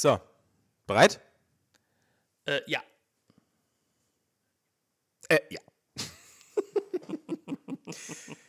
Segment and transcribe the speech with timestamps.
[0.00, 0.18] So,
[0.86, 1.20] bereit?
[2.46, 2.82] Äh, ja.
[5.28, 5.60] Äh, ja.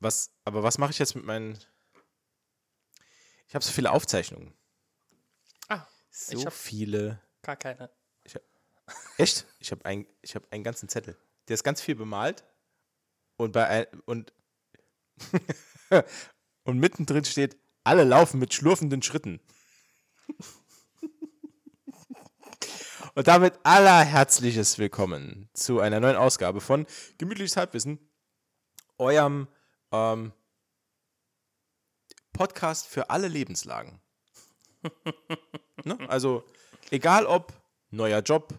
[0.00, 1.58] Was, aber was mache ich jetzt mit meinen.
[3.48, 4.54] Ich habe so viele Aufzeichnungen.
[5.68, 7.20] Ah, So Ich hab- viele.
[7.42, 7.90] gar keine.
[9.18, 9.46] Echt?
[9.58, 11.14] Ich habe ein, ich hab einen ganzen Zettel.
[11.48, 12.44] Der ist ganz viel bemalt.
[13.36, 14.32] Und bei ein, und,
[16.64, 19.40] und mittendrin steht, alle laufen mit schlurfenden Schritten.
[23.14, 26.86] und damit allerherzliches Willkommen zu einer neuen Ausgabe von
[27.18, 27.98] Gemütliches Halbwissen,
[28.96, 29.48] eurem
[29.92, 30.32] ähm,
[32.32, 34.00] Podcast für alle Lebenslagen.
[35.84, 35.98] ne?
[36.08, 36.44] Also,
[36.90, 37.52] egal ob
[37.90, 38.54] neuer Job,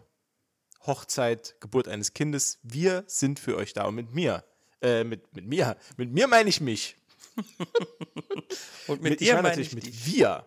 [0.86, 4.44] Hochzeit, Geburt eines Kindes, wir sind für euch da und mit mir.
[4.82, 5.76] Äh, mit, mit mir.
[5.96, 6.96] Mit mir meine ich mich.
[8.86, 10.06] Und mit, ich dir meine meine natürlich ich mit dich.
[10.06, 10.46] wir.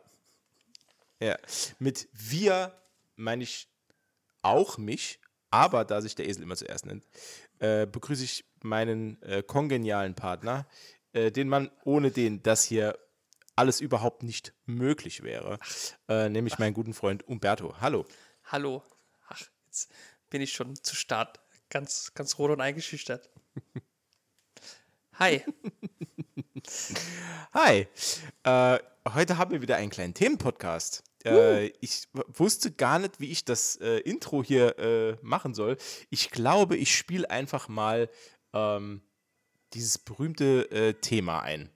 [1.20, 1.38] Ja,
[1.80, 2.78] mit wir
[3.16, 3.70] meine ich
[4.42, 5.20] auch mich,
[5.52, 7.06] aber da sich der Esel immer zuerst nennt,
[7.59, 10.67] äh, begrüße ich meinen äh, kongenialen Partner,
[11.14, 12.97] äh, den man ohne den das hier
[13.56, 15.59] alles überhaupt nicht möglich wäre,
[16.09, 17.75] äh, nämlich meinen guten Freund Umberto.
[17.80, 18.06] Hallo.
[18.45, 18.84] Hallo.
[19.28, 19.91] Ach, jetzt
[20.30, 21.39] bin ich schon zu Start.
[21.69, 23.30] Ganz, ganz rot und eingeschüchtert.
[25.19, 25.44] Hi.
[27.53, 27.88] Hi.
[28.44, 28.80] Äh,
[29.14, 31.03] heute haben wir wieder einen kleinen Themenpodcast.
[31.25, 35.78] Äh, ich w- wusste gar nicht, wie ich das äh, Intro hier äh, machen soll.
[36.09, 38.09] Ich glaube, ich spiele einfach mal
[38.54, 39.02] ähm,
[39.73, 41.70] dieses berühmte äh, Thema ein.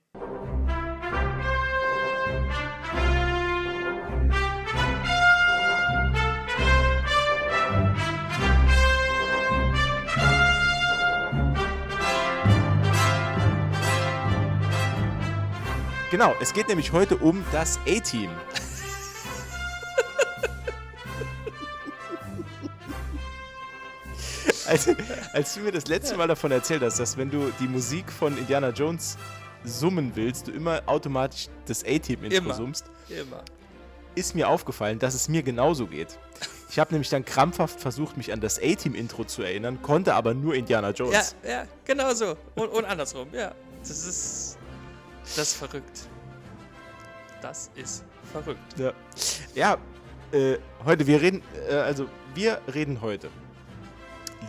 [16.09, 18.29] Genau, es geht nämlich heute um das A-Team.
[24.67, 24.89] Als,
[25.33, 28.37] als du mir das letzte Mal davon erzählt hast, dass wenn du die Musik von
[28.37, 29.17] Indiana Jones
[29.63, 32.53] summen willst, du immer automatisch das A-Team-Intro Immer.
[32.53, 33.43] summst, Immer.
[34.15, 36.17] ist mir aufgefallen, dass es mir genauso geht.
[36.69, 40.53] Ich habe nämlich dann krampfhaft versucht, mich an das A-Team-Intro zu erinnern, konnte aber nur
[40.55, 41.35] Indiana Ja, Jones.
[41.47, 42.35] ja, genau so.
[42.55, 43.53] Und, und andersrum, ja.
[43.79, 44.57] Das ist.
[45.35, 46.07] Das ist verrückt.
[47.41, 48.79] Das ist verrückt.
[48.79, 48.93] Ja,
[49.55, 49.77] ja
[50.31, 53.29] äh, heute, wir reden, äh, also wir reden heute,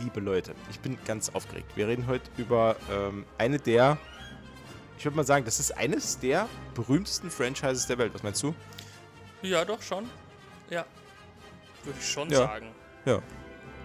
[0.03, 1.73] liebe Leute, ich bin ganz aufgeregt.
[1.77, 3.99] Wir reden heute über ähm, eine der,
[4.99, 8.13] ich würde mal sagen, das ist eines der berühmtesten Franchises der Welt.
[8.15, 8.55] Was meinst du?
[9.43, 10.09] Ja, doch schon.
[10.71, 10.85] Ja.
[11.85, 12.39] Würde ich schon Ja.
[12.39, 12.69] sagen.
[13.05, 13.23] Ja.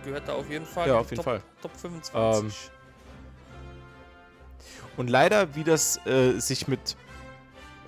[0.03, 0.87] Gehört da auf jeden Fall.
[0.87, 1.41] Ja, auf jeden Top, Fall.
[1.61, 2.43] Top 25.
[2.43, 2.51] Ähm,
[4.97, 6.95] Und leider, wie das äh, sich mit,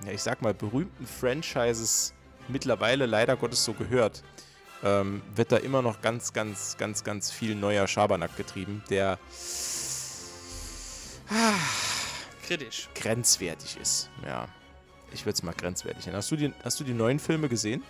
[0.04, 2.14] ja, ich sag mal, berühmten Franchises
[2.48, 4.22] mittlerweile leider Gottes so gehört,
[4.82, 9.18] ähm, wird da immer noch ganz, ganz, ganz, ganz viel neuer Schabernack getrieben, der
[12.46, 12.88] Kritisch.
[12.94, 14.10] grenzwertig ist.
[14.24, 14.48] Ja,
[15.12, 16.16] ich würde es mal grenzwertig nennen.
[16.16, 17.82] Hast du, die, hast du die neuen Filme gesehen?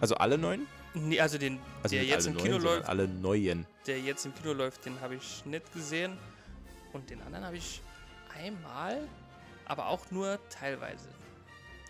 [0.00, 0.66] Also alle neuen?
[0.94, 3.66] Nee, also den, Also der jetzt im Kino neuen, sondern läuft, alle neuen.
[3.86, 6.16] der jetzt im Kino läuft, den habe ich nicht gesehen.
[6.92, 7.82] Und den anderen habe ich
[8.42, 9.06] einmal,
[9.66, 11.08] aber auch nur teilweise.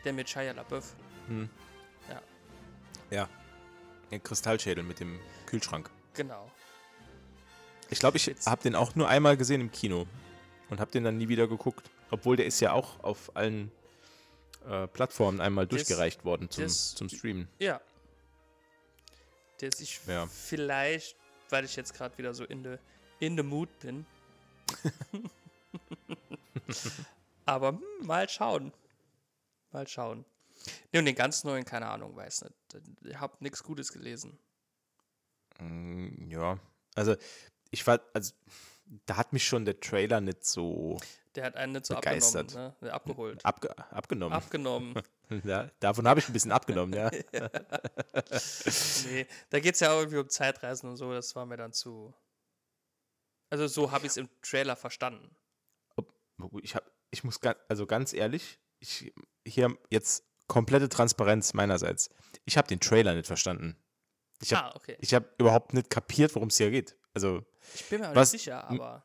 [0.05, 0.95] Der mit Shia LaBeouf.
[3.11, 3.29] Ja.
[4.11, 5.91] Den Kristallschädel mit dem Kühlschrank.
[6.15, 6.51] Genau.
[7.91, 10.07] Ich glaube, ich habe den auch nur einmal gesehen im Kino
[10.71, 11.91] und habe den dann nie wieder geguckt.
[12.11, 13.71] Obwohl der ist ja auch auf allen
[14.67, 17.49] äh, Plattformen einmal Das- durchgereicht worden zum, das- zum Streamen.
[17.59, 17.81] Ja.
[19.61, 20.27] Der sich Ja.
[20.27, 21.17] vielleicht,
[21.51, 22.77] weil ich jetzt gerade wieder so in the,
[23.21, 24.07] in the mood bin.
[27.47, 28.73] Aber hm, mal schauen.
[29.73, 30.25] Mal schauen.
[30.93, 32.55] Ne, und den ganz neuen, keine Ahnung, weiß nicht.
[33.05, 34.39] Ich habe nichts Gutes gelesen.
[35.59, 36.59] Mm, Ja,
[36.95, 37.17] also
[37.71, 38.33] ich war, also
[39.07, 40.99] da hat mich schon der Trailer nicht so
[41.35, 42.57] Der hat einen nicht so Begeistert.
[42.57, 42.93] abgenommen, ne?
[42.93, 43.45] Abgeholt.
[43.45, 44.33] abge abgenommen.
[44.35, 45.03] Abgenommen.
[45.45, 47.11] ja, davon habe ich ein bisschen abgenommen, ja.
[49.07, 51.73] nee, da geht es ja auch irgendwie um Zeitreisen und so, das war mir dann
[51.73, 52.15] zu.
[53.51, 55.35] Also so habe ich es im Trailer verstanden.
[56.63, 59.13] Ich, hab, ich muss ganz, also ganz ehrlich, ich,
[59.47, 62.11] hier jetzt komplette Transparenz meinerseits.
[62.45, 63.77] Ich habe den Trailer nicht verstanden.
[64.43, 64.97] Ich habe ah, okay.
[65.01, 66.97] ich hab überhaupt nicht kapiert, worum es hier geht.
[67.15, 69.05] Also, Ich bin mir auch was- nicht sicher, aber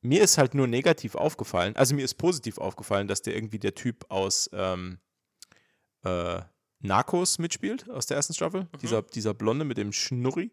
[0.00, 3.74] mir ist halt nur negativ aufgefallen, also mir ist positiv aufgefallen, dass der irgendwie der
[3.74, 4.98] Typ aus ähm,
[6.04, 6.40] äh,
[6.80, 8.62] Narcos mitspielt, aus der ersten Staffel.
[8.62, 8.78] Mhm.
[8.80, 10.50] Dieser, dieser Blonde mit dem Schnurri.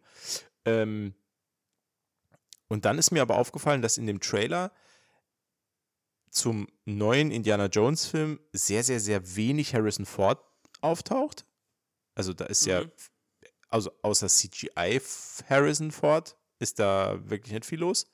[0.65, 1.15] Ähm,
[2.67, 4.71] und dann ist mir aber aufgefallen, dass in dem Trailer
[6.31, 10.43] zum neuen Indiana Jones Film sehr, sehr, sehr wenig Harrison Ford
[10.81, 11.45] auftaucht.
[12.15, 12.91] Also da ist ja, Mhm.
[13.69, 15.01] also außer CGI
[15.49, 18.11] Harrison Ford ist da wirklich nicht viel los.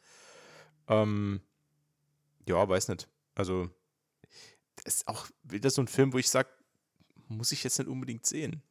[0.88, 1.42] Ähm,
[2.48, 3.08] ja, weiß nicht.
[3.34, 3.70] Also
[4.84, 6.50] das ist auch wieder so ein Film, wo ich sage,
[7.28, 8.62] muss ich jetzt nicht unbedingt sehen.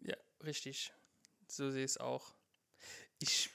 [0.00, 0.14] Ja,
[0.44, 0.92] richtig.
[1.48, 2.34] So sehe ich es auch.
[3.18, 3.50] Ich,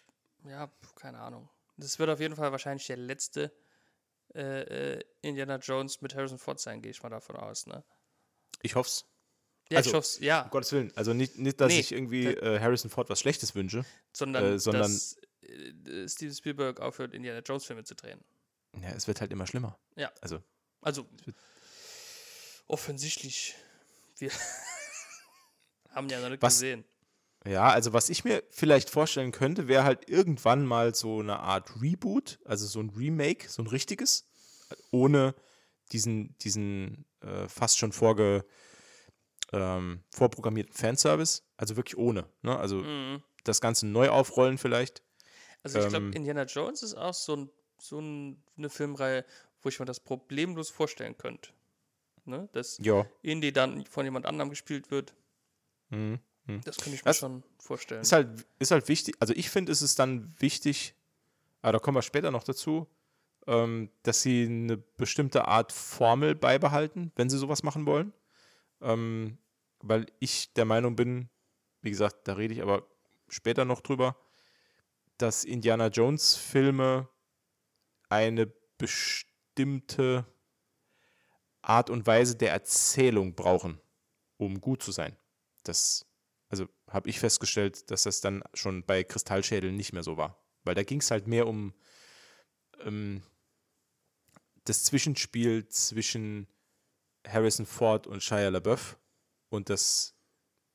[0.46, 1.48] ja, keine Ahnung.
[1.78, 3.52] Das wird auf jeden Fall wahrscheinlich der letzte
[4.36, 7.84] äh, äh, Indiana Jones mit Harrison Ford sein, gehe ich mal davon aus, ne?
[8.62, 9.06] Ich hoffe es.
[9.70, 10.92] Ja, Also, ich hoffe ja, Um Gottes Willen.
[10.96, 13.86] Also nicht, nicht dass Nee, ich irgendwie äh, Harrison Ford was Schlechtes wünsche.
[14.12, 18.24] sondern, äh, sondern- dass äh, Steven Spielberg aufhört, Indiana Jones Filme zu drehen.
[18.82, 19.80] Ja, es wird halt immer schlimmer.
[19.96, 20.12] Ja.
[20.22, 20.42] Also,
[20.82, 21.08] Also,
[22.68, 23.56] offensichtlich,
[24.18, 24.32] wir
[25.90, 26.84] haben ja noch nicht Was- gesehen.
[27.46, 31.82] Ja, also was ich mir vielleicht vorstellen könnte, wäre halt irgendwann mal so eine Art
[31.82, 34.26] Reboot, also so ein Remake, so ein richtiges,
[34.92, 35.36] ohne
[35.92, 38.46] diesen, diesen äh, fast schon vorge,
[39.52, 41.44] ähm, vorprogrammierten Fanservice.
[41.58, 42.26] Also wirklich ohne.
[42.42, 42.58] Ne?
[42.58, 43.22] Also Mhm.
[43.44, 45.04] das Ganze neu aufrollen vielleicht.
[45.64, 47.50] Also ich glaube, Ähm, Indiana Jones ist auch so, ein,
[47.80, 49.26] so ein, eine Filmreihe,
[49.62, 51.52] wo ich mir das problemlos vorstellen könnte.
[52.26, 52.50] Ne?
[52.54, 53.06] Dass Ja.
[53.22, 55.14] Indy dann von jemand anderem gespielt wird.
[55.90, 56.20] Mhm.
[56.66, 58.02] Das könnte ich mir Was- schon vorstellen.
[58.02, 60.94] Ist halt, ist halt wichtig, also ich finde, es ist dann wichtig,
[61.62, 62.88] aber da kommen wir später noch dazu,
[63.48, 68.14] ähm, dass sie eine bestimmte Art Formel beibehalten, wenn sie sowas machen wollen.
[68.82, 69.38] Ähm,
[69.80, 71.30] weil ich der Meinung bin,
[71.82, 72.86] wie gesagt, da rede ich aber
[73.30, 74.18] später noch drüber,
[75.18, 77.08] dass Indiana Jones Filme
[78.10, 78.48] eine
[78.78, 80.26] bestimmte
[81.62, 83.80] Art und Weise der Erzählung brauchen,
[84.38, 85.16] um gut zu sein.
[85.64, 86.06] Das,
[86.94, 90.40] habe ich festgestellt, dass das dann schon bei Kristallschädeln nicht mehr so war.
[90.64, 91.74] Weil da ging es halt mehr um
[92.86, 93.24] ähm,
[94.66, 96.48] das Zwischenspiel zwischen
[97.28, 98.98] Harrison Ford und Shia LaBeouf
[99.50, 100.16] und das,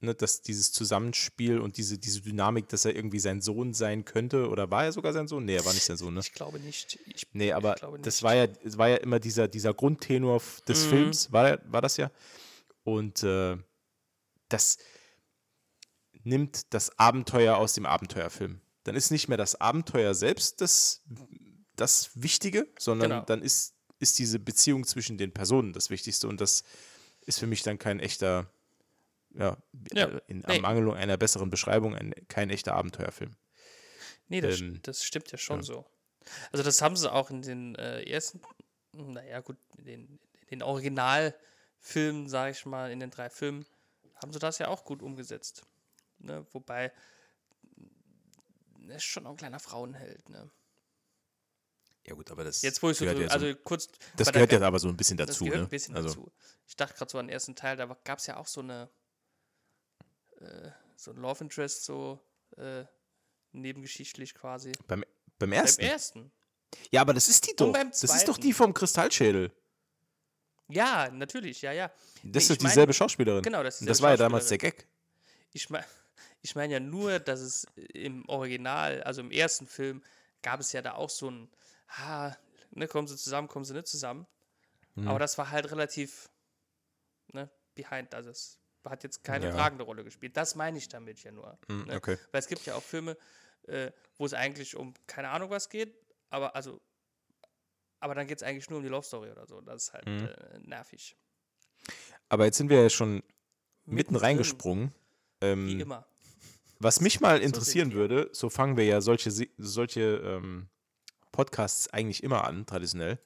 [0.00, 4.48] ne, dass dieses Zusammenspiel und diese, diese Dynamik, dass er irgendwie sein Sohn sein könnte,
[4.48, 5.44] oder war er sogar sein Sohn?
[5.44, 6.20] Nee, er war nicht sein Sohn, ne?
[6.20, 6.98] ich glaube nicht.
[7.06, 8.22] Ich, Nee, aber ich glaube das nicht.
[8.24, 10.88] war ja, war ja immer dieser, dieser Grundtenor des Mhm.
[10.90, 12.10] Films, war, war das ja.
[12.84, 13.56] Und äh,
[14.48, 14.78] das
[16.28, 18.60] nimmt das Abenteuer aus dem Abenteuerfilm.
[18.84, 21.02] Dann ist nicht mehr das Abenteuer selbst das,
[21.76, 23.24] das Wichtige, sondern Genau.
[23.24, 26.28] dann ist, ist diese Beziehung zwischen den Personen das Wichtigste.
[26.28, 26.62] Und das
[27.22, 28.50] ist für mich dann kein echter,
[29.34, 29.56] ja,
[29.92, 30.56] Ja, äh, in nee.
[30.56, 33.36] Ermangelung einer besseren Beschreibung, ein, kein echter Abenteuerfilm.
[34.28, 35.62] Nee, das, ähm, das stimmt ja schon ja.
[35.62, 35.86] so.
[36.52, 38.40] Also das haben sie auch in den äh, ersten,
[38.92, 43.64] naja gut, in den, in den Originalfilmen, sage ich mal, in den drei Filmen,
[44.16, 45.66] haben sie das ja auch gut umgesetzt.
[46.18, 46.46] Ne?
[46.52, 46.92] Wobei,
[48.88, 50.28] ist schon auch ein kleiner Frauenheld.
[50.28, 50.50] Ne?
[52.06, 54.50] Ja, gut, aber das Jetzt, wo ich so, gehört ja so- also kurz, Das gehört
[54.52, 55.66] ja aber so ein bisschen das dazu, gehört ne?
[55.66, 56.32] ein bisschen also, dazu.
[56.66, 58.88] Ich dachte gerade so an den ersten Teil, da gab es ja auch so eine,
[60.40, 62.18] äh, so ein Love Interest, so
[62.56, 62.84] äh,
[63.52, 64.72] nebengeschichtlich quasi.
[64.86, 65.82] Beim, beim Beim ersten?
[65.82, 66.32] ersten.
[66.90, 67.72] Ja, aber das ist die doch.
[67.72, 69.52] beim Das ist doch die vom Kristallschädel.
[70.70, 71.90] Ja, natürlich, ja, ja.
[72.22, 73.42] Das Nee, ist dieselbe Schauspielerin.
[73.42, 74.58] Genau, das ist das war ja damals der.
[74.58, 74.86] Gag.
[75.52, 75.86] Ich meine
[76.42, 80.02] ich mein ja nur, dass es im Original, also im ersten Film,
[80.42, 81.50] gab es ja da auch so ein,
[81.88, 82.36] ha,
[82.70, 84.26] ne, kommen sie zusammen, kommen sie nicht zusammen.
[84.94, 85.08] Mhm.
[85.08, 86.30] Aber das war halt relativ,
[87.32, 89.50] ne, behind, also es hat jetzt keine Ja.
[89.52, 90.36] tragende Rolle gespielt.
[90.36, 91.58] Das meine ich damit ja nur.
[91.68, 91.96] Mhm, ne?
[91.96, 92.16] okay.
[92.32, 93.16] Weil es gibt ja auch Filme,
[93.66, 95.94] äh, wo es eigentlich um keine Ahnung was geht,
[96.30, 96.80] aber also,
[98.00, 99.60] aber dann geht es eigentlich nur um die Love Story oder so.
[99.60, 100.24] Das ist halt Mhm.
[100.26, 101.16] äh, nervig.
[102.28, 104.94] Aber jetzt sind wir ja schon mitten Mittendrin, reingesprungen.
[105.40, 106.06] Wie Ähm, immer.
[106.78, 110.68] Was mich mal interessieren würde, so fangen wir ja solche, solche ähm,
[111.32, 113.18] Podcasts eigentlich immer an, traditionell.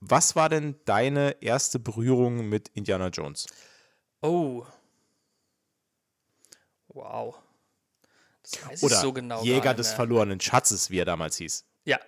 [0.00, 3.46] Was war denn deine erste Berührung mit Indiana Jones?
[4.22, 4.64] Oh.
[6.88, 7.36] Wow.
[8.42, 9.42] Das weiß Oder ich so genau.
[9.42, 11.64] Jäger gar des verlorenen Schatzes, wie er damals hieß.
[11.84, 12.00] Ja.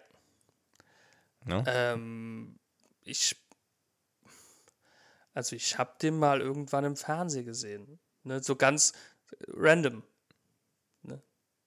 [1.45, 1.63] Ne?
[1.67, 2.59] Ähm,
[3.03, 3.37] ich.
[5.35, 7.99] Also, ich habe den mal irgendwann im Fernsehen gesehen.
[8.25, 8.43] Ne?
[8.43, 8.93] So ganz
[9.49, 10.03] random.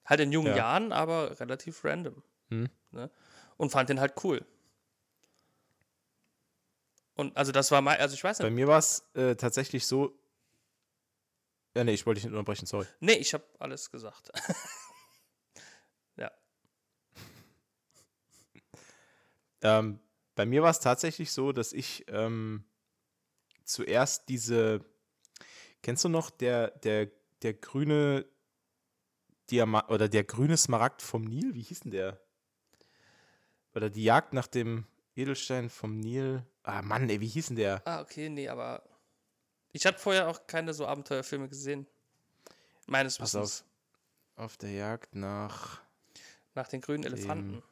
[0.06, 0.56] Halt in jungen Ja.
[0.56, 2.22] Jahren, aber relativ random.
[2.48, 2.68] Hm.
[2.92, 3.10] Ne?
[3.56, 4.44] Und fand den halt cool.
[7.14, 7.98] Und also, das war mein.
[7.98, 8.54] Also, ich weiß Bei nicht.
[8.54, 10.18] mir war es äh, tatsächlich so.
[11.74, 12.86] Ja, nee, ich wollte dich nicht unterbrechen, sorry.
[13.00, 14.30] Nee, ich habe alles gesagt.
[16.16, 16.30] ja.
[19.62, 19.98] Ähm,
[20.34, 22.64] bei mir war es tatsächlich so, dass ich ähm,
[23.64, 24.84] zuerst diese,
[25.82, 27.10] kennst du noch der, der,
[27.42, 28.26] der grüne
[29.50, 31.54] Diamant oder der grüne Smaragd vom Nil?
[31.54, 32.20] Wie hieß denn der?
[33.74, 36.42] Oder die Jagd nach dem Edelstein vom Nil.
[36.62, 37.82] Ah, Mann, ey, wie hieß denn der?
[37.86, 38.82] Ah, okay, nee, aber
[39.72, 41.86] ich hatte vorher auch keine so Abenteuerfilme gesehen.
[42.86, 43.60] Meines Pass Wissens.
[44.36, 44.44] auf.
[44.44, 45.80] Auf der Jagd nach
[46.54, 47.62] Nach den grünen Elefanten.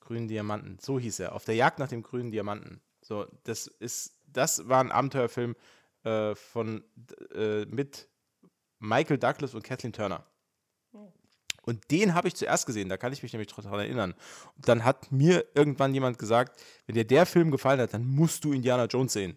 [0.00, 0.78] grünen Diamanten.
[0.80, 1.32] So hieß er.
[1.34, 2.80] Auf der Jagd nach dem grünen Diamanten.
[3.02, 5.54] So, das ist, das war ein Abenteuerfilm
[6.04, 6.82] äh, von
[7.32, 8.08] äh, mit
[8.80, 10.26] Michael Douglas und Kathleen Turner.
[11.66, 14.14] Und den habe ich zuerst gesehen, da kann ich mich nämlich daran erinnern.
[14.54, 18.44] Und dann hat mir irgendwann jemand gesagt, wenn dir der Film gefallen hat, dann musst
[18.44, 19.36] du Indiana Jones sehen.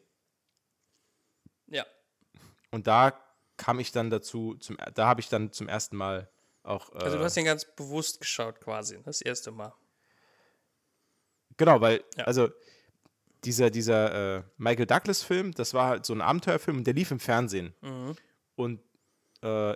[1.68, 1.86] Ja.
[2.72, 3.20] Und da
[3.58, 6.30] kam ich dann dazu, zum, da habe ich dann zum ersten Mal
[6.64, 6.94] auch.
[6.94, 9.74] Äh, Also du hast den ganz bewusst geschaut quasi, das erste Mal.
[11.58, 12.26] Genau, weil, Ja.
[12.26, 12.50] also
[13.44, 17.20] dieser, dieser äh, Michael Douglas-Film, das war halt so ein Abenteuerfilm und der lief im
[17.20, 17.74] Fernsehen.
[17.82, 18.16] Mhm.
[18.56, 18.82] Und
[19.42, 19.76] äh,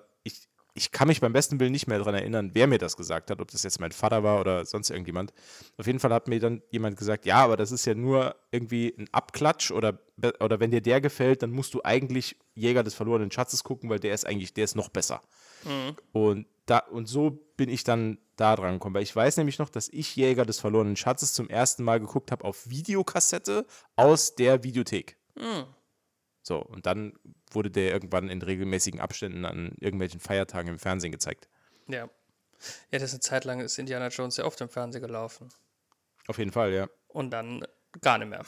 [0.73, 3.39] ich, kann mich beim besten Willen nicht mehr daran erinnern, wer mir das gesagt hat,
[3.39, 5.33] ob das jetzt mein Vater war oder sonst irgendjemand.
[5.77, 8.93] Auf jeden Fall hat mir dann jemand gesagt, ja, aber das ist ja nur irgendwie
[8.97, 9.99] ein Abklatsch oder,
[10.39, 13.99] oder wenn dir der gefällt, dann musst du eigentlich Jäger des verlorenen Schatzes gucken, weil
[13.99, 15.21] der ist eigentlich, der ist noch besser.
[16.11, 19.69] Und, da, und so bin ich dann da dran gekommen, weil ich weiß nämlich noch,
[19.69, 23.65] dass ich Jäger des verlorenen Schatzes zum ersten Mal geguckt habe auf Videokassette
[23.95, 25.17] aus der Videothek.
[26.43, 27.13] So, und dann
[27.51, 31.47] wurde der irgendwann in regelmäßigen Abständen an irgendwelchen Feiertagen im Fernsehen gezeigt.
[31.87, 32.09] Ja.
[32.91, 35.49] Ja, das ist eine Zeit lang ist Indiana Jones sehr oft im Fernsehen gelaufen.
[36.27, 36.89] Auf jeden Fall, ja.
[37.07, 37.65] Und dann
[38.01, 38.45] gar nicht mehr.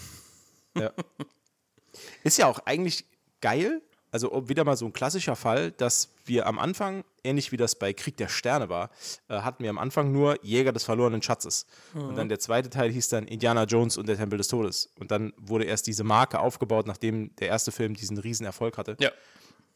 [0.75, 0.93] ja.
[2.23, 3.05] Ist ja auch eigentlich
[3.39, 3.81] geil,
[4.11, 7.91] also wieder mal so ein klassischer Fall, dass wir am Anfang, ähnlich wie das bei
[7.93, 8.89] Krieg der Sterne war,
[9.27, 11.65] äh, hatten wir am Anfang nur Jäger des verlorenen Schatzes.
[11.93, 14.91] Und dann der zweite Teil hieß dann Indiana Jones und der Tempel des Todes.
[14.99, 18.95] Und dann wurde erst diese Marke aufgebaut, nachdem der erste Film diesen riesen Erfolg hatte.
[18.99, 19.11] Ja.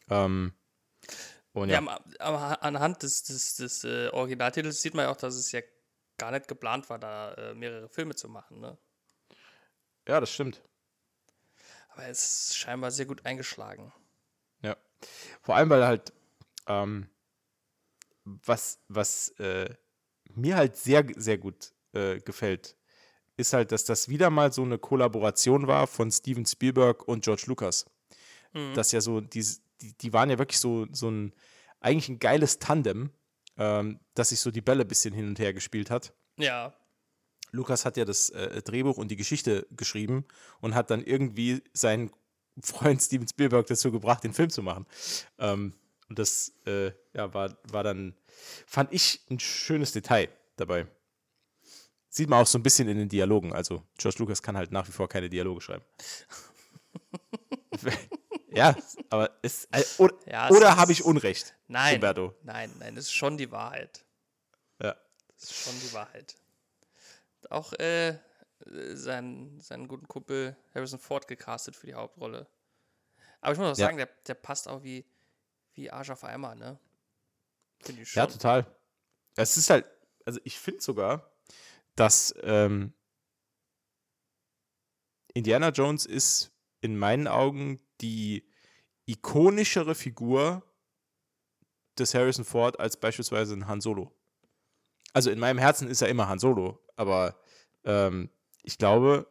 [0.09, 0.53] Ähm,
[1.53, 5.35] und Ja, ja, aber anhand des, des, des äh, Originaltitels sieht man ja auch, dass
[5.35, 5.61] es ja
[6.17, 8.59] gar nicht geplant war, da äh, mehrere Filme zu machen.
[8.59, 8.77] Ne?
[10.07, 10.61] ja, das stimmt.
[11.89, 13.91] Aber es ist scheinbar sehr gut eingeschlagen.
[15.41, 16.13] Vor allem, weil halt,
[16.67, 17.09] ähm,
[18.23, 19.73] was, was äh,
[20.35, 22.75] mir halt sehr, sehr gut äh, gefällt,
[23.37, 27.43] ist halt, dass das wieder mal so eine Kollaboration war von Steven Spielberg und George
[27.47, 27.85] Lucas.
[28.73, 29.45] Das ja so, die,
[29.81, 31.33] die, die waren ja wirklich so, so ein,
[31.79, 33.11] eigentlich ein geiles Tandem,
[33.57, 36.13] ähm, dass sich so die Bälle ein bisschen hin und her gespielt hat.
[36.37, 36.73] Ja,
[37.51, 40.25] Lukas hat ja das äh, Drehbuch und die Geschichte geschrieben
[40.61, 42.11] und hat dann irgendwie seinen
[42.63, 44.85] Freund Steven Spielberg dazu gebracht, den Film zu machen.
[45.37, 45.73] Ähm,
[46.09, 48.15] und das äh, ja, war, war dann,
[48.65, 50.87] fand ich, ein schönes Detail dabei.
[52.09, 53.53] Sieht man auch so ein bisschen in den Dialogen.
[53.53, 55.85] Also, George Lucas kann halt nach wie vor keine Dialoge schreiben.
[58.51, 58.75] ja,
[59.11, 61.95] aber es, äh, oder, Ja, oder habe ich Unrecht, nein.
[61.95, 62.33] Umberto?
[62.41, 64.03] Nein, nein, das ist schon die Wahrheit.
[64.81, 64.95] Ja.
[65.35, 66.35] Das ist schon die Wahrheit.
[67.51, 68.17] Auch äh,
[68.65, 72.47] seinen, seinen guten Kumpel Harrison Ford gecastet für die Hauptrolle.
[73.41, 73.85] Aber ich muss auch Ja.
[73.87, 75.05] sagen, der, der passt auch wie,
[75.73, 76.79] wie Arsch auf Eimer, ne?
[77.81, 78.21] Finde ich schon.
[78.21, 78.65] Ja, total.
[79.35, 79.85] Es ist halt,
[80.25, 81.31] also ich finde sogar,
[81.95, 82.93] dass ähm,
[85.33, 86.51] Indiana Jones ist
[86.81, 88.49] in meinen Augen die
[89.05, 90.63] ikonischere Figur
[91.97, 94.13] des Harrison Ford als beispielsweise ein Han Solo.
[95.13, 97.41] Also in meinem Herzen ist er immer Han Solo, aber
[97.83, 98.29] ähm,
[98.69, 99.25] ich glaube,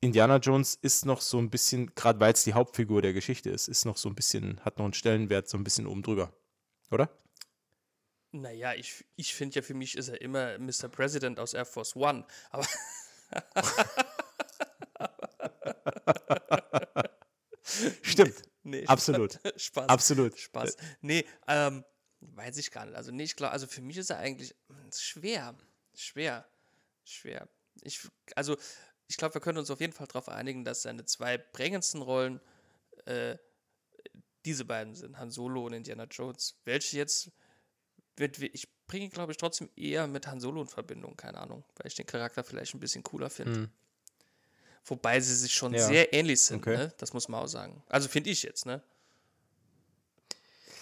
[0.00, 3.68] Indiana Jones ist noch so ein bisschen, gerade weil es die Hauptfigur der Geschichte ist,
[3.68, 6.32] ist noch so ein bisschen, hat noch einen Stellenwert so ein bisschen oben drüber.
[6.90, 7.10] Oder?
[8.32, 10.88] Naja, ich, ich finde ja, für mich ist er immer Mr.
[10.88, 12.24] President aus Air Force One.
[12.50, 12.64] Aber
[18.02, 18.42] Stimmt.
[18.62, 19.38] nee, Absolut.
[19.56, 19.88] Spaß.
[19.90, 20.38] Absolut.
[20.38, 20.78] Spaß.
[21.02, 21.84] Nee, ähm,
[22.20, 22.96] weiß ich gar nicht.
[22.96, 25.58] Also, nee, ich glaube, also für mich ist er eigentlich mm, schwer.
[25.94, 26.48] Schwer.
[27.04, 27.46] Schwer.
[27.82, 28.00] Ich,
[28.36, 28.56] also,
[29.08, 32.40] ich glaube, wir können uns auf jeden Fall darauf einigen, dass seine zwei prägendsten Rollen
[33.06, 33.36] äh,
[34.44, 36.56] diese beiden sind, Han Solo und Indiana Jones.
[36.64, 37.30] Welche jetzt,
[38.16, 41.64] wird, ich bringe, ihn, glaube ich, trotzdem eher mit Han Solo in Verbindung, keine Ahnung,
[41.76, 43.68] weil ich den Charakter vielleicht ein bisschen cooler finde.
[44.86, 45.86] Wobei sie sich schon Ja.
[45.86, 46.76] sehr ähnlich sind, Okay.
[46.76, 46.94] ne?
[46.98, 47.82] das muss man auch sagen.
[47.88, 48.82] Also finde ich jetzt, ne?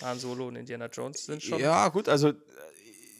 [0.02, 1.58] Han Solo und Indiana Jones sind schon.
[1.60, 2.34] Ja, gut, also äh,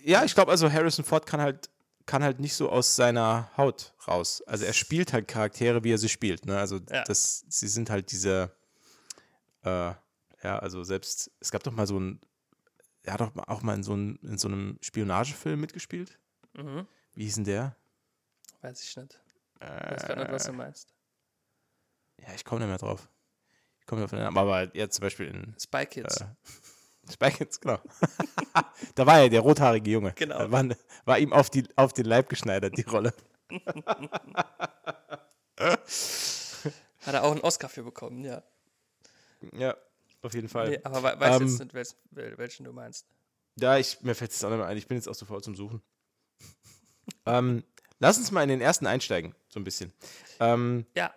[0.05, 1.69] ja, ich glaube, also Harrison Ford kann halt
[2.09, 4.43] kann halt nicht so aus seiner Haut raus.
[4.47, 6.47] Also er spielt halt Charaktere, wie er sie spielt.
[6.47, 6.59] Ne?
[6.59, 7.05] Also Ja.
[7.05, 8.51] das, sie sind halt diese,
[9.63, 9.93] äh,
[10.43, 12.19] ja, also selbst, es gab doch mal so ein,
[13.03, 16.19] er hat doch auch mal in so, ein, in so einem Spionagefilm mitgespielt.
[16.55, 16.87] Mhm.
[17.15, 17.77] Wie hieß denn der?
[18.63, 19.21] Weiß ich nicht.
[19.61, 20.95] Ich weiß gar nicht, was du meinst.
[22.27, 23.07] Ja, ich komme nicht mehr drauf.
[23.81, 26.21] Ich komme auf den Namen, aber jetzt zum Beispiel in Spy Kids.
[26.23, 26.27] Äh,
[27.11, 27.79] Spy Kids, genau.
[28.95, 30.13] da war ja der rothaarige Junge.
[30.13, 30.51] Genau.
[30.51, 30.65] War,
[31.05, 33.13] war ihm auf, die, auf den Leib geschneidert, die Rolle.
[35.59, 38.43] Hat er auch einen Oscar für bekommen, ja.
[39.53, 39.77] Ja,
[40.23, 40.71] auf jeden Fall.
[40.71, 43.07] Nee, aber we weißt Ähm, jetzt nicht, welchen, wel- welchen du meinst.
[43.57, 44.77] Ja, ich, mir fällt es auch nicht mehr ein.
[44.77, 45.83] Ich bin jetzt auch so faul zum Suchen.
[47.27, 47.65] ähm,
[47.99, 49.93] lass uns mal in den ersten einsteigen, so ein bisschen.
[50.41, 51.13] Ähm, Ja,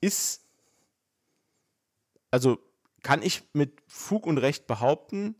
[0.00, 0.42] ist,
[2.30, 2.58] also
[3.02, 5.34] kann ich mit Fug und Recht behaupten,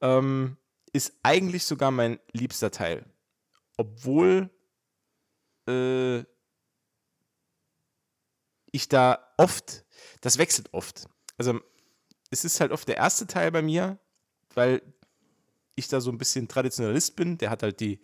[0.00, 0.56] ähm,
[0.92, 3.04] ist eigentlich sogar mein liebster Teil.
[3.76, 4.50] Obwohl
[5.68, 6.24] äh,
[8.70, 9.84] ich da oft,
[10.20, 11.08] das wechselt oft.
[11.36, 11.60] Also
[12.30, 13.98] es ist halt oft der erste Teil bei mir,
[14.54, 14.82] weil
[15.74, 17.38] ich da so ein bisschen Traditionalist bin.
[17.38, 18.00] Der hat halt die,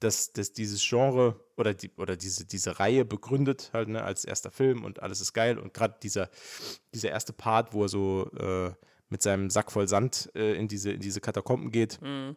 [0.00, 4.50] das, das, dieses Genre oder, die, oder diese, diese Reihe begründet, halt, ne, als erster
[4.50, 5.58] Film und alles ist geil.
[5.58, 6.30] Und gerade dieser,
[6.94, 8.72] dieser erste Part, wo er so äh,
[9.08, 12.00] mit seinem Sack voll Sand äh, in, diese, in diese Katakomben geht.
[12.00, 12.36] Mhm.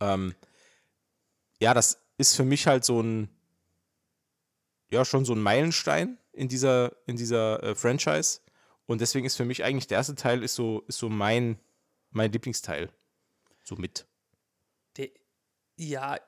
[0.00, 0.34] Ähm,
[1.60, 3.28] ja, das ist für mich halt so ein,
[4.90, 8.40] ja, schon so ein Meilenstein in dieser, in dieser äh, Franchise.
[8.86, 11.58] Und deswegen ist für mich eigentlich der erste Teil ist so, ist so mein,
[12.10, 12.90] mein Lieblingsteil.
[13.64, 14.06] So mit.
[14.96, 15.08] Der,
[15.76, 16.18] ja,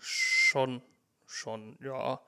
[0.00, 0.82] schon,
[1.26, 2.20] schon, ja.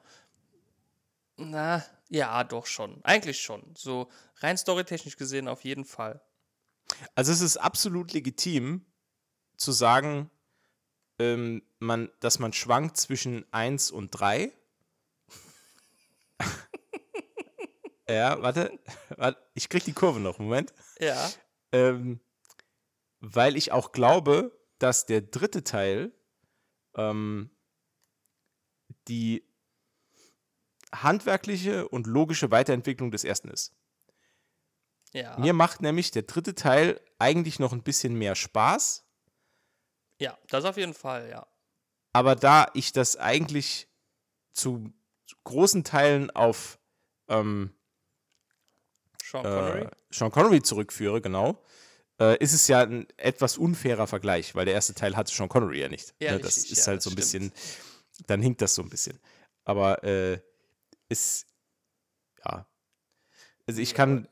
[1.37, 3.03] Na, ja, doch schon.
[3.05, 3.75] Eigentlich schon.
[3.77, 6.21] So rein storytechnisch gesehen auf jeden Fall.
[7.15, 8.85] Also es ist absolut legitim
[9.57, 10.31] zu sagen,
[11.19, 14.53] ähm, man, dass man schwankt zwischen 1 und 3.
[18.09, 18.79] ja, warte,
[19.17, 20.73] warte, ich krieg die Kurve noch, Moment.
[20.99, 21.31] Ja.
[21.73, 22.21] Ähm,
[23.21, 26.13] weil ich auch glaube, dass der dritte Teil
[26.95, 27.51] ähm,
[29.09, 29.45] die
[30.93, 33.73] handwerkliche und logische Weiterentwicklung des ersten ist.
[35.13, 35.39] Ja.
[35.39, 39.05] Mir macht nämlich der dritte Teil eigentlich noch ein bisschen mehr Spaß,
[40.21, 41.47] Ja, das auf jeden Fall, ja.
[42.13, 43.89] aber da ich das eigentlich
[44.53, 44.93] zu,
[45.45, 46.79] großen Teilen auf
[47.29, 47.75] ähm,
[49.23, 49.83] Sean Connery.
[49.85, 51.63] äh, Sean Connery zurückführe, genau,
[52.21, 55.81] äh, ist es ja ein etwas unfairer Vergleich, weil der erste Teil hatte Sean Connery
[55.81, 56.15] ja nicht.
[56.21, 56.41] Ja, ne?
[56.41, 57.53] Das richtig, ist ja, halt das so ein stimmt.
[57.53, 57.53] bisschen,
[58.27, 59.19] dann hinkt das so ein bisschen.
[59.65, 60.41] Aber äh,
[61.09, 61.47] ist,
[62.45, 62.67] ja.
[63.67, 64.29] Also ich kann,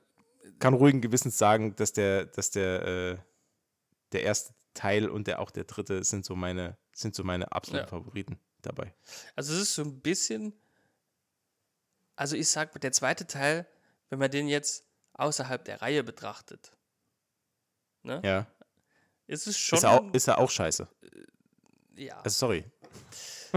[0.58, 3.18] kann ruhigen Gewissens sagen, dass der, dass der, äh,
[4.12, 7.84] der erste Teil und der auch der dritte sind so meine, sind so meine absoluten
[7.86, 7.88] Ja.
[7.90, 8.94] Favoriten dabei.
[9.34, 10.52] Also es ist so ein bisschen,
[12.14, 13.66] also ich sag, der zweite Teil,
[14.08, 16.72] wenn man den jetzt außerhalb der Reihe betrachtet,
[18.02, 18.46] ne, Ja.
[19.26, 20.88] ist es schon, Ist er, auch, ist er auch scheiße.
[21.96, 22.64] ja, Also sorry.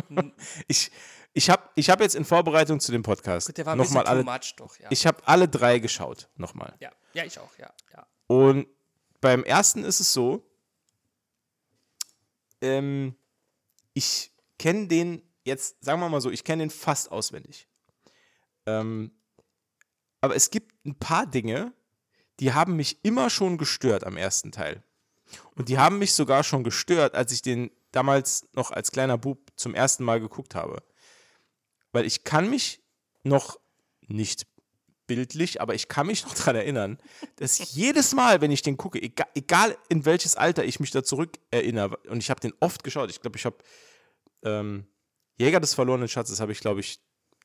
[0.67, 0.91] Ich,
[1.33, 4.23] ich habe ich hab jetzt in Vorbereitung zu dem Podcast gut, der war nochmal alle,
[4.57, 4.87] doch, ja.
[4.89, 6.75] ich habe alle drei geschaut, nochmal.
[6.79, 8.07] ja, ja, ich auch, ja, ja.
[8.27, 8.67] Und
[9.21, 10.43] beim ersten ist es so,
[12.61, 13.15] ähm,
[13.93, 17.67] ich kenne den jetzt, sagen wir mal so, ich kenne den fast auswendig.
[18.65, 19.11] Ähm,
[20.21, 21.73] aber es gibt ein paar Dinge,
[22.39, 24.83] die haben mich immer schon gestört am ersten Teil.
[25.55, 29.48] Und die haben mich sogar schon gestört, als ich den damals noch als kleiner Bub
[29.59, 30.81] zum ersten Mal geguckt habe.
[31.91, 32.81] Weil ich kann mich
[33.23, 33.59] noch
[34.07, 34.47] nicht
[35.07, 36.99] bildlich, aber ich kann mich noch daran erinnern,
[37.37, 41.03] dass jedes Mal, wenn ich den gucke, egal, egal in welches Alter ich mich da
[41.03, 43.57] zurück erinnere, und ich habe den oft geschaut, ich glaube, ich habe
[44.43, 44.87] ähm,
[45.37, 46.99] Jäger des verlorenen Schatzes habe ich, glaube ich,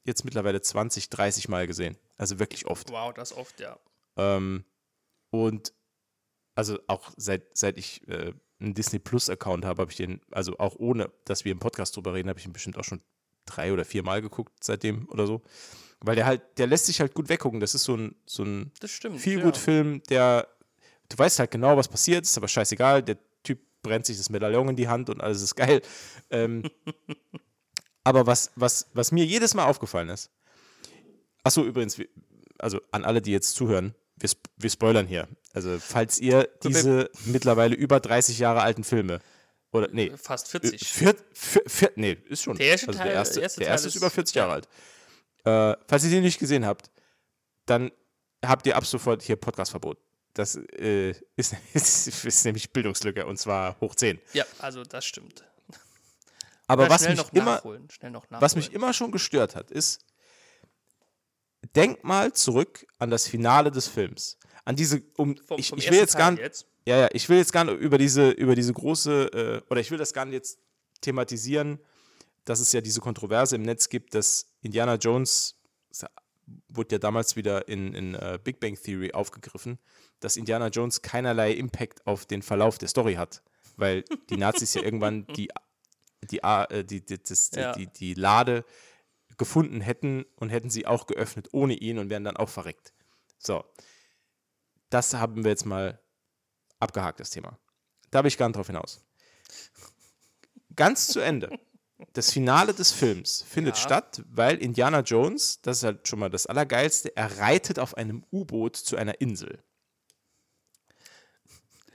[0.05, 1.97] jetzt mittlerweile 20, 30 Mal gesehen.
[2.17, 2.91] Also wirklich oft.
[2.91, 3.79] Wow, das oft, ja.
[4.17, 4.65] Ähm,
[5.31, 5.73] und
[6.55, 10.59] also auch seit, seit ich äh, einen Disney Plus Account habe, habe ich den, also
[10.59, 13.01] auch ohne, dass wir im Podcast drüber reden, habe ich ihn bestimmt auch schon
[13.47, 15.43] drei oder vier Mal geguckt seitdem oder so.
[16.01, 17.61] Weil der halt, der lässt sich halt gut weggucken.
[17.61, 19.21] Das ist so ein, so ein stimmt.
[19.21, 19.45] viel ja.
[19.45, 20.49] gut Film, der,
[21.09, 23.03] du weißt halt genau, was passiert, ist aber scheißegal.
[23.03, 25.83] Der Typ brennt sich das Medaillon in die Hand und alles ist geil.
[26.31, 26.63] Ähm,
[28.05, 30.31] aber was, was, was mir jedes Mal aufgefallen ist,
[31.43, 32.09] achso, übrigens, wir-
[32.59, 35.29] also an alle, die jetzt zuhören, wir, sp wir spoilern hier.
[35.53, 39.21] Also, falls ihr diese mittlerweile über 30 Jahre alten Filme
[39.73, 40.89] oder nee, Fast äh, 40.
[40.89, 42.57] vier, vier, vier, nee, ist schon.
[42.57, 44.55] Der erste also Teil- der erste, erste der erste ist ist- über 40 Jahre ja.
[44.55, 44.69] alt.
[45.77, 46.91] Äh, falls ihr den nicht gesehen habt,
[47.67, 47.91] dann
[48.45, 49.99] habt ihr ab sofort hier Podcastverbot.
[50.35, 54.21] Das äh, ist, ist, ist nämlich Bildungslücke und zwar hoch 10.
[54.33, 55.45] ja, also das stimmt.
[56.67, 57.63] Aber Oder was mich, immer,
[58.31, 60.01] was mich immer schon gestört hat, ist,
[61.75, 64.39] denk mal zurück an das Finale des Films.
[64.65, 66.67] An diese, um, vom, ich, vom ich will jetzt gar Teil nicht, jetzt.
[66.87, 69.91] Ja, ja, ich will jetzt gar nicht über diese, über diese große, äh, oder ich
[69.91, 70.59] will das gar nicht jetzt
[71.01, 71.79] thematisieren,
[72.45, 75.57] dass es ja diese Kontroverse im Netz gibt, dass Indiana Jones,
[75.89, 76.05] das
[76.69, 79.79] wurde ja damals wieder in, in uh, Big Bang Theory aufgegriffen,
[80.21, 83.43] dass Indiana Jones keinerlei Impact auf den Verlauf der Story hat.
[83.77, 85.49] Weil die Nazis ja irgendwann die,
[86.31, 87.73] die, äh, die, die, das, Ja.
[87.73, 88.65] die, die Lade
[89.37, 92.93] gefunden hätten und hätten sie auch geöffnet ohne ihn und wären dann auch verreckt.
[93.39, 93.65] So.
[94.91, 96.01] Das haben wir jetzt mal
[96.79, 97.59] abgehakt, das Thema.
[98.11, 99.05] Da habe ich gar nicht drauf hinaus.
[100.77, 101.59] Ganz zu Ende.
[102.13, 103.83] Das Finale des Films findet Ja.
[103.83, 108.25] statt, weil Indiana Jones, das ist halt schon mal das Allergeilste, er reitet auf einem
[108.33, 109.63] U-Boot zu einer Insel.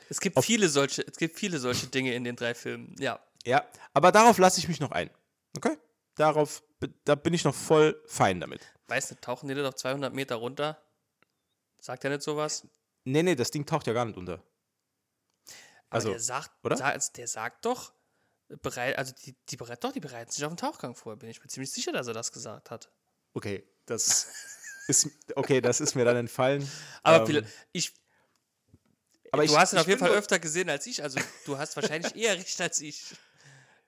[0.10, 2.96] Es gibt viele solche, es gibt viele solche Dinge in den drei Filmen.
[3.00, 3.20] Ja.
[3.46, 5.10] Ja, aber darauf lasse ich mich noch ein.
[5.56, 5.78] Okay?
[6.16, 6.64] Darauf,
[7.06, 8.62] da bin ich noch voll fein damit.
[8.88, 10.82] Weißt du, tauchen die da doch 200 Meter runter?
[11.80, 12.68] Sagt er nicht sowas?
[13.06, 14.34] Nee, nee, das Ding taucht ja gar nicht unter.
[14.34, 14.44] Aber
[15.90, 16.78] Also, der sagt, oder?
[16.78, 17.94] sa- also der sagt doch,
[18.62, 21.16] bereit, also die, die bereit, doch, die bereiten sich auf den Tauchgang vor.
[21.18, 22.92] Bin ich mir ziemlich sicher, dass er das gesagt hat.
[23.34, 24.28] Okay, das
[24.88, 26.70] ist, okay, das ist mir dann entfallen.
[27.04, 27.94] Aber Ähm, ich,
[29.32, 31.76] aber du ich- hast ihn auf jeden Fall öfter gesehen als ich, also du hast
[31.76, 33.04] wahrscheinlich eher recht als ich.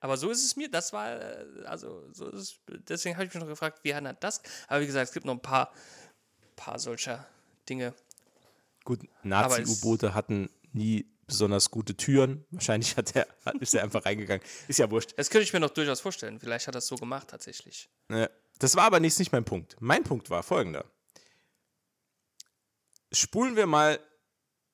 [0.02, 2.60] Aber so ist es mir, das war, äh, also so ist es,
[2.90, 4.42] deswegen habe ich mich noch gefragt, wie hat er das?
[4.68, 5.72] Aber wie gesagt, es gibt noch ein paar,
[6.56, 7.26] paar solcher
[7.70, 7.94] Dinge.
[8.84, 12.44] Gut, Nazi-U-Boote hatten nie besonders gute Türen.
[12.52, 13.28] Wahrscheinlich hat er,
[13.60, 14.44] ist er einfach reingegangen.
[14.68, 15.14] Ist ja wurscht.
[15.18, 16.40] Das könnte ich mir noch durchaus vorstellen.
[16.40, 17.88] Vielleicht hat er es so gemacht tatsächlich.
[18.10, 19.78] Ne, Das war aber nicht, nicht mein Punkt.
[19.80, 20.84] Mein Punkt war folgender.
[23.12, 24.00] Spulen wir mal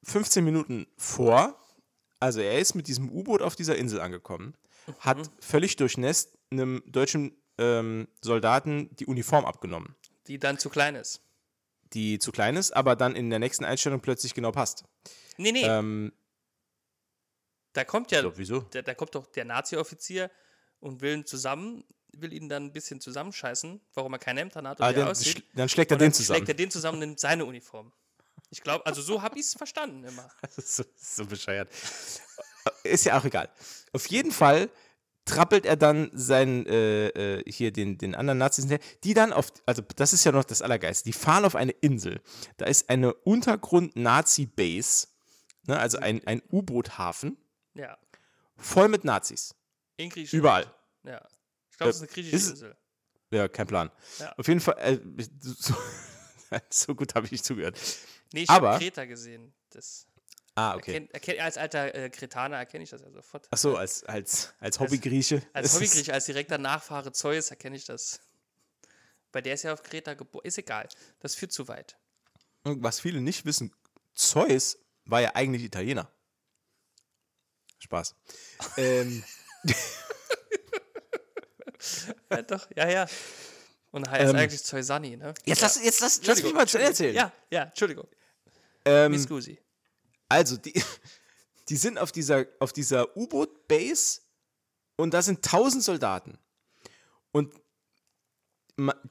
[0.03, 1.59] 15 Minuten vor.
[2.19, 4.55] Also er ist mit diesem U-Boot auf dieser Insel angekommen,
[4.99, 9.95] hat völlig durchnässt einem deutschen ähm, Soldaten die Uniform abgenommen,
[10.27, 11.21] Die dann zu klein ist.
[11.93, 14.83] die zu klein ist, aber dann in der nächsten Einstellung plötzlich genau passt.
[15.37, 16.11] Nee, nee, Ähm,
[17.73, 18.61] da kommt ja, so, wieso?
[18.71, 20.31] da, da kommt doch der Nazi-Offizier
[20.79, 24.65] und will ihn zusammen, will ihn dann ein bisschen zusammenscheißen, warum er kein Hemd hat
[24.79, 25.37] und Ah, dann, aussieht.
[25.37, 26.37] schl- dann schlägt er Und dann den zusammen.
[26.37, 27.91] schlägt er den zusammen in seine Uniform.
[28.49, 30.29] Ich glaube, also so habe ich es verstanden immer.
[30.41, 31.69] Das ist so, so bescheuert.
[32.83, 33.49] Ist ja auch egal.
[33.93, 34.69] Auf jeden Fall
[35.25, 37.07] trappelt er dann seinen, äh,
[37.39, 40.45] äh, hier den, den anderen Nazis hinterher, die dann auf, also das ist ja noch
[40.45, 42.21] das Allergeist, die fahren auf eine Insel.
[42.55, 45.07] Da ist eine Untergrund-Nazi-Base,
[45.67, 47.37] ne, also ein, ein U-Boot-Hafen,
[47.73, 47.97] Ja,
[48.55, 49.53] voll mit Nazis.
[49.97, 50.33] in Griechenland.
[50.39, 50.73] Überall.
[51.03, 51.27] Ja.
[51.71, 52.77] Ich glaube, es ist eine griechische Ist Insel.
[53.31, 53.91] Ja, kein Plan.
[54.19, 54.33] Ja.
[54.37, 54.99] Auf jeden Fall, äh,
[55.41, 55.75] so,
[56.69, 57.77] so gut habe ich nicht zugehört.
[58.33, 59.53] Nee, ich habe Kreta gesehen.
[59.71, 60.06] Das
[60.59, 60.93] Ah, okay.
[60.93, 63.47] erkenn, erkenn, als alter äh, Kretaner erkenne ich das ja sofort.
[63.51, 65.43] Ach so, als, als, als Hobbygrieche.
[65.53, 68.19] Als es- Hobbygrieche, als direkter Nachfahre Zeus erkenne ich das.
[69.31, 70.43] Weil der ist ja auf Kreta geboren.
[70.45, 70.89] Ist egal.
[71.19, 71.95] Das führt zu weit.
[72.63, 73.71] Und was viele nicht wissen,
[74.15, 76.11] Zeus war ja eigentlich Italiener.
[77.77, 78.15] Spaß.
[78.77, 79.23] ähm,
[82.31, 83.05] Ja, doch, ja, ja.
[83.91, 85.33] Und heißt Ähm, eigentlich Zeusani, ne?
[85.45, 85.67] jetzt ja.
[85.67, 87.15] lass, jetzt lass, lass mich mal zu erzählen.
[87.15, 88.07] Ja, ja, Entschuldigung.
[88.85, 89.59] ähm, Miss Gusi.
[90.29, 90.73] Also, die,
[91.69, 94.21] die sind auf dieser, auf dieser U-Boot-Base
[94.95, 96.37] und da sind tausend Soldaten.
[97.31, 97.53] Und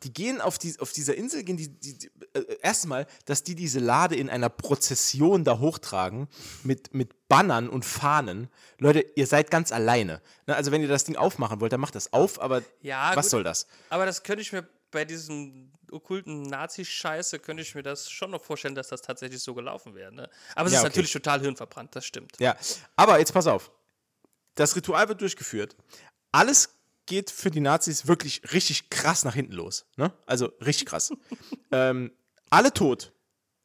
[0.03, 3.57] die gehen auf, die, auf dieser Insel, gehen die, die, die äh, erstmal, dass die
[3.57, 6.29] diese Lade in einer Prozession da hochtragen
[6.63, 8.49] mit, mit Bannern und Fahnen.
[8.79, 10.23] Leute, ihr seid ganz alleine.
[10.47, 13.27] Ne, also, wenn ihr das Ding aufmachen wollt, dann macht das auf, aber Ja, was
[13.27, 13.31] gut.
[13.31, 13.67] soll das?
[13.91, 18.43] Aber das könnte ich mir bei diesem okkulten Nazi-Scheiße, könnte ich mir das schon noch
[18.45, 20.13] vorstellen, dass das tatsächlich so gelaufen wäre.
[20.13, 20.29] Ne?
[20.55, 20.89] Aber es Ja, ist okay.
[20.91, 22.33] natürlich total hirnverbrannt, das stimmt.
[22.39, 22.57] Ja,
[22.97, 23.71] aber jetzt pass auf.
[24.55, 25.77] Das Ritual wird durchgeführt.
[26.33, 26.71] Alles
[27.07, 29.87] geht für die Nazis wirklich richtig krass nach hinten los.
[29.97, 30.13] Ne?
[30.27, 31.13] Also richtig krass.
[31.73, 32.13] ähm,
[32.51, 33.13] alle tot.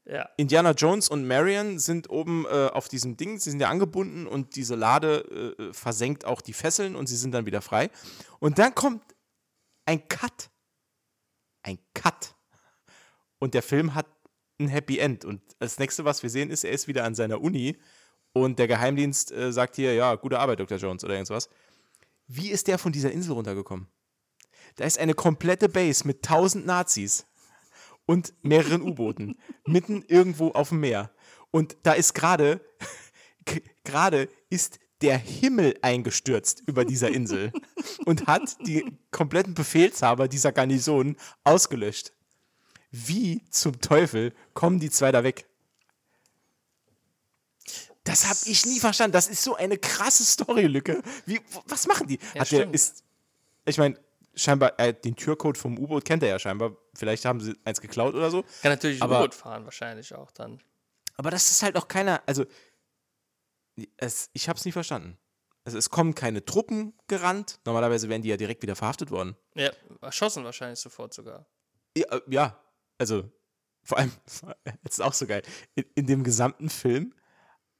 [0.05, 0.29] Ja.
[0.37, 4.55] Indiana Jones und Marion sind oben äh, auf diesem Ding, sie sind ja angebunden und
[4.55, 7.89] diese Lade äh, versenkt auch die Fesseln und sie sind dann wieder frei.
[8.39, 9.03] Und dann kommt
[9.85, 10.49] ein Cut.
[11.63, 12.35] Ein Cut.
[13.39, 14.07] Und der Film hat
[14.59, 15.25] ein Happy End.
[15.25, 17.77] Und das nächste, was wir sehen, ist, er ist wieder an seiner Uni
[18.33, 20.77] und der Geheimdienst äh, sagt hier, ja, gute Arbeit, Dr.
[20.77, 21.49] Jones oder irgendwas.
[22.27, 23.87] Wie ist der von dieser Insel runtergekommen?
[24.75, 27.25] Da ist eine komplette Base mit tausend Nazis
[28.05, 31.11] und mehreren U-Booten mitten irgendwo auf dem Meer.
[31.51, 32.61] Und da ist gerade,
[33.83, 37.51] gerade ist der Himmel eingestürzt über dieser Insel
[38.05, 42.13] und hat die kompletten Befehlshaber dieser Garnison ausgelöscht.
[42.91, 45.45] Wie zum Teufel kommen die zwei da weg?
[48.03, 49.13] Das habe ich nie verstanden.
[49.13, 51.01] Das ist so eine krasse Storylücke.
[51.25, 52.19] Wie, was machen die?
[52.33, 53.03] Ja, Hat der, ist,
[53.65, 53.97] ich meine,
[54.35, 56.75] scheinbar, äh, den Türcode vom U-Boot kennt er ja scheinbar.
[56.95, 58.43] Vielleicht haben sie eins geklaut oder so.
[58.61, 60.59] Kann natürlich ein U-Boot fahren, wahrscheinlich auch dann.
[61.15, 62.45] Aber das ist halt auch keiner, also
[63.97, 65.17] es, ich habe es nie verstanden.
[65.63, 67.59] also es kommen keine Truppen gerannt.
[67.65, 69.35] Normalerweise wären die ja direkt wieder verhaftet worden.
[69.55, 71.47] Ja, erschossen wahrscheinlich sofort sogar.
[71.95, 72.63] Ja, äh, ja
[72.97, 73.31] also
[73.83, 74.11] vor allem,
[74.83, 75.43] jetzt ist auch so geil,
[75.75, 77.13] in, in dem gesamten Film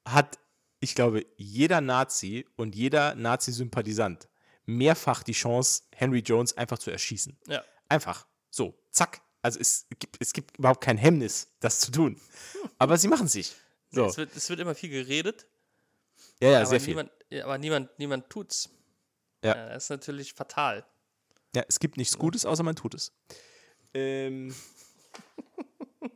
[0.08, 0.40] hat,
[0.80, 4.30] ich glaube, jeder Nazi und jeder Nazi-Sympathisant
[4.66, 7.38] mehrfach die Chance, Henry Jones einfach zu erschießen.
[7.48, 7.64] Ja.
[7.90, 8.28] Einfach.
[8.50, 9.22] So, zack.
[9.44, 12.20] Also es gibt, es gibt überhaupt kein Hemmnis, das zu tun.
[12.78, 13.56] Aber sie machen sich.
[13.92, 14.06] So.
[14.06, 15.48] Es, wird, es wird immer viel geredet,
[16.42, 16.90] Ja, ja, aber, sehr viel.
[16.90, 18.70] niemand, ja, aber niemand, niemand tut's.
[19.44, 19.54] Ja.
[19.54, 20.86] Das ist natürlich fatal.
[21.56, 23.14] Ja, es gibt nichts Gutes, außer man tut es.
[23.94, 24.54] Ähm.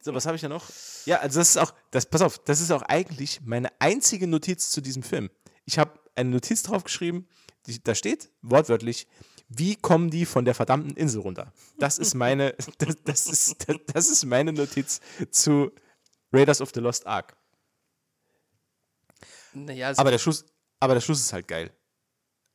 [0.02, 0.70] So, was habe ich da noch?
[1.06, 4.70] Ja, also das ist auch, das, pass auf, das ist auch eigentlich meine einzige Notiz
[4.70, 5.32] zu diesem Film.
[5.66, 7.28] Ich habe eine Notiz draufgeschrieben,
[7.66, 9.08] die, da steht wortwörtlich,
[9.50, 11.52] wie kommen die von der verdammten Insel runter?
[11.80, 15.72] Das ist meine, das, das, ist, das, das ist meine Notiz zu
[16.32, 17.36] Raiders of the Lost Ark.
[19.56, 20.46] Naja, also Aber der Schluss,
[20.80, 21.72] aber der Schluss ist halt geil.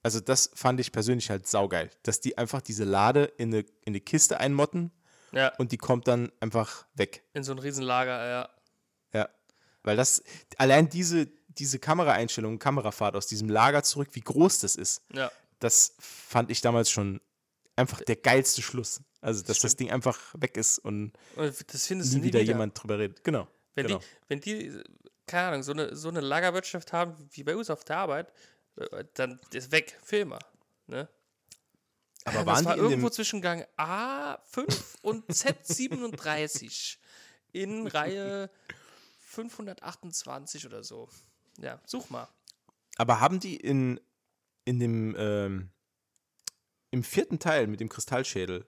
[0.03, 3.89] Also das fand ich persönlich halt saugeil, dass die einfach diese Lade in eine, in
[3.89, 4.93] eine Kiste einmotten
[5.33, 7.23] ja, und die kommt dann einfach weg.
[7.35, 8.51] in so ein Riesenlager, ja.
[9.13, 9.29] Ja.
[9.83, 10.23] Weil das,
[10.57, 15.95] allein diese, diese Kameraeinstellung, Kamerafahrt aus diesem Lager zurück, wie groß das ist, Ja, das
[15.99, 17.21] fand ich damals schon
[17.77, 19.03] einfach der geilste Schluss.
[19.21, 19.81] Also, dass das Stimmt.
[19.81, 22.41] Ding einfach weg ist und und das nie wieder wieder.
[22.41, 23.23] jemand drüber redet.
[23.23, 23.47] Genau.
[23.75, 23.99] Wenn, genau.
[23.99, 24.83] die, wenn die,
[25.31, 28.33] keine Ahnung, so eine, so eine Lagerwirtschaft haben wie bei uns auf der Arbeit,
[28.77, 30.41] äh, dann ist weg, Filmer.
[30.87, 31.09] Ne?
[32.25, 36.99] Aber das waren war die in irgendwo zwischen Gang A5 und Z37
[37.53, 38.51] in Reihe
[39.21, 41.09] 528 oder so.
[41.59, 42.29] Ja, such mal.
[42.97, 44.01] aber haben die in,
[44.65, 45.71] in dem, ähm,
[46.91, 48.67] im vierten Teil mit dem Kristallschädel,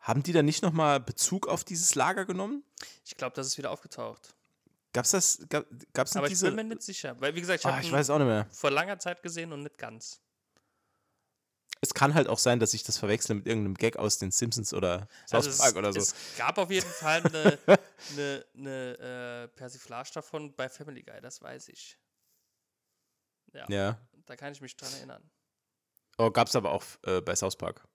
[0.00, 2.64] haben die da nicht nochmal Bezug auf dieses Lager genommen?
[3.04, 4.34] Ich glaube, das ist wieder aufgetaucht.
[4.92, 7.18] Gab's das, gab, gab's Aber nicht ich diese, bin mir nicht sicher.
[7.20, 8.46] Weil, wie gesagt, ich Ah, habe ich weiß auch nicht mehr.
[8.50, 10.20] vor langer Zeit gesehen und nicht ganz.
[11.82, 14.74] Es kann halt auch sein, dass ich das verwechsle mit irgendeinem Gag aus den Simpsons
[14.74, 16.00] oder South Also Park es, oder so.
[16.00, 17.58] es gab auf jeden Fall eine,
[18.10, 21.96] eine, eine äh, Persiflage davon bei Family Guy, das weiß ich.
[23.54, 23.98] Ja, ja.
[24.26, 25.30] da kann ich mich dran erinnern.
[26.18, 27.86] Oh, gab's aber auch äh, bei South Park.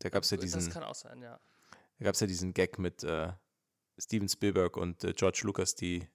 [0.00, 1.40] Da gab's ja das diesen, kann auch sein, ja.
[1.98, 3.32] da gab's ja diesen Gag mit äh,
[3.98, 6.08] Steven Spielberg und äh, George Lucas, die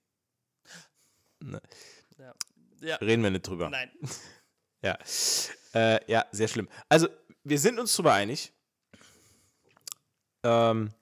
[1.42, 2.34] Ja,
[2.80, 3.70] ja reden wir nicht drüber.
[3.70, 3.90] nein.
[4.82, 4.98] Ja.
[5.72, 6.68] Äh, ja, sehr schlimm.
[6.90, 7.08] Also,
[7.42, 8.52] wir sind uns darüber einig.
[10.42, 10.92] Ähm,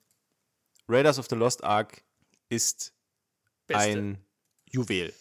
[0.87, 2.01] Raiders of the Lost Ark
[2.47, 2.93] ist
[3.67, 3.83] Beste.
[3.89, 4.25] ein
[4.71, 5.13] Juwel.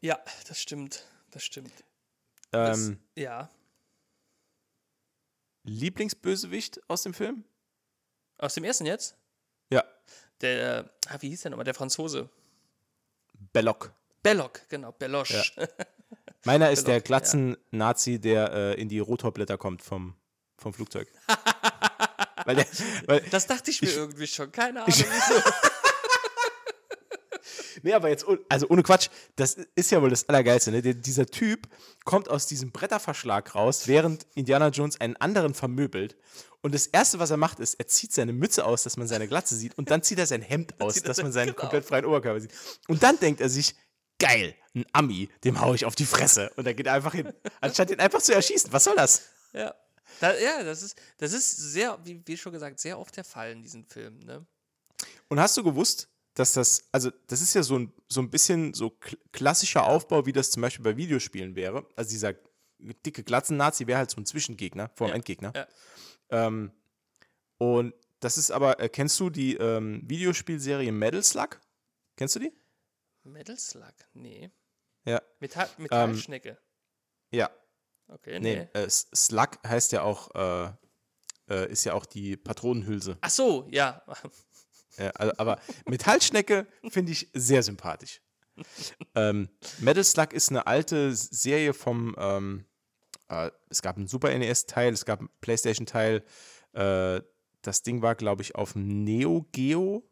[0.00, 1.06] Ja, das stimmt.
[1.32, 1.84] Das stimmt.
[2.52, 3.50] Ähm, das, ja.
[5.64, 7.44] Lieblingsbösewicht aus dem Film?
[8.38, 9.16] Aus dem ersten jetzt?
[9.70, 9.84] Ja,
[10.44, 11.64] Der, ah, wie hieß der nochmal?
[11.64, 12.28] Der Franzose.
[13.52, 13.92] Belloc.
[14.22, 15.54] Belloc, genau, Belosch.
[15.56, 15.66] Ja.
[16.44, 17.06] Meiner ist der Belloc, ja.
[17.06, 20.14] Glatzen-Nazi, der äh, in die Rotorblätter kommt vom,
[20.58, 21.08] vom Flugzeug.
[22.44, 22.66] weil der,
[23.06, 24.52] weil, Das dachte ich mir Ich- irgendwie schon.
[24.52, 25.42] Keine Ahnung, wieso.
[27.84, 30.70] nee, aber jetzt, also ohne Quatsch, das ist ja wohl das Allergeilste.
[30.72, 30.82] Ne?
[30.82, 31.68] Dieser Typ
[32.04, 36.16] kommt aus diesem Bretterverschlag raus, während Indiana Jones einen anderen vermöbelt.
[36.62, 39.28] Und das Erste, was er macht, ist, er zieht seine Mütze aus, dass man seine
[39.28, 39.76] Glatze sieht.
[39.76, 41.60] Und dann zieht er sein Hemd aus, er dass man sein- seinen genau.
[41.60, 42.52] komplett freien Oberkörper sieht.
[42.88, 43.74] Und dann denkt er sich,
[44.18, 46.50] geil, ein Ami, dem hau ich auf die Fresse.
[46.56, 47.32] Und dann geht er einfach hin.
[47.60, 48.72] Anstatt ihn einfach zu erschießen.
[48.72, 49.22] Was soll das?
[49.52, 49.74] Ja.
[50.20, 53.52] Da, ja, das ist, das ist sehr, wie, wie schon gesagt, sehr oft der Fall
[53.52, 54.20] in diesen Filmen.
[54.20, 54.46] Ne?
[55.28, 58.74] Und hast du gewusst, dass das, also das ist ja so ein, so ein bisschen
[58.74, 61.86] so kl klassischer Aufbau, wie das zum Beispiel bei Videospielen wäre.
[61.96, 62.34] Also dieser
[62.78, 65.52] dicke Glatzen-Nazi wäre halt so ein Zwischengegner vor dem Ja, Endgegner.
[65.54, 65.66] ja.
[66.30, 66.72] Ähm,
[67.58, 71.60] und das ist aber, äh, kennst du die ähm, Videospielserie Metal Slug?
[72.16, 72.52] Kennst du die?
[73.22, 73.94] Metal Slug?
[74.12, 74.50] Nee.
[75.04, 75.22] Ja.
[75.40, 76.58] Metall, Metallschnecke.
[77.30, 77.50] Ja.
[78.08, 78.80] Okay, Nee, nee.
[78.80, 80.72] äh, Slug heißt ja auch, äh,
[81.48, 83.16] äh, ist ja auch die Patronenhülse.
[83.20, 84.02] Ach so, ja.
[84.98, 88.20] Ja, also, aber Metallschnecke finde ich sehr sympathisch.
[89.14, 92.64] ähm, Metal Slug ist eine alte Serie vom, ähm,
[93.28, 96.24] äh, es gab einen Super NES-Teil, es gab einen PlayStation-Teil.
[96.72, 97.20] Äh,
[97.62, 100.04] das Ding war, glaube ich, auf Neo Geo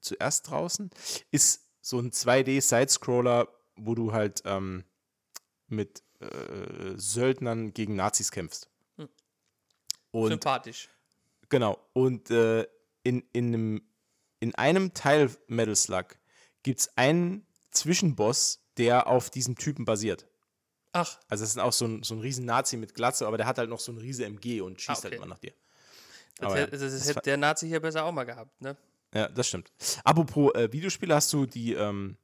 [0.00, 0.90] zuerst draußen.
[1.30, 4.84] Ist so ein 2D-Sidescroller, wo du halt ähm,
[5.68, 8.68] mit äh, Söldnern gegen Nazis kämpfst.
[8.96, 9.08] Hm.
[10.10, 10.88] Und Sympathisch.
[11.48, 11.78] Genau.
[11.92, 12.66] Und äh,
[13.04, 13.82] in, in, einem,
[14.40, 16.16] in einem Teil Metal Slug
[16.64, 20.26] gibt es einen Zwischenboss, der auf diesem Typen basiert.
[20.92, 23.46] Ach, Also es ist auch so ein, so ein riesen Nazi mit Glatze, aber der
[23.46, 25.02] hat halt noch so ein riese MG und schießt Ah, okay.
[25.10, 25.52] halt immer nach dir.
[26.38, 28.76] das, Aber hätte, das, das hätte der Nazi hier besser auch mal gehabt, ne?
[29.12, 29.72] Ja, das stimmt.
[30.02, 32.16] Apropos äh, Videospiele, hast du die, ähm,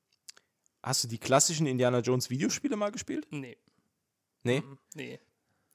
[0.83, 3.27] hast du die klassischen Indiana Jones Videospiele mal gespielt?
[3.31, 3.57] Nee.
[4.43, 4.63] Nee,
[4.95, 5.21] Nee.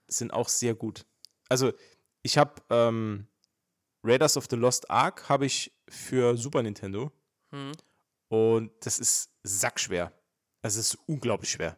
[0.07, 1.05] sind auch sehr gut.
[1.49, 1.71] Also,
[2.23, 3.27] ich habe ähm,
[4.05, 7.11] Raiders of the Lost Ark habe ich für Super Nintendo
[7.51, 7.71] Hm.
[8.29, 10.11] und das ist sackschwer.
[10.61, 11.77] Also, es ist unglaublich schwer.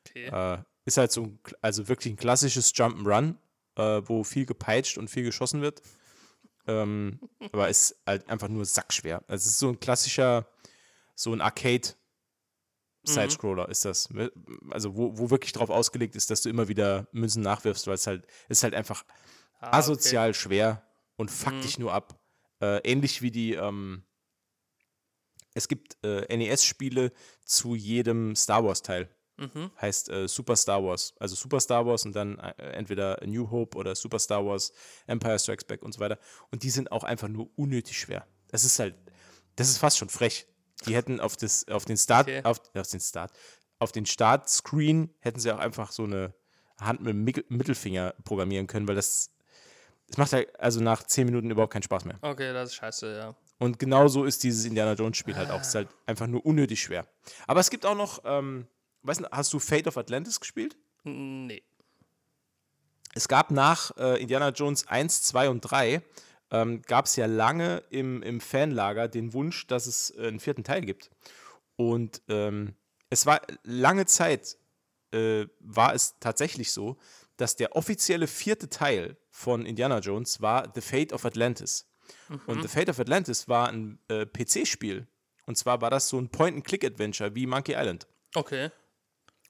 [0.00, 0.26] Okay.
[0.26, 3.34] Äh, ist halt so ein, also wirklich ein klassisches Jump'n'Run,
[3.76, 5.82] äh, wo viel gepeitscht und viel geschossen wird.
[6.68, 7.20] Ähm,
[7.52, 9.22] aber ist halt einfach nur sackschwer.
[9.28, 10.46] Also es ist so ein klassischer,
[11.14, 11.88] so ein Arcade
[13.04, 14.08] Sidescroller ist das.
[14.70, 18.06] Also wo, wo wirklich drauf ausgelegt ist, dass du immer wieder Münzen nachwirfst, weil es
[18.08, 19.04] halt, ist halt einfach
[19.58, 19.76] Ah, okay.
[19.78, 20.82] asozial schwer
[21.16, 22.18] und fuckt dich nur ab.
[22.60, 24.04] Äh, ähnlich wie die, ähm,
[25.54, 27.12] es gibt äh, NES-Spiele
[27.44, 29.08] zu jedem Star Wars-Teil.
[29.38, 29.70] Mhm.
[29.80, 31.14] Heißt äh, Super Star Wars.
[31.18, 34.72] Also Super Star Wars und dann äh, entweder New Hope oder Super Star Wars,
[35.06, 36.18] Empire Strikes Back und so weiter.
[36.50, 38.26] Und die sind auch einfach nur unnötig schwer.
[38.48, 38.94] Das ist halt,
[39.56, 40.46] das ist fast schon frech.
[40.86, 42.42] Die hätten auf, das, auf den Start, Okay.
[42.44, 43.32] auf, auf den Start,
[43.78, 46.34] auf den Startscreen hätten sie auch einfach so eine
[46.78, 47.24] Hand mit dem
[47.56, 49.32] Mittelfinger programmieren können, weil das,
[50.08, 52.18] das macht halt also nach 10 Minuten überhaupt keinen Spaß mehr.
[52.22, 53.34] Okay, das ist scheiße, ja.
[53.58, 55.60] Und genauso ist dieses Indiana Jones Spiel halt auch.
[55.60, 57.06] Es ist halt einfach nur unnötig schwer.
[57.46, 58.66] Aber es gibt auch noch, ähm,
[59.02, 60.76] weißt du, hast du Fate of Atlantis gespielt?
[61.04, 61.62] Nee.
[63.14, 66.02] Es gab nach äh, Indiana Jones 1, 2 und 3,
[66.50, 70.64] ähm, gab es ja lange im, im Fanlager den Wunsch, dass es äh, einen vierten
[70.64, 71.10] Teil gibt.
[71.76, 72.74] Und ähm,
[73.08, 74.58] es war lange Zeit,
[75.12, 76.98] äh, war es tatsächlich so,
[77.36, 81.86] dass der offizielle vierte Teil von Indiana Jones war The Fate of Atlantis.
[82.46, 85.06] Und The Fate of Atlantis war ein äh, PC-Spiel.
[85.46, 88.06] Und zwar war das so ein Point-and-Click-Adventure wie Monkey Island.
[88.34, 88.70] Okay.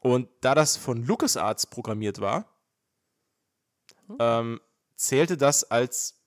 [0.00, 2.46] Und da das von LucasArts programmiert war,
[4.18, 4.60] ähm,
[4.94, 6.22] zählte das als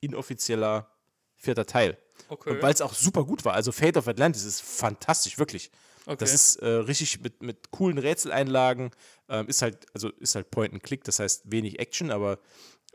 [0.00, 0.88] inoffizieller
[1.36, 1.98] vierter Teil.
[2.28, 2.50] Okay.
[2.50, 3.54] Und weil es auch super gut war.
[3.54, 5.70] Also Fate of Atlantis ist fantastisch, wirklich.
[6.06, 6.16] Okay.
[6.18, 8.90] Das ist äh, richtig mit, mit coolen Rätseleinlagen.
[9.28, 12.38] Ähm, ist halt, also ist halt Point and Click, das heißt wenig Action, aber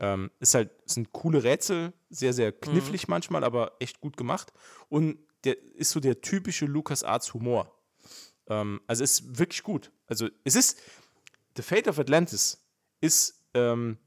[0.00, 4.52] ähm, ist halt, sind coole Rätsel, sehr, sehr knifflig manchmal, aber echt gut gemacht.
[4.88, 7.74] Und der ist so der typische LucasArts Humor.
[8.48, 9.90] Ähm, also ist wirklich gut.
[10.06, 10.78] Also es ist,
[11.56, 12.58] The Fate of Atlantis
[13.00, 13.98] ist ähm,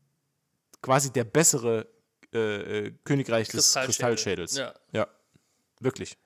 [0.81, 1.87] quasi der bessere
[2.33, 4.55] äh, äh, Königreich des Kristallschädels.
[4.55, 4.73] Ja.
[4.93, 5.07] Ja,
[5.79, 6.17] wirklich.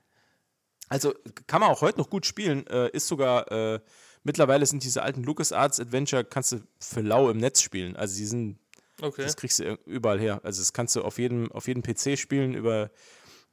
[0.89, 1.13] Also
[1.47, 2.65] kann man auch heute noch gut spielen.
[2.67, 3.79] Äh, ist sogar, äh,
[4.23, 7.95] mittlerweile sind diese alten LucasArts Adventure, kannst du für lau im Netz spielen.
[7.95, 8.59] Also die sind,
[9.01, 9.23] Okay.
[9.23, 10.39] das kriegst du überall her.
[10.43, 12.91] Also das kannst du auf jedem, auf jedem PC spielen über,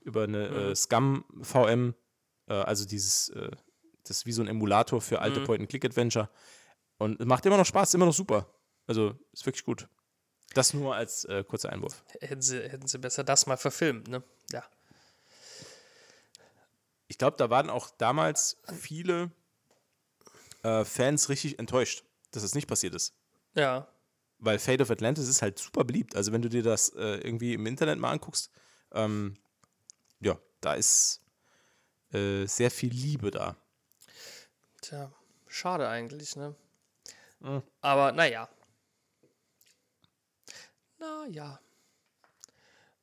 [0.03, 0.73] über eine Mhm.
[0.73, 1.95] äh, VM.
[2.49, 3.51] Äh, also dieses, äh,
[4.05, 5.45] das ist wie so ein Emulator für alte Mhm.
[5.45, 6.29] Point-and-Click-Adventure.
[6.99, 8.47] Und es macht immer noch Spaß, ist immer noch super.
[8.87, 9.89] Also ist wirklich gut.
[10.55, 12.05] Das nur als äh, kurzer Einwurf.
[12.21, 14.23] Hätten sie, hätten sie besser das mal verfilmt, ne?
[14.53, 14.63] Ja.
[17.13, 19.31] Ich glaube, da waren auch damals viele
[20.63, 23.15] äh, Fans richtig enttäuscht, dass es nicht passiert ist.
[23.55, 23.87] Ja.
[24.39, 26.17] Weil Fate of Atlantis ist halt super beliebt.
[26.17, 28.51] Also wenn du dir das äh, irgendwie im Internet mal anguckst,
[28.93, 29.37] ähm,
[30.21, 31.21] ja, da ist
[32.15, 33.57] äh, sehr viel Liebe da.
[34.81, 35.13] Tja,
[35.49, 36.57] schade eigentlich, ne?
[37.41, 37.63] Mhm.
[37.83, 38.49] Aber naja.
[40.99, 41.61] Naja.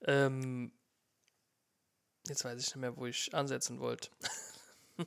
[0.02, 0.72] Ähm,
[2.30, 4.10] jetzt weiß ich nicht mehr, wo ich ansetzen wollte.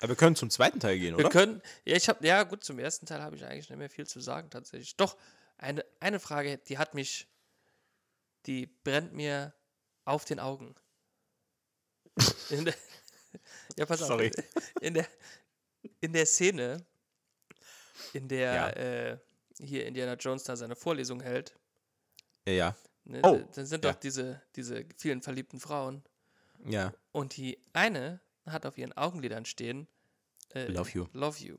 [0.00, 1.28] Aber wir können zum zweiten Teil gehen, Wir oder?
[1.32, 4.06] können, ja, ich habe, ja gut, zum ersten Teil habe ich eigentlich nicht mehr viel
[4.06, 4.96] zu sagen tatsächlich.
[4.96, 5.16] Doch,
[5.56, 7.28] eine, eine Frage, die hat mich,
[8.46, 9.54] die brennt mir
[10.04, 10.74] auf den Augen.
[12.50, 12.74] In der,
[13.76, 14.30] ja, pass Sorry.
[14.36, 14.72] auf.
[14.80, 15.06] In der,
[16.00, 16.84] in der Szene,
[18.12, 18.70] in der Ja.
[18.70, 19.18] äh,
[19.60, 21.54] hier Indiana Jones da seine Vorlesung hält,
[22.48, 22.76] Ja, ja.
[23.04, 23.92] ne, Oh, da- dann sind ja.
[23.92, 26.02] doch diese, diese vielen verliebten Frauen.
[26.64, 26.92] Ja.
[27.12, 29.88] Und die eine hat auf ihren Augenlidern stehen,
[30.54, 31.06] äh, Love you.
[31.12, 31.58] Love you.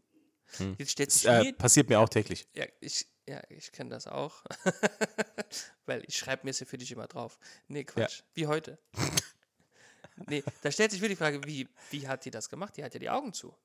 [0.57, 0.75] Hm.
[0.77, 2.47] Jetzt stellt sich Das, äh, passiert mir auch täglich.
[2.53, 4.43] ja, ich, ja, ich kenne das auch.
[5.85, 7.39] Weil ich schreibe mir es ja für dich immer drauf.
[7.67, 8.23] Nee, Quatsch.
[8.33, 8.77] Wie heute.
[10.27, 12.75] nee, da stellt sich wirklich die Frage, wie, wie hat die das gemacht?
[12.75, 13.55] Die hat ja die Augen zu.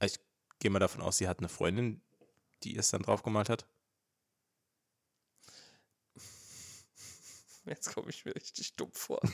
[0.00, 0.18] Ich
[0.58, 2.02] gehe mal davon aus, sie hat eine Freundin,
[2.64, 3.66] die es dann draufgemalt hat.
[7.66, 9.20] Jetzt komme ich mir richtig dumm vor.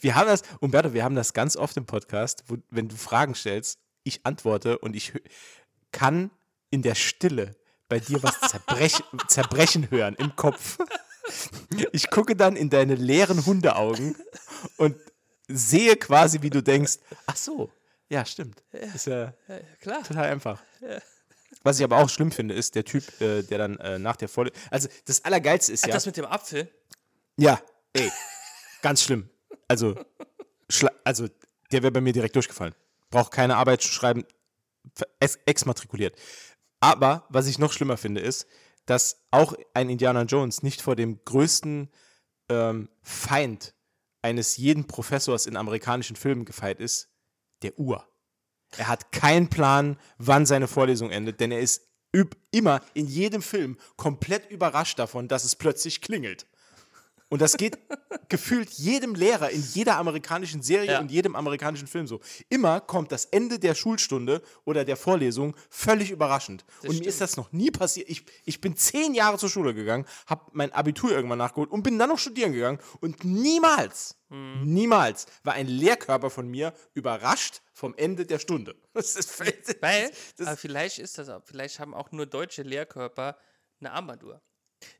[0.00, 3.34] Wir haben das, Umberto, wir haben das ganz oft im Podcast, wo, wenn du Fragen
[3.34, 5.12] stellst, ich antworte und ich
[5.92, 6.30] kann
[6.70, 7.54] in der Stille
[7.86, 8.94] bei dir was zerbrech,
[9.28, 10.78] zerbrechen hören im Kopf.
[11.92, 14.16] Ich gucke dann in deine leeren Hundeaugen
[14.78, 14.96] und
[15.46, 17.70] sehe quasi, wie du denkst, ach so,
[18.08, 18.62] ja, stimmt.
[18.72, 20.02] Ist ja Ja, ja, klar.
[20.04, 20.62] total einfach.
[21.62, 24.28] Was ich aber auch schlimm finde, ist der Typ, äh, der dann äh, nach der
[24.28, 24.58] Vorlesung.
[24.70, 25.94] Also das Allergeilste ist Ach, ja.
[25.94, 26.70] Das mit dem Apfel?
[27.36, 27.60] Ja,
[27.92, 28.10] ey,
[28.82, 29.28] ganz schlimm.
[29.68, 29.94] Also,
[31.04, 31.28] also
[31.70, 32.74] der wäre bei mir direkt durchgefallen.
[33.10, 34.24] Braucht keine Arbeit zu schreiben,
[35.20, 36.16] ex exmatrikuliert.
[36.80, 38.46] Aber was ich noch schlimmer finde, ist,
[38.86, 41.90] dass auch ein Indiana Jones nicht vor dem größten
[42.48, 43.74] ähm, Feind
[44.22, 47.10] eines jeden Professors in amerikanischen Filmen gefeit ist,
[47.62, 48.06] der Uhr.
[48.76, 51.88] Er hat keinen Plan, wann seine Vorlesung endet, denn er ist
[52.50, 56.46] immer in jedem Film komplett überrascht davon, dass es plötzlich klingelt.
[57.30, 57.78] Und das geht
[58.28, 61.00] gefühlt jedem Lehrer in jeder amerikanischen Serie Ja.
[61.00, 62.20] und jedem amerikanischen Film so.
[62.48, 66.64] Immer kommt das Ende der Schulstunde oder der Vorlesung völlig überraschend.
[66.82, 67.06] und mir stimmt.
[67.06, 68.08] ist das noch nie passiert.
[68.10, 71.98] Ich, ich bin zehn Jahre zur Schule gegangen, habe mein Abitur irgendwann nachgeholt und bin
[72.00, 72.78] dann noch studieren gegangen.
[73.00, 74.62] Und niemals, Hm.
[74.64, 78.74] niemals war ein Lehrkörper von mir überrascht vom Ende der Stunde.
[78.92, 82.62] Das ist völlig- Weil, das, aber vielleicht ist das auch, vielleicht haben auch nur deutsche
[82.62, 83.36] Lehrkörper
[83.80, 84.40] eine Armbanduhr.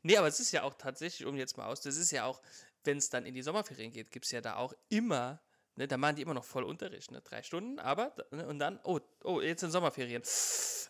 [0.03, 2.41] Nee, aber es ist ja auch tatsächlich, um jetzt mal aus, das ist ja auch,
[2.83, 5.41] wenn es dann in die Sommerferien geht, gibt es ja da auch immer,
[5.75, 8.79] ne, da machen die immer noch voll Unterricht, ne, drei Stunden, aber, ne, und dann,
[8.83, 10.23] oh, oh, jetzt sind Sommerferien.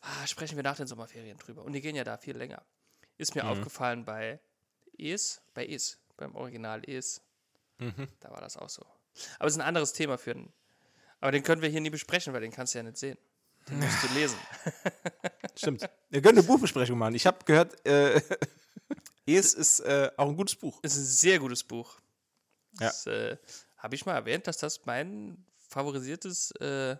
[0.01, 1.63] Ah, sprechen wir nach den Sommerferien drüber.
[1.63, 2.63] Und die gehen ja da viel länger.
[3.17, 4.39] Ist mir aufgefallen bei
[4.97, 7.21] ES, bei ES, beim Original ES.
[8.19, 8.85] Da war das auch so.
[9.37, 10.51] Aber es ist ein anderes Thema für den,
[11.19, 13.17] aber den können wir hier nie besprechen, weil den kannst du ja nicht sehen.
[13.69, 14.37] Den musst du lesen.
[15.55, 15.87] Stimmt.
[16.09, 17.13] Wir können eine Buchbesprechung machen.
[17.13, 18.19] Ich habe gehört, äh,
[19.35, 20.79] Es ist äh, auch ein gutes Buch.
[20.83, 21.99] ist ein sehr gutes Buch.
[22.79, 22.87] Ja.
[22.87, 23.37] Das, äh,
[23.77, 26.97] Habe ich mal erwähnt, dass das mein favorisiertes äh,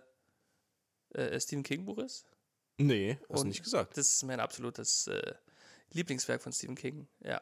[1.10, 2.26] äh, Stephen King-Buch ist?
[2.78, 3.96] Nee, hast du nicht gesagt.
[3.96, 5.34] Das ist mein absolutes äh,
[5.90, 7.06] Lieblingswerk von Stephen King.
[7.20, 7.40] Ja.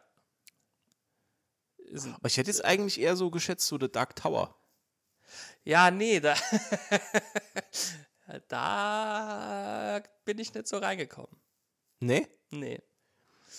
[1.93, 4.57] Ein, Aber ich hätte jetzt eigentlich eher so geschätzt, so The Dark Tower.
[5.64, 6.36] ja, nee, da,
[8.49, 11.41] da bin ich nicht so reingekommen.
[12.01, 12.28] Nee?
[12.51, 12.80] Nee.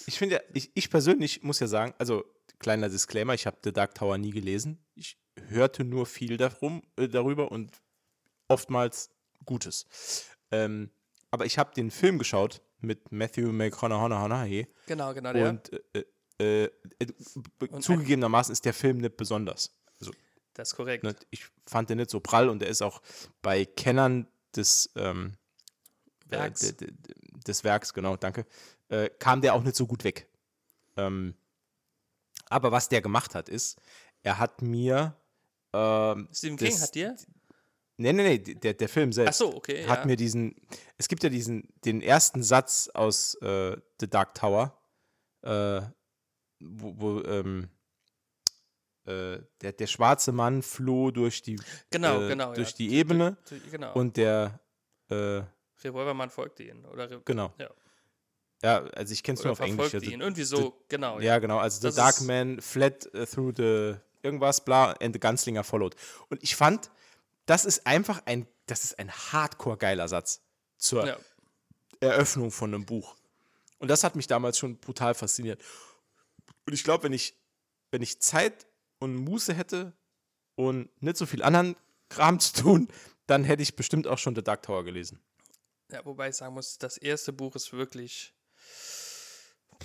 [0.07, 2.23] Ich finde ja, ich, ich persönlich muss ja sagen, also
[2.59, 4.83] kleiner Disclaimer, ich habe The Dark Tower nie gelesen.
[4.95, 5.17] Ich
[5.49, 7.81] hörte nur viel darum, äh, darüber und
[8.47, 9.09] oftmals
[9.45, 9.85] Gutes.
[10.51, 10.91] Ähm,
[11.31, 15.49] aber ich habe den Film geschaut mit Matthew McConaughey Genau, genau, der.
[15.49, 16.03] und äh,
[16.39, 17.05] äh, äh,
[17.59, 19.71] b- zugegebenermaßen ist der Film nicht besonders.
[19.99, 20.11] Also
[20.53, 21.03] das ist korrekt.
[21.03, 23.01] ne, ich fand den nicht so prall und der ist auch
[23.41, 25.37] bei Kennern des ähm,
[26.27, 26.75] Werks.
[27.47, 28.45] Des Werks, genau, danke,
[28.89, 30.27] äh, kam der auch nicht so gut weg.
[30.97, 31.33] Ähm,
[32.49, 33.79] aber was der gemacht hat, ist,
[34.23, 35.15] er hat mir
[35.73, 37.15] ähm, Stephen das- King hat dir?
[37.97, 39.85] Nee, nee, nee, der, der Film selbst Ach so, okay.
[39.87, 40.05] hat ja.
[40.05, 40.55] mir diesen,
[40.97, 44.75] es gibt ja diesen, den ersten Satz aus äh, The Dark Tower,
[45.43, 45.81] äh,
[46.59, 47.69] wo, wo ähm,
[49.05, 51.59] äh, der, der schwarze Mann floh durch die,
[51.91, 52.53] Genau, äh, genau.
[52.53, 52.75] durch ja.
[52.77, 53.93] die Ebene Du- du- Genau.
[53.93, 54.59] und der,
[55.09, 55.41] äh,
[55.83, 56.85] Revolvermann folgte ihnen.
[56.85, 57.53] Oder, Re genau.
[57.57, 57.69] Ja.
[58.63, 59.93] Ja, also ich kenne es nur auf Englisch.
[59.93, 60.21] Also, ihn.
[60.21, 61.19] Irgendwie so, genau.
[61.19, 61.57] ja, genau.
[61.57, 65.63] Also The Das Dark ist- Man fled äh, through the irgendwas, bla, and the Gunslinger
[65.63, 65.95] followed.
[66.29, 66.91] Und ich fand,
[67.47, 70.41] das ist einfach ein, das ist ein hardcore geiler Satz
[70.77, 71.17] zur Ja.
[72.01, 73.15] Eröffnung von einem Buch.
[73.79, 75.59] Und das hat mich damals schon brutal fasziniert.
[76.67, 77.35] Und ich glaube, wenn ich,
[77.89, 78.67] wenn ich Zeit
[78.99, 79.93] und Muße hätte
[80.55, 81.75] und nicht so viel anderen
[82.09, 82.87] Kram zu tun,
[83.25, 85.19] dann hätte ich bestimmt auch schon The Dark Tower gelesen.
[85.91, 88.33] Ja, wobei ich sagen muss, das erste Buch ist wirklich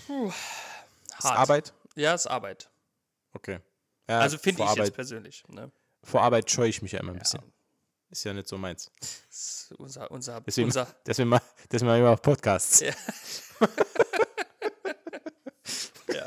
[0.07, 1.39] puh, Ist hart.
[1.39, 1.73] Arbeit?
[1.95, 2.71] Ja, ist Arbeit.
[3.33, 3.61] Okay.
[4.09, 5.45] Ja, also finde ich Arbeit, jetzt persönlich.
[5.49, 5.71] Ne?
[6.05, 7.43] Vor Arbeit scheue ich mich ja immer ein Ja, bisschen.
[8.11, 8.91] Ist ja nicht so meins.
[9.01, 11.41] das ist unser, unser, Deswegen, unser deswegen, mal,
[11.71, 12.81] deswegen mal immer auf Podcasts.
[12.81, 12.93] Ja.
[16.13, 16.27] ja.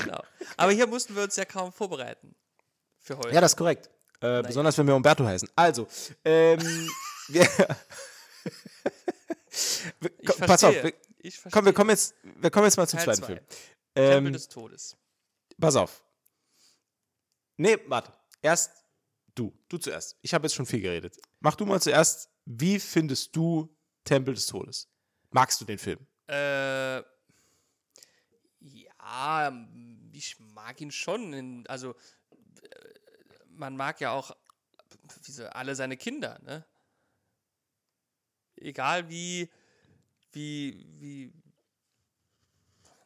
[0.00, 0.22] Genau.
[0.56, 2.34] Aber hier mussten wir uns ja kaum vorbereiten.
[2.98, 3.30] Für heute.
[3.34, 3.88] Ja, das ist korrekt.
[4.20, 5.48] Äh, besonders wenn wir Umberto heißen.
[5.56, 5.86] Also,
[6.24, 6.60] ähm,
[7.28, 7.48] Wir-
[10.28, 11.52] ich komm, pass auf, wir, ich verstehe.
[11.52, 13.26] komm, wir kommen jetzt, wir kommen jetzt mal zum Teil zweiten zwei.
[13.26, 13.46] Film.
[13.94, 14.96] Tempel Ähm, des Todes.
[15.58, 16.04] pass auf.
[17.56, 18.12] Nee, warte.
[18.40, 18.84] Erst
[19.34, 19.52] du.
[19.68, 20.16] Du zuerst.
[20.22, 21.16] Ich habe jetzt schon viel geredet.
[21.40, 22.30] Mach du mal zuerst.
[22.44, 23.74] Wie findest du
[24.04, 24.88] Tempel des Todes?
[25.30, 26.06] Magst du den Film?
[26.28, 26.98] Äh,
[28.60, 29.52] ja,
[30.12, 31.64] ich mag ihn schon.
[31.68, 31.94] Also,
[32.62, 32.68] äh,
[33.48, 34.36] man mag ja auch
[35.50, 36.64] alle seine Kinder, ne?
[38.56, 39.50] Egal wie,
[40.32, 41.32] wie, wie,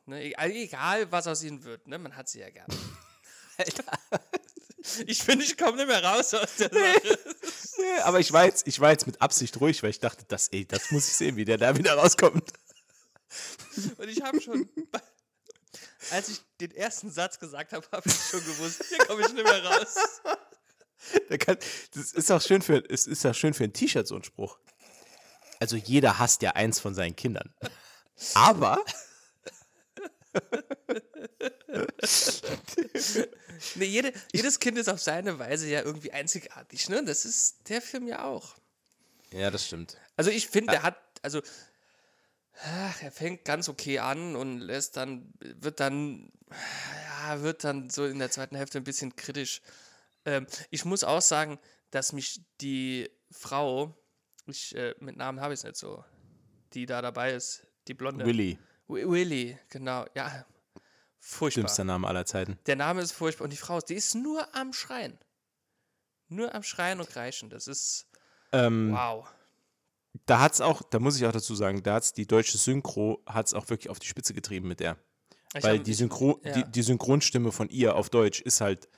[0.07, 0.23] ne?
[0.23, 1.99] Egal, egal was aus ihnen wird, ne?
[1.99, 2.68] Man hat sie ja gern.
[5.07, 7.18] Ich finde, ich komme nicht mehr raus aus der Sache.
[7.79, 10.49] Nee, aber ich war, jetzt, ich war jetzt mit Absicht ruhig, weil ich dachte, das,
[10.49, 12.53] ey, das muss ich sehen, wie der da wieder rauskommt.
[13.97, 14.68] Und ich habe schon,
[16.11, 19.45] als ich den ersten Satz gesagt habe, habe ich schon gewusst, hier komme ich nicht
[19.45, 19.95] mehr raus.
[21.39, 21.59] Kann,
[21.95, 24.59] das ist auch schön für, es ist auch schön für ein T-Shirt, so ein Spruch.
[25.63, 27.55] Also jeder hasst ja eins von seinen Kindern.
[28.35, 28.85] Aber
[33.77, 37.05] Nee, jede, jedes Kind ist auf seine Weise ja irgendwie einzigartig, ne?
[37.05, 38.57] Das ist der Film ja auch.
[39.31, 39.97] Ja, das stimmt.
[40.17, 41.41] Also ich finde, er hat, also
[42.61, 48.05] ach, er fängt ganz okay an und lässt dann, wird dann, ja, wird dann so
[48.05, 49.63] in der zweiten Hälfte ein bisschen kritisch.
[50.25, 51.61] Ähm, ich muss auch sagen,
[51.91, 53.97] dass mich die Frau,
[54.53, 56.05] ich, äh, mit Namen habe ich es nicht so,
[56.72, 58.24] die da dabei ist, die Blonde.
[58.24, 60.46] Willy, Wi- Willy, genau, ja.
[61.18, 61.50] Furchtbar.
[61.62, 62.59] schlimmster Name aller Zeiten.
[62.66, 65.18] Der Name ist furchtbar und die Frau, die ist nur am Schreien.
[66.28, 67.50] Nur am Schreien und Kreischen.
[67.50, 68.07] Das ist,
[68.53, 69.28] Ähm, wow.
[70.26, 73.55] Da hat's auch, da muss ich auch dazu sagen, da hat's die deutsche Synchro hat's
[73.55, 74.96] auch wirklich auf die Spitze getrieben mit der.
[75.55, 76.53] Ich Weil hab- die, Synchro, ja.
[76.53, 78.88] die, die Synchronstimme von ihr auf Deutsch ist halt,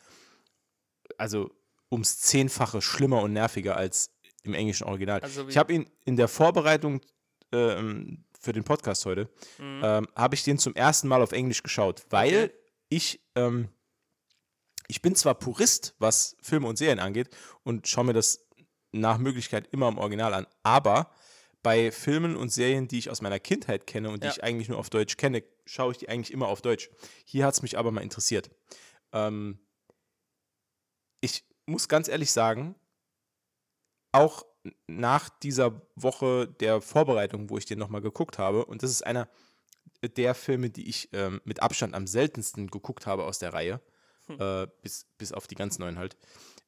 [1.19, 1.51] also
[1.91, 4.11] ums Zehnfache schlimmer und nerviger als
[4.45, 5.21] im englischen Original.
[5.21, 7.01] Also ich habe ihn in der Vorbereitung
[7.53, 9.29] ähm, für den Podcast heute,
[9.59, 9.81] Mhm.
[9.83, 12.51] ähm, habe ich den zum ersten Mal auf Englisch geschaut, weil Okay.
[12.91, 13.69] ich, ähm,
[14.87, 17.31] ich bin zwar Purist, was Filme und Serien angeht
[17.63, 18.47] und schaue mir das
[18.93, 21.11] nach Möglichkeit immer im Original an, aber
[21.63, 24.33] bei Filmen und Serien, die ich aus meiner Kindheit kenne und die Ja.
[24.35, 26.91] ich eigentlich nur auf Deutsch kenne, schaue ich die eigentlich immer auf Deutsch.
[27.25, 28.51] Hier hat es mich aber mal interessiert.
[29.13, 29.59] Ähm,
[31.23, 32.75] ich muss ganz ehrlich sagen,
[34.15, 34.47] auch
[34.87, 39.29] nach dieser Woche der Vorbereitung, wo ich den nochmal geguckt habe, und das ist einer
[40.03, 43.81] der Filme, die ich ähm, mit Abstand am seltensten geguckt habe aus der Reihe,
[44.29, 46.17] äh, bis, bis auf die ganz neuen halt,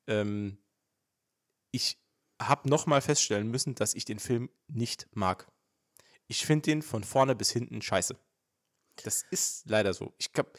[0.07, 0.59] ähm,
[1.71, 1.99] ich
[2.41, 5.47] habe nochmal feststellen müssen, dass ich den Film nicht mag.
[6.27, 8.19] Ich finde den von vorne bis hinten scheiße.
[9.05, 10.15] Das ist leider so.
[10.19, 10.59] Ich glaub,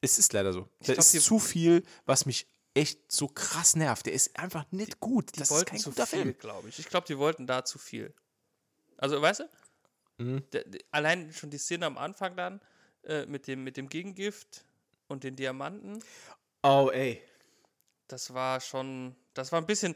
[0.00, 0.62] es ist leider so.
[0.80, 4.06] Da glaub, ist zu viel, was mich echt so krass nervt.
[4.06, 5.34] Der ist einfach nicht gut.
[5.34, 6.38] Die Das ist kein zu guter viel, Film.
[6.38, 6.78] glaube ich.
[6.78, 8.12] Ich glaube, die wollten da zu viel.
[8.96, 9.48] Also, weißt du?
[10.18, 10.44] Mhm.
[10.52, 12.60] Der, der, allein schon die Szene am Anfang dann
[13.04, 14.64] äh, mit, dem, mit dem Gegengift
[15.08, 16.02] und den Diamanten,
[16.62, 17.20] Oh, ey.
[18.08, 19.94] das war schon, das war ein bisschen,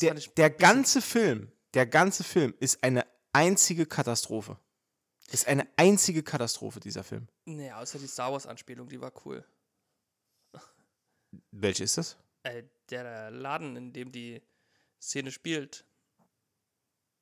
[0.00, 4.58] Der, ich der ganze Film, der ganze Film ist eine einzige Katastrophe.
[5.30, 7.28] Ist eine einzige Katastrophe, dieser Film.
[7.44, 9.44] Nee, außer die Star Wars-Anspielung, die war cool.
[11.50, 12.16] Welche ist das?
[12.42, 14.42] Äh, der Laden, in dem die
[15.00, 15.84] Szene spielt,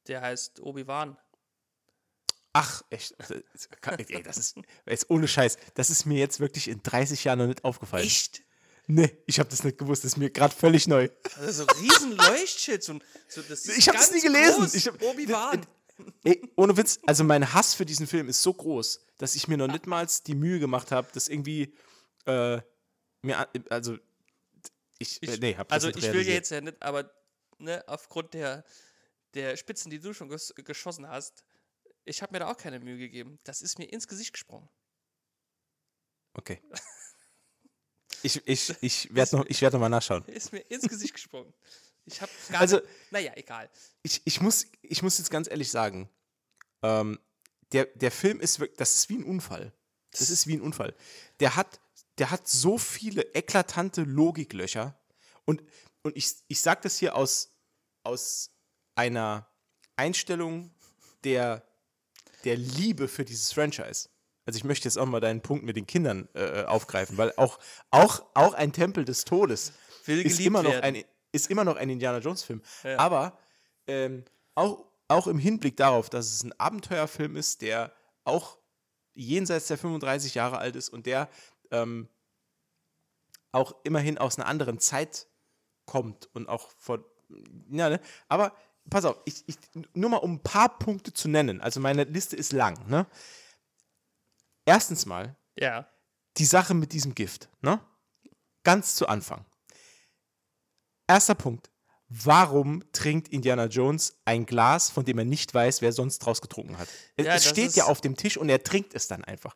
[0.07, 1.17] der heißt Obi-Wan.
[2.53, 3.15] Ach, echt?
[4.09, 4.57] Ey, das ist
[4.87, 5.59] jetzt ohne Scheiß.
[5.75, 8.05] Das ist mir jetzt wirklich in 30 Jahren noch nicht aufgefallen.
[8.05, 8.43] Echt?
[8.87, 10.05] Nee, ich habe das nicht gewusst.
[10.05, 11.09] Das ist mir gerade völlig neu.
[11.39, 14.93] Also so riesen Leuchtschilds und so das ist Ich habe es nie gelesen.
[15.01, 15.67] Obi-Wan.
[16.25, 19.57] Ey, ohne Witz, also mein Hass für diesen Film ist so groß, dass ich mir
[19.57, 21.75] noch nicht mal die Mühe gemacht habe, das irgendwie
[22.27, 22.61] äh,
[23.23, 23.99] mir, also
[24.99, 27.11] ich, Ich, äh, nee, hab das also ich will jetzt ja nicht, aber
[27.59, 28.65] ne, aufgrund der,
[29.35, 31.45] der Spitzen, die du schon ges geschossen hast,
[32.05, 33.39] ich habe mir da auch keine Mühe gegeben.
[33.45, 34.69] Das ist mir ins Gesicht gesprungen.
[36.35, 36.61] Okay.
[38.23, 40.25] Ich, ich, ich werde noch, ich werd noch mal nachschauen.
[40.27, 41.53] Ist mir ins Gesicht gesprungen.
[42.07, 43.71] Ich habe gar Also- nicht, naja, egal.
[44.03, 46.09] Ich, ich, muss, ich muss jetzt ganz ehrlich sagen,
[46.83, 47.21] ähm,
[47.73, 49.73] der, der Film ist wirklich, das ist wie ein Unfall.
[50.11, 50.97] Das ist wie ein Unfall.
[51.41, 51.79] Der hat,
[52.19, 54.99] der hat so viele eklatante Logiklöcher.
[55.45, 55.63] Und,
[56.03, 57.55] und ich, ich sage das hier aus,
[58.03, 58.51] aus
[58.95, 59.49] einer
[59.97, 60.71] Einstellung
[61.25, 61.63] der,
[62.45, 64.09] der Liebe für dieses Franchise.
[64.47, 67.59] Also ich möchte jetzt auch mal deinen Punkt mit den Kindern äh, aufgreifen, weil auch,
[67.91, 69.73] auch, auch ein Tempel des Todes
[70.07, 70.85] ist immer, noch werden.
[70.85, 72.63] ein, ist immer noch ein Indiana Jones Film.
[72.85, 72.99] Ja.
[72.99, 73.39] Aber
[73.89, 77.93] ähm, auch, auch im Hinblick darauf, dass es ein Abenteuerfilm ist, der
[78.25, 78.59] auch
[79.15, 81.29] jenseits der 35 Jahre alt ist und der
[81.71, 82.09] ähm,
[83.53, 85.29] auch immerhin aus einer anderen Zeit
[85.87, 87.05] kommt und auch von,
[87.71, 88.01] ja, ne?
[88.29, 88.55] aber
[88.91, 89.57] pass auf, ich, ich,
[89.95, 93.07] nur mal um ein paar Punkte zu nennen, also meine Liste ist lang, ne?
[94.65, 95.89] Erstens mal, Ja.
[96.39, 97.81] die Sache mit diesem Gift, ne?
[98.65, 99.45] Ganz zu Anfang.
[101.09, 101.71] Erster Punkt.
[102.09, 106.79] Warum trinkt Indiana Jones ein Glas, von dem er nicht weiß, wer sonst draus getrunken
[106.79, 106.89] hat?
[107.17, 109.55] Es- Ja, es steht ja auf dem Tisch und er trinkt es dann einfach.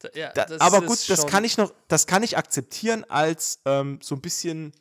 [0.00, 3.60] Da, ja Da, das aber gut, das kann ich noch, das kann ich akzeptieren als
[3.64, 4.72] ähm, so ein bisschen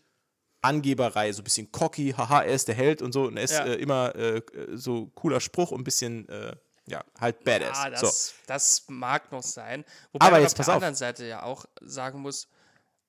[0.61, 3.51] Angeberei, so ein bisschen cocky, haha, er ist der Held und so und er ist
[3.53, 3.65] Ja.
[3.65, 4.41] äh, immer äh,
[4.73, 6.55] so cooler Spruch und ein bisschen, äh,
[6.87, 7.77] ja, halt badass.
[7.77, 8.05] Ja, so.
[8.07, 9.85] das, das mag noch sein.
[10.11, 10.75] Wobei Aber man jetzt auf der auf.
[10.77, 12.47] anderen Seite ja auch sagen muss,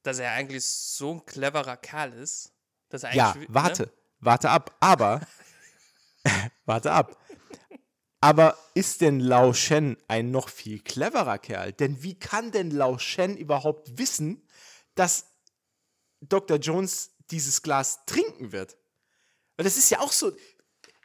[0.02, 2.52] dass er eigentlich so ein cleverer Kerl ist,
[2.90, 3.48] dass er Ja, eigentlich.
[3.50, 3.90] warte, Ne?
[4.20, 4.76] warte ab.
[4.80, 5.20] Aber,
[6.66, 7.16] warte ab.
[8.20, 11.72] Aber ist denn Lao Shen ein noch viel cleverer Kerl?
[11.72, 14.46] Denn wie kann denn Lao Shen überhaupt wissen,
[14.94, 15.26] dass
[16.20, 16.58] Dr.
[16.58, 18.76] Jones dieses Glas trinken wird?
[19.56, 20.32] Weil das ist ja auch so.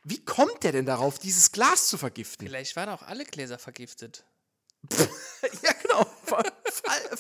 [0.06, 2.46] Wie kommt der denn darauf, dieses Glas zu vergiften?
[2.46, 4.26] Vielleicht waren auch alle Gläser vergiftet.
[4.92, 6.04] ja, genau.
[6.26, 7.18] Fall, fall,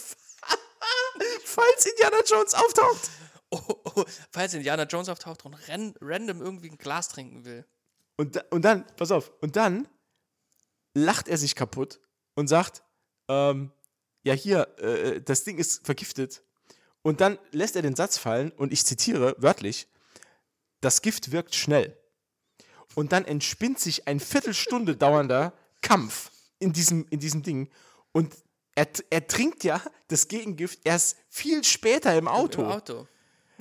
[1.45, 3.09] falls Indiana Jones auftaucht.
[3.51, 7.65] Oh, oh, falls Indiana Jones auftaucht und ran, random irgendwie ein Glas trinken will.
[8.17, 9.87] Und, da, und dann, pass auf, und dann
[10.93, 11.99] lacht er sich kaputt
[12.35, 12.83] und sagt,
[13.27, 13.71] ähm,
[14.23, 16.43] ja hier, äh, das Ding ist vergiftet.
[17.01, 19.87] Und dann lässt er den Satz fallen und ich zitiere wörtlich,
[20.81, 21.97] das Gift wirkt schnell.
[22.95, 27.69] Und dann entspinnt sich ein Viertelstunde dauernder Kampf in diesem, in diesem Ding.
[28.11, 28.33] Und
[28.75, 32.61] er, er trinkt ja das Gegengift erst viel später im Auto.
[32.61, 33.07] Im Auto.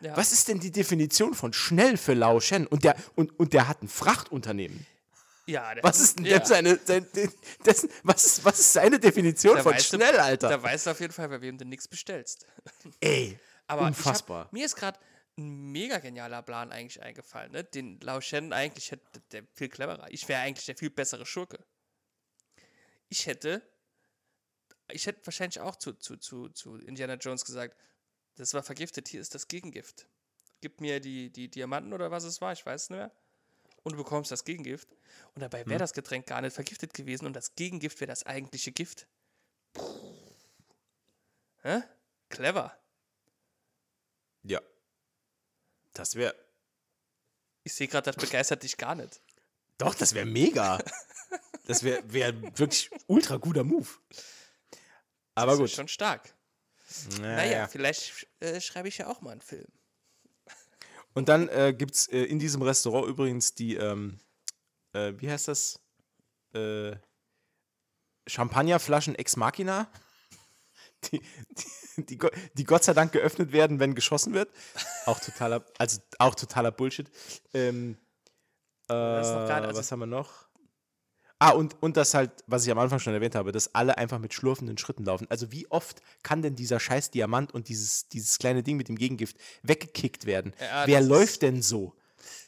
[0.03, 0.16] Ja.
[0.16, 2.66] Was ist denn die Definition von schnell für Lao Shen?
[2.66, 4.84] Und der, und, und der hat ein Frachtunternehmen.
[5.46, 6.44] Ja, der Was ist denn ja.
[6.44, 7.07] seine, sein,
[7.64, 10.48] dessen, was, ist, was ist seine Definition Da von weißt du- schnell, Alter?
[10.48, 12.46] Da weißt du auf jeden Fall, bei wem du nichts bestellst.
[13.00, 14.44] Ey, Aber unfassbar.
[14.46, 14.98] Hab, mir ist gerade
[15.38, 17.64] ein mega genialer Plan eigentlich eingefallen, ne?
[17.64, 20.07] den Lao Shen eigentlich hätte, der viel cleverer.
[20.11, 21.59] Ich wäre eigentlich der viel bessere Schurke.
[23.09, 23.62] Ich hätte,
[24.90, 27.76] ich hätte wahrscheinlich auch zu, zu, zu, zu Indiana Jones gesagt,
[28.36, 30.06] das war vergiftet, hier ist das Gegengift.
[30.60, 33.12] Gib mir die, die Diamanten oder was es war, ich weiß es nicht mehr.
[33.82, 34.88] Und du bekommst das Gegengift.
[35.34, 35.70] Und dabei Hm.
[35.70, 39.06] wäre das Getränk gar nicht vergiftet gewesen und das Gegengift wäre das eigentliche Gift.
[41.62, 41.82] Hä?
[42.28, 42.76] Clever.
[44.42, 44.60] ja.
[45.94, 46.34] Das wäre.
[47.64, 49.20] Ich sehe gerade, das begeistert dich gar nicht.
[49.76, 50.78] Doch, das wäre mega.
[51.66, 53.88] Das wäre wär wirklich ultra guter Move.
[55.34, 55.68] Aber das gut.
[55.68, 56.34] ist schon stark.
[57.20, 57.36] Naja.
[57.36, 59.66] Naja, vielleicht äh, schreibe ich ja auch mal einen Film.
[61.14, 64.18] Und dann äh, gibt es äh, in diesem Restaurant übrigens die, ähm,
[64.95, 65.78] äh, wie heißt das?
[66.55, 66.97] Äh,
[68.26, 69.90] Champagnerflaschen Ex Machina,
[71.12, 71.20] die,
[71.99, 72.18] die, die,
[72.55, 74.49] die Gott sei Dank geöffnet werden, wenn geschossen wird.
[75.07, 77.11] Auch totaler, also auch totaler Bullshit.
[77.53, 77.99] Ähm,
[78.88, 80.49] äh, nicht- also- was haben wir noch?
[81.43, 84.20] Ah, und, und das halt, was ich am Anfang schon erwähnt habe, dass alle einfach
[84.20, 85.26] mit schlurfenden Schritten laufen.
[85.28, 88.95] Also wie oft kann denn dieser scheiß Diamant und dieses, dieses kleine Ding mit dem
[88.95, 90.55] Gegengift weggekickt werden?
[90.61, 91.97] Ja, Wer läuft denn so?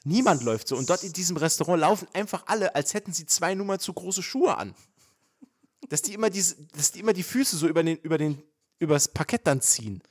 [0.05, 0.77] Niemand läuft so.
[0.77, 4.23] Und dort in diesem Restaurant laufen einfach alle, als hätten sie zwei Nummer zu große
[4.23, 4.77] Schuhe an.
[5.89, 8.41] Dass die immer, diese, dass die, immer die Füße so über den, über den,
[8.79, 10.05] übers Parkett dann ziehen.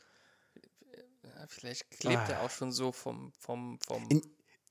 [1.23, 4.03] Ja, vielleicht klebt er auch schon so vom, vom, vom.
[4.03, 4.07] Ah.
[4.09, 4.21] In,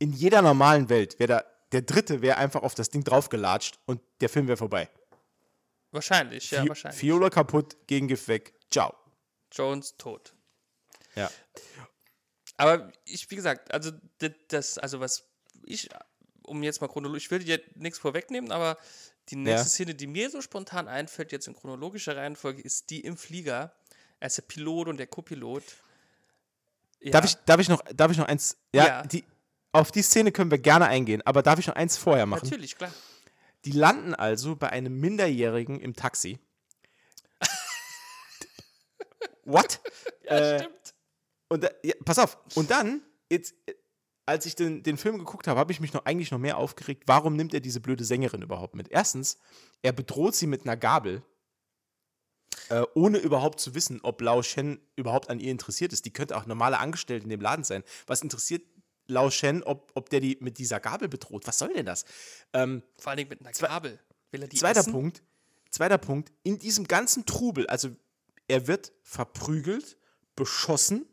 [0.01, 4.01] in jeder normalen Welt wäre da, der Dritte wäre einfach auf das Ding draufgelatscht und
[4.21, 4.89] der Film wäre vorbei.
[5.91, 7.03] wahrscheinlich, ja, Fi- wahrscheinlich.
[7.03, 8.55] Viola kaputt, Gegengift weg.
[8.71, 8.95] Ciao.
[9.51, 10.35] Jones tot.
[11.15, 11.31] Ja.
[12.57, 13.91] Aber ich, wie gesagt, also
[14.49, 15.25] das, also was
[15.65, 15.89] ich,
[16.43, 18.79] um jetzt mal chronologisch, ich will dir nichts vorwegnehmen, aber
[19.29, 19.71] die nächste Ja.
[19.71, 23.73] Szene, die mir so spontan einfällt, jetzt in chronologischer Reihenfolge, ist die im Flieger.
[24.21, 25.63] Er ist der Pilot und der Co-Pilot.
[27.01, 27.11] Ja.
[27.13, 28.57] Darf, ich, darf, ich noch, darf ich noch eins?
[28.75, 29.03] Ja, Ja.
[29.03, 29.25] Die,
[29.73, 32.45] auf die Szene können wir gerne eingehen, aber darf ich noch eins vorher machen?
[32.45, 32.93] Natürlich, klar.
[33.65, 36.39] Die landen also bei einem Minderjährigen im Taxi.
[39.45, 39.81] What?
[40.25, 40.95] Ja, Äh, stimmt.
[41.49, 42.39] Und ja, pass auf.
[42.55, 43.55] Und dann, jetzt,
[44.25, 47.05] als ich den, den Film geguckt habe, habe ich mich noch eigentlich noch mehr aufgeregt.
[47.07, 48.89] Warum nimmt er diese blöde Sängerin überhaupt mit?
[48.89, 49.39] Erstens,
[49.83, 51.23] er bedroht sie mit einer Gabel,
[52.69, 56.07] äh, ohne überhaupt zu wissen, ob Lao Shen überhaupt an ihr interessiert ist.
[56.07, 57.83] Die könnte auch normale Angestellte in dem Laden sein.
[58.07, 58.63] Was interessiert
[59.13, 61.47] Lao Shen, ob, ob der die mit dieser Gabel bedroht?
[61.47, 62.05] Was soll denn das?
[62.53, 63.99] Ähm, Vor allen Dingen mit einer Gabel.
[64.31, 64.93] Will er die Zweiter essen?
[64.93, 65.23] Punkt.
[65.71, 66.33] Zweiter Punkt.
[66.43, 67.91] In diesem ganzen Trubel, also
[68.49, 69.97] er wird verprügelt,
[70.37, 71.07] beschossen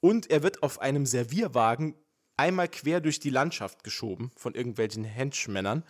[0.00, 1.94] und er wird auf einem Servierwagen
[2.36, 5.84] einmal quer durch die Landschaft geschoben von irgendwelchen Henchmännern,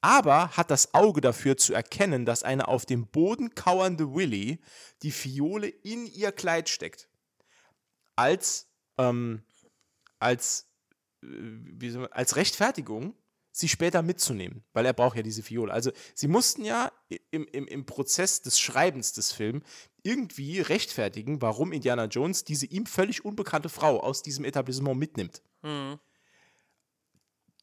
[0.00, 4.60] aber hat das Auge dafür zu erkennen, dass eine auf dem Boden kauernde Willy
[5.02, 7.08] die Fiole in ihr Kleid steckt.
[8.14, 9.42] Als, ähm,
[10.18, 10.67] als,
[12.10, 13.14] als Rechtfertigung,
[13.50, 15.72] sie später mitzunehmen, weil er braucht ja diese Fiole.
[15.72, 16.92] Also sie mussten ja
[17.30, 19.64] im, im, im Prozess des Schreibens des Films
[20.02, 25.42] irgendwie rechtfertigen, warum Indiana Jones diese ihm völlig unbekannte Frau aus diesem Etablissement mitnimmt.
[25.62, 25.98] Mhm.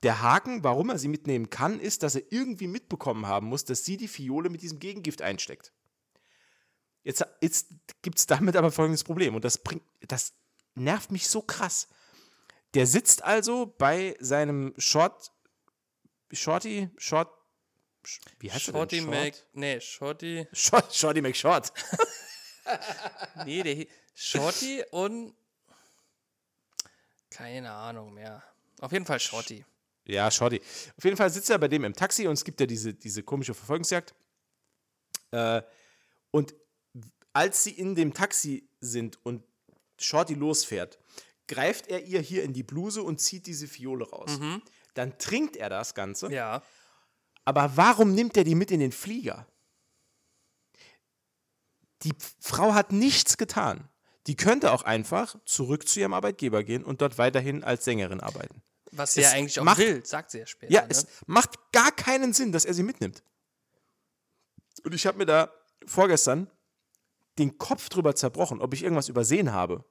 [0.04, 3.86] Der Haken, warum er sie mitnehmen kann, ist, dass er irgendwie mitbekommen haben muss, dass
[3.86, 5.74] sie die Fiole mit diesem Gegengift einsteckt.
[7.04, 7.68] Jetzt, jetzt
[8.02, 10.34] gibt es damit aber folgendes Problem und das bringt, das
[10.76, 11.88] nervt mich so krass.
[12.76, 15.32] Der sitzt also bei seinem Short,
[16.32, 17.30] Shorty, Short,
[18.06, 19.10] Sh- wie heißt Shorty er denn?
[19.10, 19.34] Mac.
[19.54, 20.48] Nee, Shorty.
[20.54, 21.72] Short, Shorty McShort.
[23.46, 25.36] Nee, der Shorty und.
[27.30, 28.42] Keine Ahnung mehr.
[28.80, 29.64] Auf jeden Fall Shorty.
[30.06, 30.60] Ja, Shorty.
[30.98, 33.22] Auf jeden Fall sitzt er bei dem im Taxi und es gibt ja diese, diese
[33.22, 34.16] komische Verfolgungsjagd.
[35.32, 35.62] Äh,
[36.32, 36.56] und
[37.34, 39.44] als sie in dem Taxi sind und
[40.00, 40.98] Shorty losfährt,
[41.48, 44.40] greift er ihr hier in die Bluse und zieht diese Fiole raus.
[44.94, 46.32] Dann trinkt er das Ganze.
[46.32, 46.64] Ja.
[47.44, 49.48] Aber warum nimmt er die mit in den Flieger?
[52.04, 53.88] Die Frau hat nichts getan.
[54.28, 58.62] Die könnte auch einfach zurück zu ihrem Arbeitgeber gehen und dort weiterhin als Sängerin arbeiten.
[58.92, 60.72] Was sie ja Es eigentlich auch macht- will, sagt sie ja später.
[60.74, 60.88] Ja, ne?
[60.90, 63.24] es macht gar keinen Sinn, dass er sie mitnimmt.
[64.84, 65.52] Und ich habe mir da
[65.86, 66.50] vorgestern
[67.38, 69.84] den Kopf drüber zerbrochen, ob ich irgendwas übersehen habe.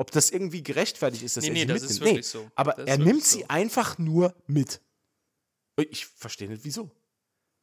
[0.00, 1.90] Ob das irgendwie gerechtfertigt ist, dass Nee, er nee, sie das mitnimmt.
[1.90, 2.50] ist wirklich so.
[2.54, 3.36] Aber er nimmt so.
[3.36, 4.80] sie einfach nur mit.
[5.76, 6.90] Ich verstehe nicht, wieso.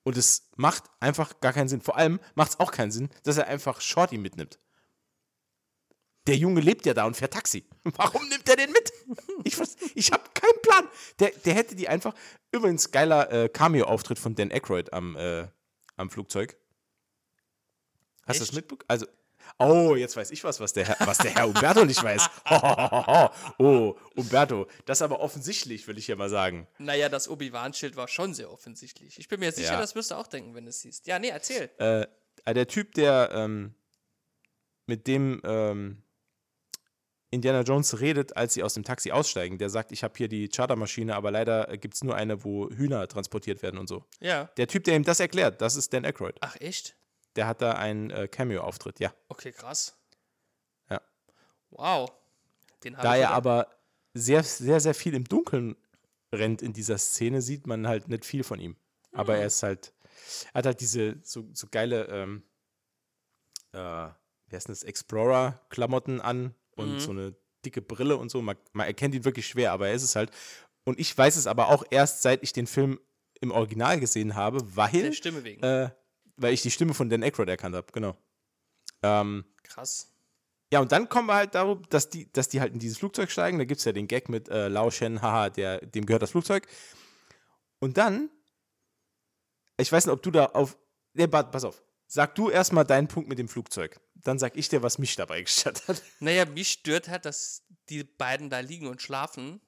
[0.03, 1.81] Und es macht einfach gar keinen Sinn.
[1.81, 4.59] Vor allem macht es auch keinen Sinn, dass er einfach Shorty mitnimmt.
[6.27, 7.65] Der Junge lebt ja da und fährt Taxi.
[7.83, 8.93] Warum nimmt er den mit?
[9.43, 9.57] Ich,
[9.95, 10.87] ich habe keinen Plan.
[11.17, 12.13] Der, der hätte die einfach.
[12.51, 15.47] Übrigens, geiler äh, Cameo-Auftritt von Dan Aykroyd am, äh,
[15.95, 16.55] am Flugzeug.
[18.27, 18.85] Hast du das mitbekommen?
[18.89, 19.07] Also,
[19.59, 22.29] oh, jetzt weiß ich was, was der, Herr- was der Herr Umberto nicht weiß.
[23.59, 26.67] oh, Umberto, das ist aber offensichtlich, will ich ja mal sagen.
[26.77, 29.19] Naja, das Obi-Wan-Schild war schon sehr offensichtlich.
[29.19, 29.79] Ich bin mir sicher, Ja.
[29.79, 31.07] das wirst du auch denken, wenn du es siehst.
[31.07, 31.69] Ja, nee, erzähl.
[31.77, 33.73] Äh, der Typ, der ähm,
[34.85, 36.03] mit dem ähm,
[37.29, 40.47] Indiana Jones redet, als sie aus dem Taxi aussteigen, der sagt, ich habe hier die
[40.47, 44.05] Chartermaschine, aber leider gibt es nur eine, wo Hühner transportiert werden und so.
[44.21, 44.45] Ja.
[44.55, 46.35] Der Typ, der ihm das erklärt, das ist Dan Aykroyd.
[46.39, 46.95] Ach, echt?
[47.37, 49.13] Der hat da einen äh, Cameo-Auftritt, ja.
[49.29, 49.95] Okay, krass.
[50.89, 51.01] Ja.
[51.69, 52.11] Wow.
[52.83, 53.67] Den Da er aber
[54.13, 55.75] sehr, sehr, sehr viel im Dunkeln
[56.33, 58.75] rennt in dieser Szene, sieht man halt nicht viel von ihm.
[59.13, 59.41] Aber Hm.
[59.41, 59.93] er ist halt,
[60.53, 62.43] er hat halt diese so, so geile, ähm,
[63.73, 64.07] äh,
[64.49, 66.99] wie heißt das, Explorer-Klamotten an und Mhm.
[66.99, 67.35] so eine
[67.65, 68.41] dicke Brille und so.
[68.41, 70.31] Man, man erkennt ihn wirklich schwer, aber er ist es halt.
[70.85, 72.99] Und ich weiß es aber auch erst, seit ich den Film
[73.41, 75.61] im Original gesehen habe, weil, Der Stimme wegen.
[75.63, 75.89] äh,
[76.37, 78.15] weil ich die Stimme von Dan Aykroyd erkannt habe, genau.
[79.03, 80.11] Ähm, Krass.
[80.71, 83.29] ja, und dann kommen wir halt darum, dass die, dass die halt in dieses Flugzeug
[83.29, 83.57] steigen.
[83.57, 86.31] Da gibt es ja den Gag mit äh, Lao Shen, haha, der, dem gehört das
[86.31, 86.67] Flugzeug.
[87.79, 88.29] Und dann,
[89.77, 90.77] ich weiß nicht, ob du da auf.
[91.13, 91.83] Nee, pass auf.
[92.07, 93.99] Sag du erstmal deinen Punkt mit dem Flugzeug.
[94.15, 96.01] Dann sag ich dir, was mich dabei gestört hat.
[96.19, 99.61] Naja, mich stört halt, dass die beiden da liegen und schlafen.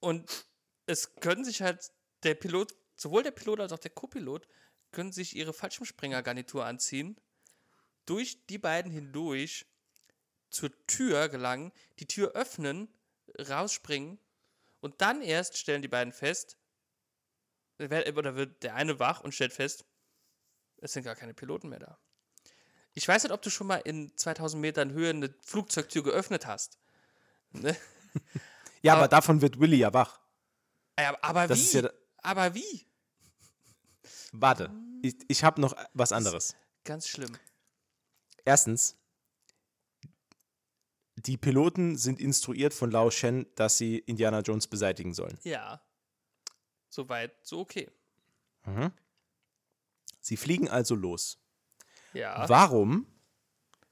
[0.00, 0.46] Und
[0.86, 4.46] es können sich halt der Pilot, sowohl der Pilot als auch der Co-Pilot,
[4.92, 7.16] können sich ihre Fallschirmspringergarnitur anziehen,
[8.06, 9.66] durch die beiden hindurch
[10.50, 12.88] zur Tür gelangen, die Tür öffnen,
[13.38, 14.18] rausspringen
[14.80, 16.56] und dann erst stellen die beiden fest,
[17.78, 19.84] oder wird der eine wach und stellt fest,
[20.78, 21.98] es sind gar keine Piloten mehr da.
[22.94, 26.78] Ich weiß nicht, ob du schon mal in 2000 Metern Höhe eine Flugzeugtür geöffnet hast.
[27.50, 27.76] Ne?
[28.82, 30.20] Ja, aber, Aber- davon wird Willy ja wach.
[30.94, 31.72] Aber, aber wie?
[31.72, 32.86] ja aber wie?
[34.32, 34.70] Warte,
[35.02, 36.56] ich, ich habe noch was anderes.
[36.84, 37.32] Ganz schlimm.
[38.44, 38.96] Erstens,
[41.16, 45.38] die Piloten sind instruiert von Lao Shen, dass sie Indiana Jones beseitigen sollen.
[45.42, 45.80] Ja.
[46.88, 47.90] Soweit, so okay.
[50.20, 51.38] Sie fliegen also los.
[52.12, 52.48] Ja.
[52.48, 53.06] Warum,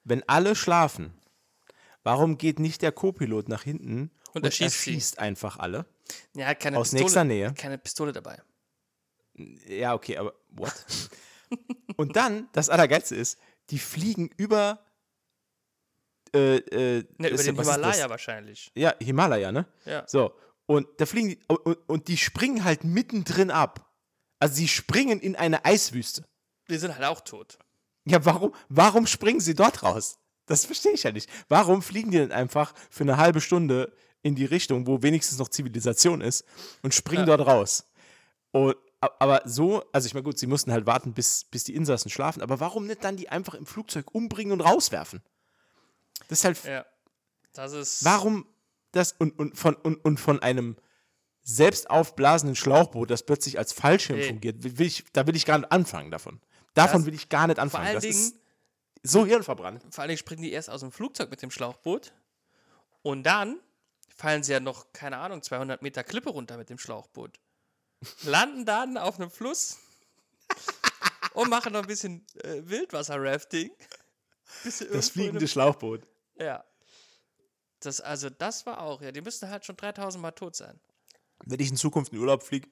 [0.05, 1.14] wenn alle schlafen,
[2.03, 4.91] warum geht nicht der Co-Pilot nach hinten und, erschießt sie.
[4.91, 5.87] erschießt einfach alle?
[6.35, 7.55] ja, keine aus Pistole, nächster Nähe.
[7.55, 8.43] Keine Pistole dabei.
[9.66, 10.72] Ja, okay, aber what?
[11.97, 13.39] und dann, das Allergeilste ist,
[13.70, 14.85] die fliegen über
[16.35, 17.57] äh, äh, Ne, über den?
[17.57, 18.70] Himalaya wahrscheinlich.
[18.74, 19.66] Ja, Himalaya, ne?
[19.85, 20.05] Ja.
[20.07, 20.35] So,
[20.66, 23.91] und da fliegen die, und, und- die springen halt mittendrin ab.
[24.41, 26.24] Also sie springen in eine Eiswüste.
[26.68, 27.59] Die sind halt auch tot.
[28.05, 30.18] Ja, warum, warum springen sie dort raus?
[30.47, 31.30] Das verstehe ich ja nicht.
[31.49, 35.49] Warum fliegen die denn einfach für eine halbe Stunde in die Richtung, wo wenigstens noch
[35.49, 36.45] Zivilisation ist
[36.82, 37.37] und springen Ja.
[37.37, 37.87] dort raus?
[38.51, 38.76] Und,
[39.18, 42.42] aber so, also ich meine, gut, sie mussten halt warten, bis, bis die Insassen schlafen,
[42.42, 45.22] aber warum nicht dann die einfach im Flugzeug umbringen und rauswerfen?
[46.28, 46.86] Das ist halt, Ja.
[47.52, 48.05] Das ist.
[48.05, 48.46] warum
[48.92, 50.76] das und, und, von, und, und von einem
[51.42, 54.28] selbst aufblasenden Schlauchboot, das plötzlich als Fallschirm Nee.
[54.28, 56.40] fungiert, will ich, da will ich gar nicht anfangen davon.
[56.74, 57.86] Davon Das- will ich gar nicht Vor anfangen.
[57.86, 58.36] allen Das Dingen, ist
[59.02, 59.82] so hirnverbrannt.
[59.90, 62.12] vor allen Dingen springen die erst aus dem Flugzeug mit dem Schlauchboot.
[63.02, 63.61] Und dann
[64.16, 67.38] fallen sie ja noch, keine Ahnung, 200 Meter Klippe runter mit dem Schlauchboot.
[68.24, 69.78] Landen dann auf einem Fluss
[71.34, 73.70] und machen noch ein bisschen äh, Wildwasser-Rafting.
[74.92, 76.07] Das fliegende Schlauchboot.
[76.38, 76.64] Ja.
[77.80, 80.80] Das, also, das war auch, ja, die müssten halt schon 3000 Mal tot sein.
[81.44, 82.68] Wenn ich in Zukunft in Urlaub fliege,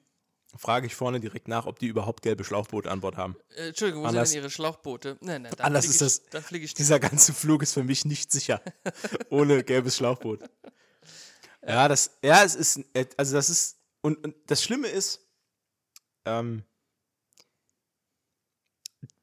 [0.55, 3.35] frage ich vorne direkt nach, ob die überhaupt gelbe Schlauchboote an Bord haben.
[3.55, 5.17] Äh, Entschuldigung, wo Anders- sind denn ihre Schlauchboote?
[5.21, 6.73] Nein, nein, Anders ist ich, das-.
[6.73, 8.61] Dieser ganze Flug ist für mich nicht sicher.
[9.29, 10.41] Ohne gelbes Schlauchboot.
[11.65, 15.22] Ja, das, ja, es ist, äh, also das ist, und, und das Schlimme ist,
[16.25, 16.63] ähm,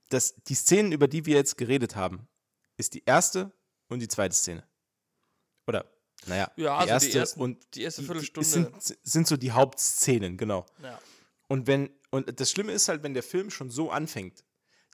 [0.08, 2.28] dass die Szenen, über die wir jetzt geredet haben,
[2.76, 3.52] ist die erste
[3.88, 4.66] und die zweite Szene.
[5.66, 5.84] Oder,
[6.26, 8.48] naja, Ja, also die die erste ersten- und die erste die- Viertelstunde.
[8.48, 10.66] sind, sind so die Hauptszenen, genau.
[10.82, 11.00] Ja.
[11.48, 14.44] Und wenn, und das Schlimme ist halt, wenn der Film schon so anfängt,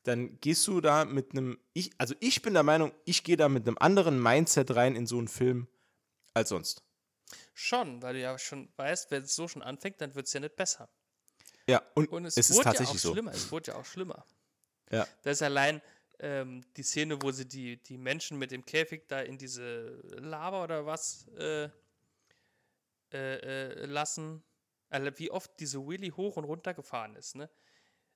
[0.04, 3.48] dann gehst du da mit einem, ich, also ich bin der Meinung, ich gehe da
[3.48, 5.66] mit einem anderen Mindset rein in so einen Film
[6.34, 6.82] als sonst.
[7.54, 10.40] Schon, weil du ja schon weißt, wenn es so schon anfängt, dann wird es ja
[10.40, 10.88] nicht besser.
[11.68, 13.12] Ja, und, Und es, es, ist wurde ja tatsächlich auch so.
[13.12, 13.32] schlimmer.
[13.32, 14.24] Es wurde ja auch schlimmer.
[14.90, 15.06] Ja.
[15.22, 15.82] Das ist allein
[16.20, 20.62] ähm, die Szene, wo sie die, die Menschen mit dem Käfig da in diese Lava
[20.62, 21.72] oder was äh, äh,
[23.12, 24.42] äh, lassen.
[24.88, 27.50] Also wie oft diese Willy hoch und runter gefahren ist, ne?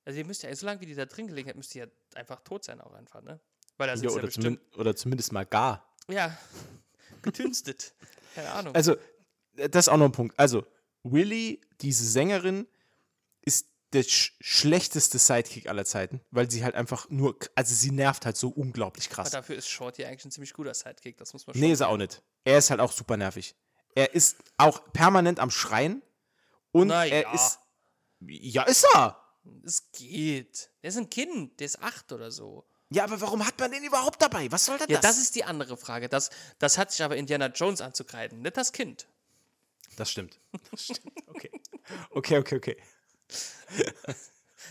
[0.03, 1.91] Also ihr müsst ja, so lange wie die da drin gelegen hat, müsst ihr ja
[2.15, 3.39] einfach tot sein auch einfach, ne?
[3.77, 5.95] Weil da sind Ja, ja oder, bestimmt, zumindest, oder zumindest mal gar.
[6.07, 6.37] ja,
[7.21, 7.93] getünstet.
[8.33, 8.73] Keine Ahnung.
[8.73, 8.95] Also,
[9.53, 10.39] das ist auch noch ein Punkt.
[10.39, 10.65] Also,
[11.03, 12.67] Willy, diese Sängerin,
[13.41, 18.25] ist der sch schlechteste Sidekick aller Zeiten, weil sie halt einfach nur, also sie nervt
[18.25, 19.31] halt so unglaublich Aber krass.
[19.31, 21.89] dafür ist Shorty eigentlich ein ziemlich guter Sidekick, das muss man schon Nee, ist er
[21.89, 22.21] auch nicht.
[22.45, 23.55] Er ist halt auch super nervig.
[23.93, 26.01] Er ist auch permanent am Schreien
[26.71, 27.33] und Na er ja.
[27.33, 27.59] ist.
[28.21, 29.17] Ja, ist er!
[29.65, 30.69] Es geht.
[30.83, 32.65] Der ist ein Kind, der ist acht oder so.
[32.89, 34.49] Ja, aber warum hat man den überhaupt dabei?
[34.51, 35.15] Was soll denn Ja, das?
[35.15, 36.07] das ist die andere Frage.
[36.07, 36.29] Das,
[36.59, 39.07] das hat sich aber Indiana Jones anzugreifen, nicht das Kind.
[39.97, 40.39] Das stimmt.
[40.71, 41.11] Das stimmt.
[41.27, 41.51] Okay.
[42.11, 42.77] Okay, okay, okay.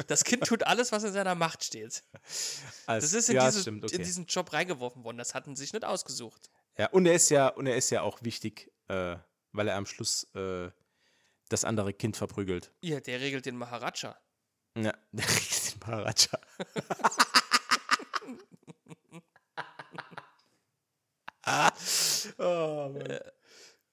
[0.07, 2.03] Das Kind tut alles, was in seiner Macht steht.
[2.87, 3.97] Also, Das ist in, ja, diese, stimmt, okay.
[3.97, 5.19] in diesen Job reingeworfen worden.
[5.19, 6.51] Das hatten sie sich nicht ausgesucht.
[6.79, 9.17] Ja, und er ist ja, und er ist ja auch wichtig, äh,
[9.53, 10.71] weil er am Schluss äh,
[11.49, 12.73] das andere Kind verprügelt.
[12.81, 14.17] Ja, der regelt den Maharaja.
[14.77, 16.39] Ja, der riecht den Maharaja.
[22.39, 23.09] oh, Mann.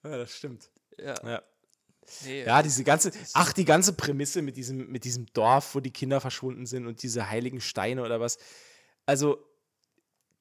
[0.04, 0.70] Ja, das stimmt.
[0.96, 1.42] Ja, Ja.
[2.24, 5.92] Nee, ja, diese ganze, ach, die ganze Prämisse mit diesem, mit diesem Dorf, wo die
[5.92, 8.38] Kinder verschwunden sind und diese heiligen Steine oder was.
[9.06, 9.44] Also,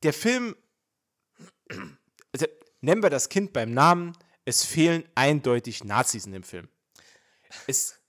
[0.04, 0.56] der Film,
[2.32, 2.46] also,
[2.82, 4.14] nennen wir das Kind beim Namen,
[4.46, 6.70] es fehlen eindeutig Nazis in dem Film.
[7.68, 8.00] Es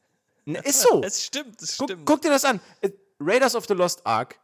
[0.44, 1.02] ne, ist so.
[1.02, 2.06] Es stimmt, es Guck, stimmt.
[2.06, 2.60] guck dir das an.
[2.80, 2.90] Äh,
[3.20, 4.38] Raiders of the Lost Ark.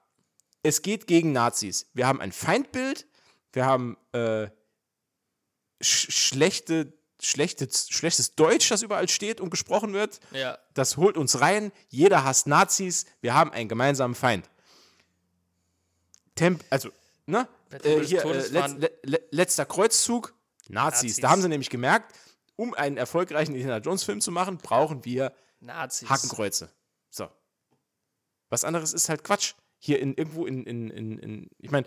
[0.62, 1.88] Es geht gegen Nazis.
[1.94, 3.06] Wir haben ein Feindbild.
[3.52, 4.48] Wir haben äh,
[5.80, 6.92] sch schlechte,
[7.24, 10.20] schlechte, schlechtes Deutsch, das überall steht und gesprochen wird.
[10.32, 11.72] Ja, Das holt uns rein.
[11.88, 13.06] Jeder hasst Nazis.
[13.20, 14.50] Wir haben einen gemeinsamen Feind.
[16.34, 16.90] Temp also,
[17.26, 17.48] ne?
[17.82, 20.34] Äh, hier, äh, letz, le, letzter Kreuzzug.
[20.68, 21.02] Nazis.
[21.02, 21.16] Nazis.
[21.16, 22.14] Da haben sie nämlich gemerkt,
[22.56, 26.08] um einen erfolgreichen Indiana Jones-Film zu machen, brauchen wir Nazis.
[26.08, 26.70] Hakenkreuze.
[27.10, 27.28] So.
[28.48, 29.54] Was anderes ist halt Quatsch.
[29.78, 31.86] Hier in irgendwo in, in, in, in ich meine,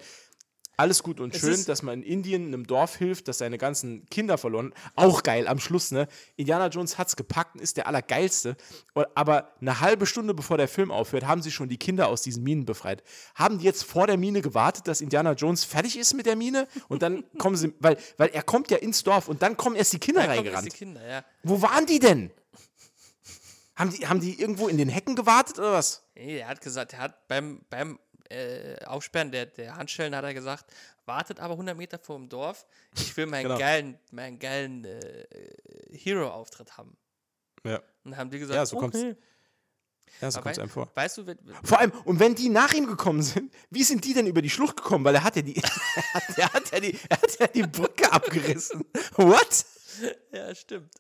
[0.78, 4.06] alles gut und Es schön, dass man in Indien einem Dorf hilft, das seine ganzen
[4.10, 4.74] Kinder verloren.
[4.96, 6.08] Auch geil am Schluss, ne?
[6.36, 8.56] Indiana Jones hat's gepackt und ist der allergeilste.
[9.16, 12.44] Aber eine halbe Stunde bevor der Film aufhört, haben sie schon die Kinder aus diesen
[12.44, 13.04] Minen befreit.
[13.34, 16.68] Haben die jetzt vor der Mine gewartet, dass Indiana Jones fertig ist mit der Mine?
[16.88, 19.94] Und dann kommen sie, weil, weil er kommt ja ins Dorf und dann kommen erst
[19.94, 20.74] die Kinder Da kommen jetzt reingerannt.
[20.74, 21.26] die Kinder, ja.
[21.42, 22.32] Wo waren die denn?
[23.76, 26.04] Haben die, haben die irgendwo in den Hecken gewartet oder was?
[26.16, 28.00] Nee, er hat gesagt, er hat beim, beim
[28.30, 30.66] äh, Aufsperren der, der Handschellen hat er gesagt,
[31.06, 32.66] wartet aber 100 Meter vor dem Dorf.
[32.96, 33.58] Ich will meinen Genau.
[33.60, 35.26] geilen, meinen geilen äh,
[35.92, 36.98] Hero-Auftritt haben.
[37.64, 37.78] Ja.
[38.04, 39.16] Und dann haben die gesagt, Ja, so kommt's- okay.
[40.22, 40.90] Ja, so kommt einem vor.
[40.96, 44.14] Weißt du, wenn, Vor allem, und wenn die nach ihm gekommen sind, wie sind die
[44.14, 45.04] denn über die Schlucht gekommen?
[45.04, 45.64] Weil er hat ja die, er
[46.14, 48.86] hat, er hat, ja, die, er hat ja die Brücke abgerissen.
[49.16, 49.66] What?
[50.32, 50.94] ja, stimmt.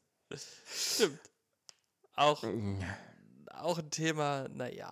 [0.69, 1.19] Stimmt.
[2.15, 2.43] Auch,
[3.53, 4.91] auch ein Thema, naja.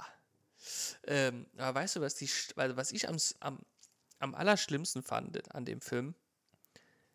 [1.05, 3.59] Ähm, aber weißt du, was, die, was ich am, am,
[4.19, 6.15] am allerschlimmsten fand an dem Film?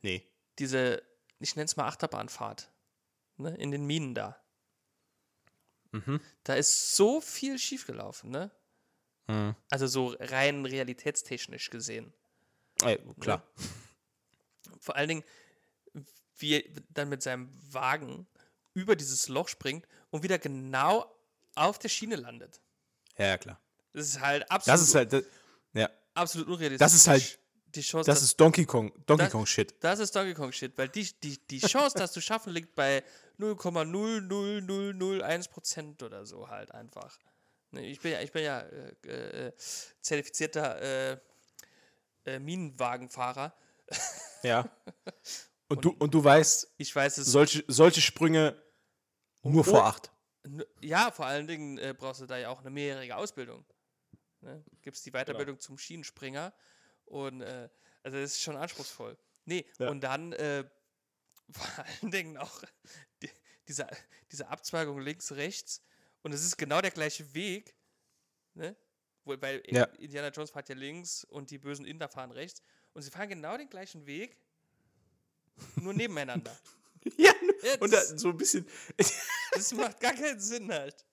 [0.02, 0.26] Nee.
[0.58, 1.02] Diese,
[1.38, 2.70] ich nenne es mal Achterbahnfahrt.
[3.36, 4.38] Ne, in den Minen da.
[6.44, 8.50] Da ist so viel schiefgelaufen, ne?
[9.70, 12.12] Also so rein realitätstechnisch gesehen.
[12.82, 13.42] Ey, klar.
[14.80, 15.24] Vor allen Dingen,
[16.36, 18.26] wie er dann mit seinem Wagen
[18.74, 21.14] über dieses Loch springt und wieder genau
[21.54, 22.60] auf der Schiene landet.
[23.20, 23.60] Ja, ja, klar.
[23.92, 25.24] Das ist halt absolut, Das ist halt, das,
[25.74, 26.78] ja, absolut unrealistisch.
[26.78, 27.38] das ist halt-
[27.74, 29.74] die Chance, das ist Donkey Kong, Donkey Das- Kong Shit.
[29.80, 33.04] Das ist Donkey Kong Shit, weil die, die, die Chance, das zu schaffen, liegt bei
[33.38, 37.16] 0,00001% oder so halt einfach.
[37.70, 39.52] Ne, Ich bin ja, ich bin ja äh, äh,
[40.00, 41.18] zertifizierter äh,
[42.24, 43.54] äh, Minenwagenfahrer.
[44.42, 44.68] Ja.
[45.68, 47.28] Und du, und du weißt, Ich weiß es.
[47.28, 48.60] solche, solche Sprünge
[49.44, 50.10] nur vor acht.
[50.80, 53.64] Ja, vor allen Dingen äh, brauchst du da ja auch eine mehrjährige Ausbildung.
[54.40, 54.64] Ne?
[54.82, 56.52] Gibt es die Weiterbildung zum Schienenspringer
[57.04, 57.68] und äh,
[58.02, 59.16] also das ist schon anspruchsvoll.
[59.44, 59.90] Nee, Ja.
[59.90, 60.64] und dann äh,
[61.50, 62.62] vor allen Dingen auch
[63.22, 63.30] die,
[63.68, 63.86] diese,
[64.32, 65.82] diese Abzweigung links, rechts
[66.22, 67.74] und es ist genau der gleiche Weg,
[68.54, 68.76] ne?
[69.24, 69.84] Weil Ja.
[69.98, 72.62] Indiana Jones fährt ja links und die bösen Inder fahren rechts
[72.94, 74.36] und sie fahren genau den gleichen Weg,
[75.76, 76.56] nur nebeneinander.
[77.16, 77.32] Ja,
[77.62, 78.66] Ja, und da, so ein bisschen.
[79.52, 81.04] Das macht gar keinen Sinn halt.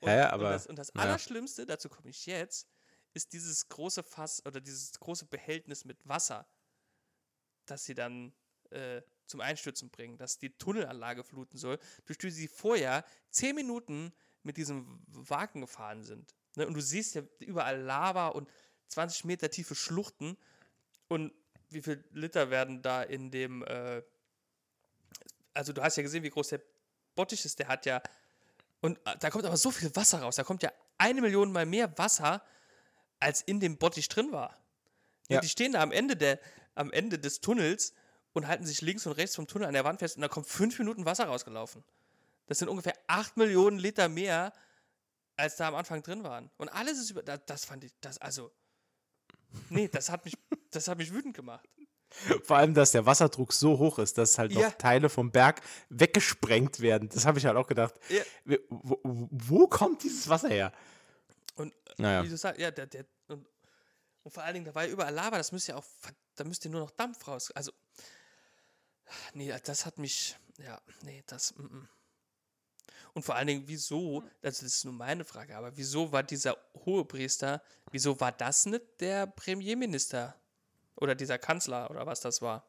[0.00, 1.08] Und, Ja, ja, aber- Und das, und das naja.
[1.10, 2.68] Allerschlimmste, dazu komme ich jetzt,
[3.14, 6.46] ist dieses große Fass oder dieses große Behältnis mit Wasser,
[7.66, 8.34] das sie dann
[8.70, 14.12] äh, zum Einstürzen bringen, dass die Tunnelanlage fluten soll, durch die sie vorher zehn Minuten
[14.42, 16.34] mit diesem Wagen gefahren sind.
[16.56, 16.66] Ne?
[16.66, 18.48] Und du siehst ja überall Lava und
[18.88, 20.36] 20 Meter tiefe Schluchten
[21.08, 21.32] und
[21.70, 24.02] wie viel Liter werden da in dem, äh,
[25.54, 26.62] also du hast ja gesehen, wie groß der
[27.14, 28.02] Bottich ist, der hat ja,
[28.80, 31.66] und äh, da kommt aber so viel Wasser raus, da kommt ja eine Million mal
[31.66, 32.42] mehr Wasser,
[33.20, 34.58] als in dem Bottich drin war.
[35.28, 35.40] Ja.
[35.40, 36.38] Die stehen da am Ende, der,
[36.74, 37.94] am Ende des Tunnels
[38.32, 40.46] und halten sich links und rechts vom Tunnel an der Wand fest und da kommt
[40.46, 41.82] fünf Minuten Wasser rausgelaufen.
[42.46, 44.52] Das sind ungefähr acht Millionen Liter mehr,
[45.36, 46.50] als da am Anfang drin waren.
[46.58, 47.22] Und alles ist über.
[47.22, 48.52] Das, das fand ich, das, also.
[49.70, 50.36] Nee, das hat mich,
[50.70, 51.68] das hat mich wütend gemacht.
[52.42, 54.68] Vor allem, dass der Wasserdruck so hoch ist, dass halt ja.
[54.68, 57.08] noch Teile vom Berg weggesprengt werden.
[57.08, 57.94] Das habe ich halt auch gedacht.
[58.08, 58.22] Ja.
[58.68, 60.72] Wo, wo, kommt dieses Wasser her?
[61.56, 62.24] Und äh, naja.
[62.24, 63.46] wie du sagst, ja, der, der, und,
[64.22, 65.84] und vor allen Dingen, da war ja überall Lava, das müsste ja auch,
[66.34, 67.50] da müsste nur noch Dampf raus.
[67.50, 67.72] Also,
[69.32, 71.88] nee, das hat mich, ja, nee, das, mm, mm.
[73.14, 76.56] Und vor allen Dingen, wieso, also das ist nur meine Frage, aber wieso war dieser
[76.84, 77.62] Hohepriester,
[77.92, 80.34] wieso war das nicht der Premierminister
[80.96, 82.64] oder dieser Kanzler oder was das war?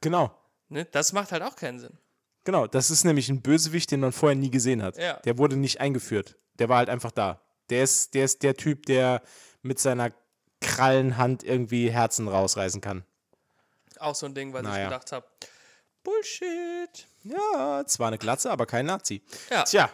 [0.00, 0.36] Genau.
[0.68, 0.84] Ne?
[0.86, 1.98] Das macht halt auch keinen Sinn.
[2.44, 4.96] Genau, das ist nämlich ein Bösewicht, den man vorher nie gesehen hat.
[4.98, 5.14] Ja.
[5.20, 6.36] Der wurde nicht eingeführt.
[6.58, 7.40] Der war halt einfach da.
[7.70, 9.22] Der ist, der ist der Typ, der
[9.62, 10.12] mit seiner
[10.60, 13.04] Krallenhand irgendwie Herzen rausreißen kann.
[13.98, 14.84] Auch so ein Ding, weil naja.
[14.84, 15.26] ich gedacht habe,
[16.02, 17.06] Bullshit.
[17.22, 19.22] Ja, zwar eine Glatze, aber kein Nazi.
[19.50, 19.62] Ja.
[19.62, 19.90] Tja.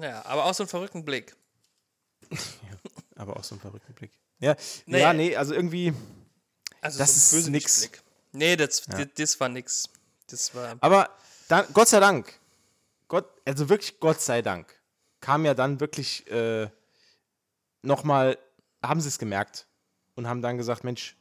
[0.00, 1.36] Ja, aber auch so einen verrückten Blick.
[2.30, 2.36] ja,
[3.16, 4.10] aber auch so einen verrückten Blick.
[4.38, 5.08] Ja, naja.
[5.08, 5.92] ja nee, also irgendwie.
[6.80, 7.80] Also das so ist nix.
[7.80, 8.02] Blick.
[8.32, 9.04] Nee, das, ja.
[9.04, 9.88] das war nix.
[10.28, 10.76] Das war.
[10.80, 11.10] Aber
[11.48, 12.38] dann, Gott sei Dank,
[13.08, 14.74] Gott, also wirklich Gott sei Dank,
[15.20, 16.68] kam ja dann wirklich äh,
[17.82, 18.38] nochmal,
[18.82, 19.66] haben sie es gemerkt
[20.14, 21.16] und haben dann gesagt, Mensch,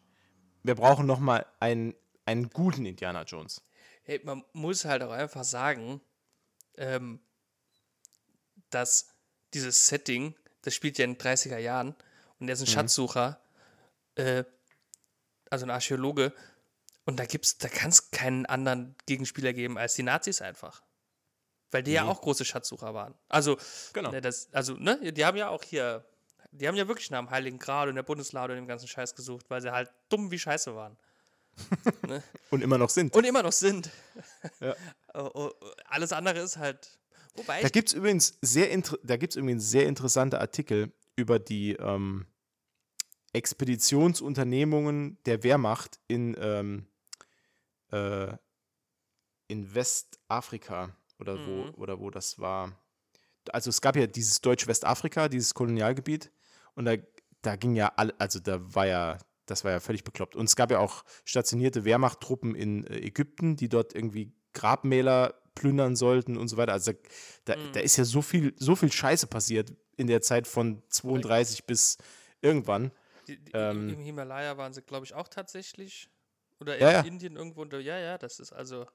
[0.63, 1.95] wir brauchen nochmal einen,
[2.25, 3.61] einen guten Indiana Jones
[4.09, 6.01] hey, man muss halt auch einfach sagen,
[6.77, 7.19] ähm,
[8.71, 9.13] dass
[9.53, 10.33] dieses Setting,
[10.63, 11.95] das spielt ja in den 30er Jahren
[12.39, 12.73] und der ist ein mhm.
[12.73, 13.39] Schatzsucher,
[14.15, 14.43] äh,
[15.49, 16.33] also ein Archäologe,
[17.09, 20.83] und da gibt's, da kann es keinen anderen Gegenspieler geben als die Nazis einfach.
[21.71, 21.95] Weil die nee.
[21.95, 23.15] ja auch große Schatzsucher waren.
[23.27, 23.57] Also,
[23.93, 24.11] genau.
[24.11, 26.05] Ne, das, also, ne, die haben ja auch hier,
[26.51, 29.15] die haben ja wirklich nach dem Heiligen Gral und der Bundeslade und dem ganzen Scheiß
[29.15, 30.97] gesucht, weil sie halt dumm wie Scheiße waren.
[32.07, 32.21] ne?
[32.51, 33.15] Und immer noch sind.
[33.15, 33.89] Und immer noch sind.
[34.59, 34.75] Ja.
[35.13, 35.51] Oh, oh,
[35.85, 36.99] alles andere ist halt.
[37.35, 38.67] Wobei da gibt es übrigens sehr
[39.03, 42.27] da gibt's übrigens sehr interessante Artikel über die ähm,
[43.39, 46.87] Expeditionsunternehmungen der Wehrmacht in, ähm,
[47.91, 48.35] äh,
[49.47, 51.73] in Westafrika oder mhm.
[51.73, 52.77] wo, oder wo das war.
[53.51, 56.31] Also es gab ja dieses Deutsch-Westafrika, dieses Kolonialgebiet,
[56.75, 56.95] und da,
[57.41, 59.17] da ging ja all, also da war ja
[59.49, 60.35] das war ja völlig bekloppt.
[60.35, 65.95] Und es gab ja auch stationierte Wehrmachttruppen in äh, Ägypten, die dort irgendwie Grabmäler plündern
[65.95, 66.73] sollten und so weiter.
[66.73, 66.93] Also
[67.45, 67.71] da, mhm.
[67.73, 71.97] da ist ja so viel, so viel Scheiße passiert in der Zeit von 32 bis
[72.41, 72.91] irgendwann.
[73.53, 76.09] Ähm, Im Himalaya waren sie, glaube ich, auch tatsächlich.
[76.59, 77.01] Oder in ja, ja.
[77.01, 77.63] Indien irgendwo.
[77.65, 78.87] Ja, ja, das ist also.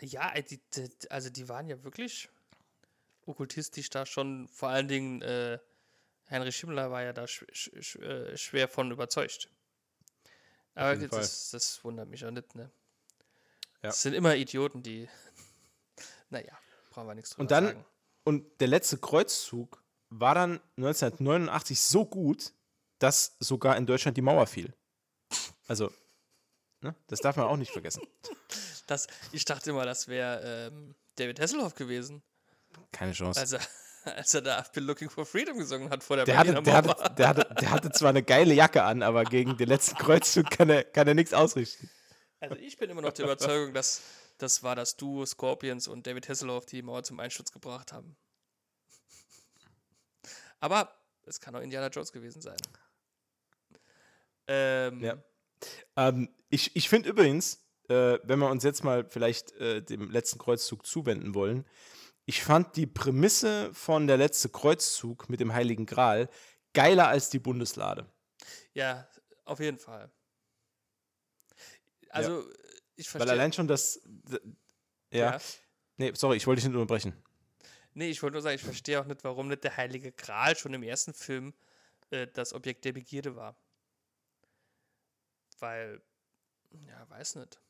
[0.00, 2.28] Ja, die, die, also die waren ja wirklich
[3.26, 5.58] okkultistisch da schon, vor allen Dingen äh,
[6.30, 9.48] Heinrich Schimmler war ja da sch sch äh, schwer von überzeugt.
[10.74, 12.70] Aber das, das, wundert mich auch nicht, ne?
[13.82, 13.88] Ja.
[13.88, 15.08] Das sind immer Idioten, die.
[16.30, 16.56] naja,
[16.90, 17.84] brauchen wir nichts drüber und dann, sagen.
[18.24, 22.52] Und der letzte Kreuzzug war dann 1989 so gut,
[23.00, 24.72] dass sogar in Deutschland die Mauer fiel.
[25.66, 25.90] Also,
[26.80, 26.94] ne?
[27.08, 28.02] das darf man auch nicht vergessen.
[28.86, 32.24] Das, ich dachte immer, das wäre ähm, David Hasselhoff gewesen.
[32.90, 33.38] Keine Chance.
[33.38, 33.56] Also,
[34.04, 36.74] als er da I've been looking for freedom gesungen hat vor der, der hatte, der
[36.74, 40.50] hatte, der, hatte, der hatte zwar eine geile Jacke an, aber gegen den letzten Kreuzzug
[40.50, 41.88] kann er, kann er nichts ausrichten.
[42.40, 44.02] Also ich bin immer noch der Überzeugung, dass
[44.38, 48.16] das war das Duo Scorpions und David Hasselhoff, die die Mauer zum Einsturz gebracht haben.
[50.58, 50.92] Aber
[51.26, 52.58] es kann auch Indiana Jones gewesen sein.
[54.52, 55.22] Ähm, ja.
[55.96, 60.38] Ähm, ich ich finde übrigens, äh, wenn wir uns jetzt mal vielleicht äh, dem letzten
[60.38, 61.64] Kreuzzug zuwenden wollen,
[62.26, 66.28] ich fand die Prämisse von der letzte Kreuzzug mit dem Heiligen Gral
[66.72, 68.06] geiler als die Bundeslade.
[68.74, 69.08] Ja,
[69.44, 70.10] auf jeden Fall.
[72.08, 72.46] Also, ja.
[72.96, 73.28] ich verstehe.
[73.28, 74.00] Weil allein schon das.
[75.12, 75.32] Ja.
[75.32, 75.38] ja.
[75.96, 77.14] Nee, sorry, ich wollte dich nicht unterbrechen.
[77.94, 80.74] Nee, ich wollte nur sagen, ich verstehe auch nicht, warum nicht der Heilige Gral schon
[80.74, 81.54] im ersten Film
[82.10, 83.56] äh, das Objekt der Begierde war.
[85.60, 86.02] Weil,
[86.88, 87.60] ja, weiß nicht.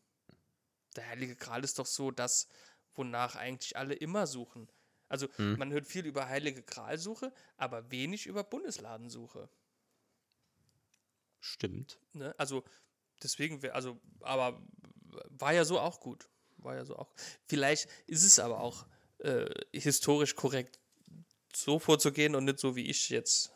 [0.96, 2.48] Der Heilige Gral ist doch so, dass
[2.94, 4.68] wonach eigentlich alle immer suchen.
[5.08, 5.58] Also hm.
[5.58, 9.48] man hört viel über heilige Gralsuche, aber wenig über Bundesladensuche.
[11.40, 11.98] Stimmt.
[12.12, 12.34] Ne?
[12.38, 12.64] Also
[13.22, 14.62] deswegen, also, aber
[15.30, 16.28] war ja so auch gut.
[16.58, 17.12] War ja so auch.
[17.46, 18.86] Vielleicht ist es aber auch
[19.18, 20.78] äh, historisch korrekt,
[21.54, 23.52] so vorzugehen und nicht so wie ich jetzt.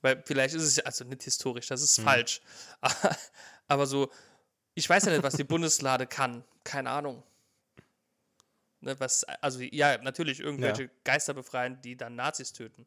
[0.00, 2.40] Weil vielleicht ist es ja, also nicht historisch, das ist falsch.
[3.68, 4.10] aber so,
[4.74, 6.44] ich weiß ja nicht, was die Bundeslade kann.
[6.64, 7.22] Keine Ahnung.
[8.80, 10.90] Ne, was, also ja, natürlich irgendwelche Ja.
[11.04, 12.86] Geister befreien, die dann Nazis töten.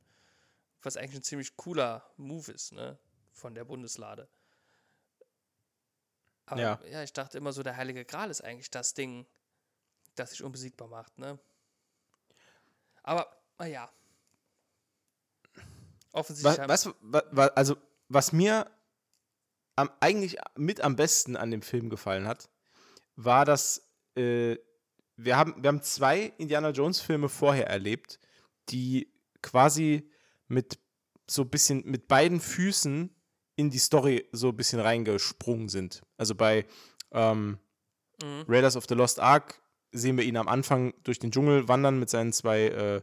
[0.81, 2.97] Was eigentlich ein ziemlich cooler Move ist, ne?
[3.31, 4.27] Von der Bundeslade.
[6.45, 6.79] Aber ja.
[6.89, 7.03] Ja.
[7.03, 9.25] ich dachte immer so, der Heilige Gral ist eigentlich das Ding,
[10.15, 11.39] das sich unbesiegbar macht, ne?
[13.03, 13.89] Aber, naja.
[16.11, 17.77] Offensichtlich Was, was, wa- wa- also,
[18.09, 18.69] was mir
[19.75, 22.49] am, eigentlich mit am besten an dem Film gefallen hat,
[23.15, 24.57] war, dass äh,
[25.17, 28.19] wir, haben, wir haben zwei Indiana Jones-Filme vorher erlebt,
[28.69, 29.11] die
[29.41, 30.09] quasi
[30.47, 30.79] mit
[31.27, 33.15] so ein bisschen mit beiden Füßen
[33.55, 36.01] in die Story so ein bisschen reingesprungen sind.
[36.17, 36.65] Also bei
[37.11, 37.57] ähm,
[38.23, 38.45] Mhm.
[38.47, 39.61] Raiders of the Lost Ark
[39.91, 43.01] sehen wir ihn am Anfang durch den Dschungel wandern mit seinen zwei, äh,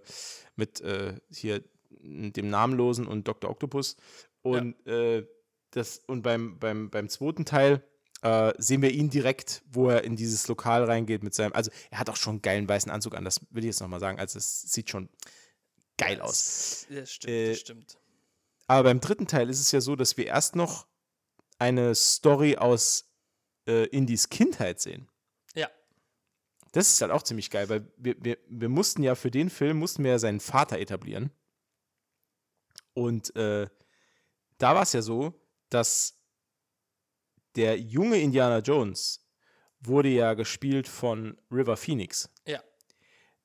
[0.56, 1.62] mit äh, hier
[2.00, 3.50] dem Namenlosen und Dr.
[3.50, 3.96] Octopus.
[4.42, 5.26] Und, äh,
[5.72, 7.82] das, und beim, beim, beim zweiten Teil
[8.22, 11.98] äh, sehen wir ihn direkt, wo er in dieses Lokal reingeht mit seinem, also er
[11.98, 14.38] hat auch schon einen geilen weißen Anzug an, das will ich jetzt nochmal sagen, also
[14.38, 15.08] es sieht schon
[15.98, 16.86] geil aus.
[16.88, 17.98] Das, das stimmt, Äh, das stimmt.
[18.68, 20.86] Aber beim dritten Teil ist es ja so, dass wir erst noch
[21.58, 23.10] eine Story aus
[23.66, 25.08] äh, Indies Kindheit sehen.
[25.54, 25.68] Ja.
[26.72, 29.78] Das ist halt auch ziemlich geil, weil wir, wir, wir mussten ja für den Film,
[29.78, 31.30] mussten wir ja seinen Vater etablieren.
[32.94, 33.68] Und äh,
[34.58, 35.41] da war es ja so,
[35.72, 36.18] dass
[37.56, 39.26] der junge Indiana Jones
[39.80, 42.62] wurde ja gespielt von River Phoenix, Ja.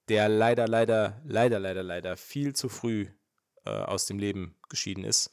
[0.07, 3.07] der leider, leider, leider, leider, leider viel zu früh
[3.65, 5.31] äh, aus dem Leben geschieden ist.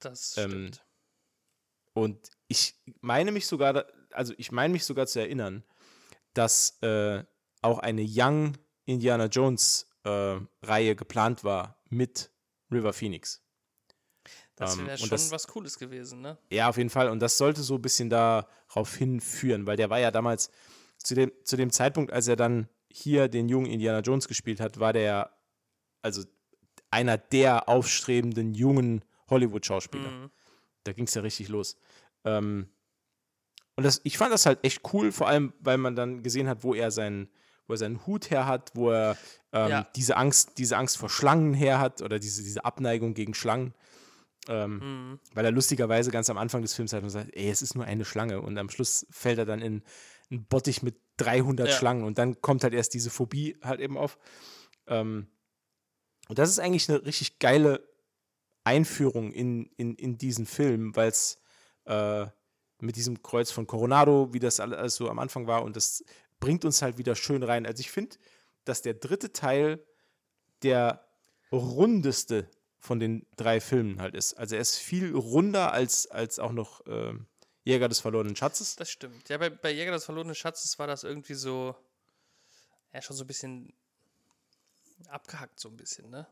[0.00, 0.84] Das Ähm, stimmt.
[1.92, 5.64] Und ich meine mich sogar, also ich meine mich sogar zu erinnern,
[6.34, 7.24] dass äh,
[7.62, 12.30] auch eine Young Indiana Jones äh, Reihe geplant war mit
[12.70, 13.42] River Phoenix.
[14.56, 16.38] Das ähm, wäre schon das- was Cooles gewesen, ne?
[16.50, 17.08] Ja, auf jeden Fall.
[17.10, 20.50] Und das sollte so ein bisschen darauf hinführen, weil der war ja damals,
[20.98, 24.80] zu dem, zu dem Zeitpunkt, als er dann hier den jungen Indiana Jones gespielt hat,
[24.80, 25.30] war der ja,
[26.02, 26.24] also
[26.90, 30.10] einer der aufstrebenden jungen Hollywood-Schauspieler.
[30.10, 30.30] Mhm.
[30.84, 31.76] Da ging es ja richtig los.
[32.24, 32.68] Ähm,
[33.74, 36.64] und das, ich fand das halt echt cool, vor allem, weil man dann gesehen hat,
[36.64, 37.28] wo er seinen,
[37.66, 39.18] wo er seinen Hut her hat, wo er
[39.52, 39.86] ähm, Ja.
[39.96, 43.74] diese Angst, diese Angst vor Schlangen her hat oder diese, diese Abneigung gegen Schlangen.
[44.48, 45.20] Ähm, Mhm.
[45.34, 48.04] weil er lustigerweise ganz am Anfang des Films halt sagt, ey, es ist nur eine
[48.04, 48.40] Schlange.
[48.40, 49.82] Und am Schluss fällt er dann in
[50.30, 51.74] einen Bottich mit 300 Ja.
[51.74, 52.04] Schlangen.
[52.04, 54.18] Und dann kommt halt erst diese Phobie halt eben auf.
[54.86, 55.26] Ähm,
[56.28, 57.88] und das ist eigentlich eine richtig geile
[58.64, 61.40] Einführung in, in, in diesen Film, weil es
[61.84, 62.26] äh,
[62.80, 66.04] mit diesem Kreuz von Coronado, wie das alles so am Anfang war, und das
[66.40, 67.64] bringt uns halt wieder schön rein.
[67.64, 68.16] Also ich finde,
[68.64, 69.84] dass der dritte Teil
[70.62, 71.06] der
[71.52, 72.50] rundeste
[72.86, 74.34] von den drei Filmen halt ist.
[74.34, 77.26] Also er ist viel runder als, als auch noch ähm,
[77.64, 78.76] Jäger des verlorenen Schatzes.
[78.76, 79.28] Das stimmt.
[79.28, 81.74] Ja, bei, bei Jäger des verlorenen Schatzes war das irgendwie so,
[82.94, 83.72] ja, schon so ein bisschen
[85.08, 86.26] abgehackt, so ein bisschen, ne?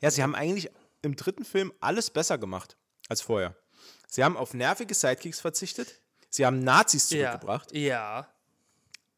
[0.00, 0.70] Ja, sie haben eigentlich
[1.02, 2.76] im dritten Film alles besser gemacht
[3.08, 3.54] als vorher.
[4.08, 6.00] Sie haben auf nervige Sidekicks verzichtet.
[6.28, 7.80] Sie haben Nazis zurückgebracht Ja.
[7.80, 8.34] Ja,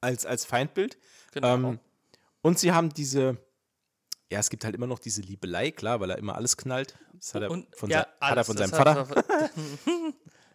[0.00, 0.98] als, als Feindbild.
[1.32, 1.54] genau.
[1.54, 1.80] Ähm,
[2.42, 3.38] und sie haben diese,
[4.32, 6.98] ja, es gibt halt immer noch diese Liebelei, klar, weil er immer alles knallt.
[7.14, 8.96] Das hat er und, von, ja, se- hat er alles, von seinem Vater.
[8.96, 10.14] er von-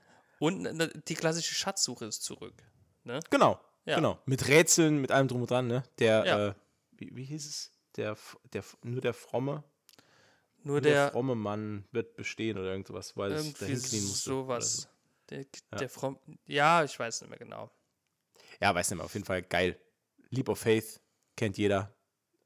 [0.39, 2.63] und ne, die klassische Schatzsuche ist zurück.
[3.03, 3.19] Ne?
[3.29, 3.95] Genau, Ja.
[3.95, 4.19] genau.
[4.25, 5.83] Mit Rätseln, mit allem drum und dran, ne?
[5.99, 6.47] Der, Ja.
[6.49, 6.53] äh,
[6.91, 7.71] wie, wie hieß es?
[7.95, 8.15] Der,
[8.53, 9.63] der, nur der fromme,
[10.63, 14.29] Nur nur der, der, fromme Mann wird bestehen oder irgendwas, weil es dahin knien musste.
[14.29, 14.75] sowas.
[14.81, 14.87] so.
[15.29, 15.45] Der,
[15.79, 17.69] der From ja, ich weiß nicht mehr genau.
[18.61, 19.79] Ja, weiß nicht mehr, auf jeden Fall geil.
[20.29, 21.01] Leap of Faith
[21.35, 21.93] kennt jeder.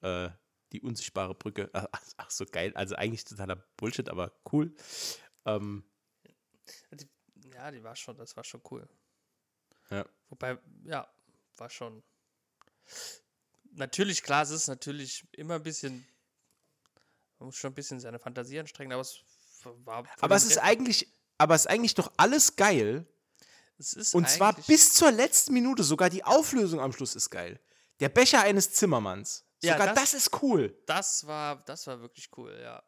[0.01, 0.29] Äh,
[0.71, 1.69] die unsichtbare Brücke.
[1.73, 1.87] Ach,
[2.17, 2.71] ach, so geil.
[2.75, 4.73] Also eigentlich totaler Bullshit, aber cool.
[5.45, 5.83] Ähm,
[7.53, 8.87] ja, die war schon, das war schon cool.
[9.89, 10.05] Ja.
[10.29, 11.07] Wobei, ja,
[11.57, 12.03] war schon.
[13.73, 16.05] Natürlich, klar, es ist natürlich immer ein bisschen.
[17.39, 19.23] Man muss schon ein bisschen seine Fantasie anstrengen, aber es
[19.63, 20.07] war.
[20.19, 23.05] aber es ist eigentlich, aber es ist eigentlich doch alles geil.
[23.77, 25.83] es ist Und zwar bis zur letzten Minute.
[25.83, 27.59] Sogar die Auflösung am Schluss ist geil.
[27.99, 29.45] Der Becher eines Zimmermanns.
[29.63, 30.75] Ja, Sogar das- das, ist cool.
[30.85, 32.83] Das war, das war wirklich cool, ja.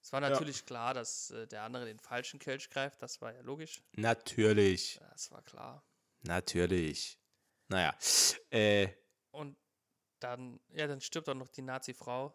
[0.00, 3.40] Es war natürlich klar, dass äh, der andere den falschen Kelch greift, das war ja
[3.40, 3.82] logisch.
[3.92, 5.00] Natürlich.
[5.10, 5.84] Das war klar.
[6.22, 7.18] Natürlich.
[7.68, 7.96] Naja.
[8.50, 8.88] Äh,
[9.32, 9.56] Und
[10.20, 12.32] dann, ja, dann stirbt auch noch die Nazi-Frau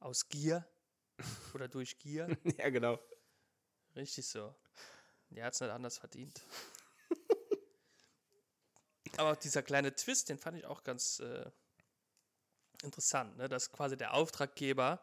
[0.00, 0.66] aus Gier
[1.54, 2.34] oder durch Gier.
[2.56, 2.98] ja, genau.
[3.94, 4.54] Richtig so.
[5.28, 6.40] Die hat es nicht anders verdient.
[9.18, 11.50] aber dieser kleine Twist, den fand ich auch ganz äh,
[12.82, 13.48] interessant, ne?
[13.48, 15.00] dass quasi der Auftraggeber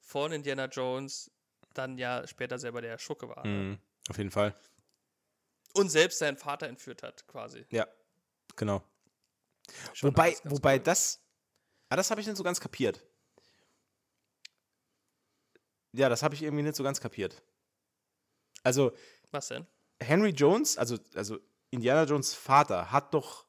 [0.00, 1.30] von Indiana Jones
[1.74, 3.46] dann ja später selber der Schurke war.
[3.46, 3.52] Ne?
[3.52, 3.78] Mhm,
[4.08, 4.54] auf jeden Fall.
[5.74, 7.66] Und selbst seinen Vater entführt hat, quasi.
[7.70, 7.86] Ja,
[8.54, 8.82] genau.
[9.92, 10.82] Schon wobei, ganz wobei cool.
[10.82, 11.20] das,
[11.88, 13.02] ah, das habe ich nicht so ganz kapiert.
[15.92, 17.42] Ja, das habe ich irgendwie nicht so ganz kapiert.
[18.62, 18.92] Also,
[19.30, 19.66] Was denn?
[20.00, 21.38] Henry Jones, also, also
[21.70, 23.45] Indiana Jones Vater, hat doch.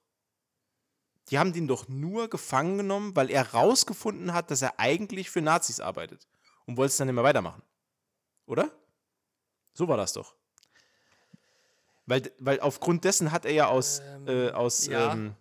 [1.30, 5.42] Die haben den doch nur gefangen genommen, weil er rausgefunden hat, dass er eigentlich für
[5.42, 6.28] Nazis arbeitet.
[6.66, 7.62] Und wollte es dann immer weitermachen.
[8.46, 8.72] Oder?
[9.74, 10.36] So war das doch.
[12.06, 15.12] Weil, weil aufgrund dessen hat er ja aus, Ähm, äh, aus ja.
[15.14, 15.36] ähm,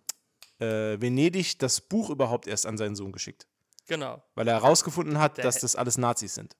[0.59, 3.47] äh, Venedig das Buch überhaupt erst an seinen Sohn geschickt.
[3.87, 4.21] Genau.
[4.35, 6.57] Weil er herausgefunden hat, Der dass das alles Nazis sind.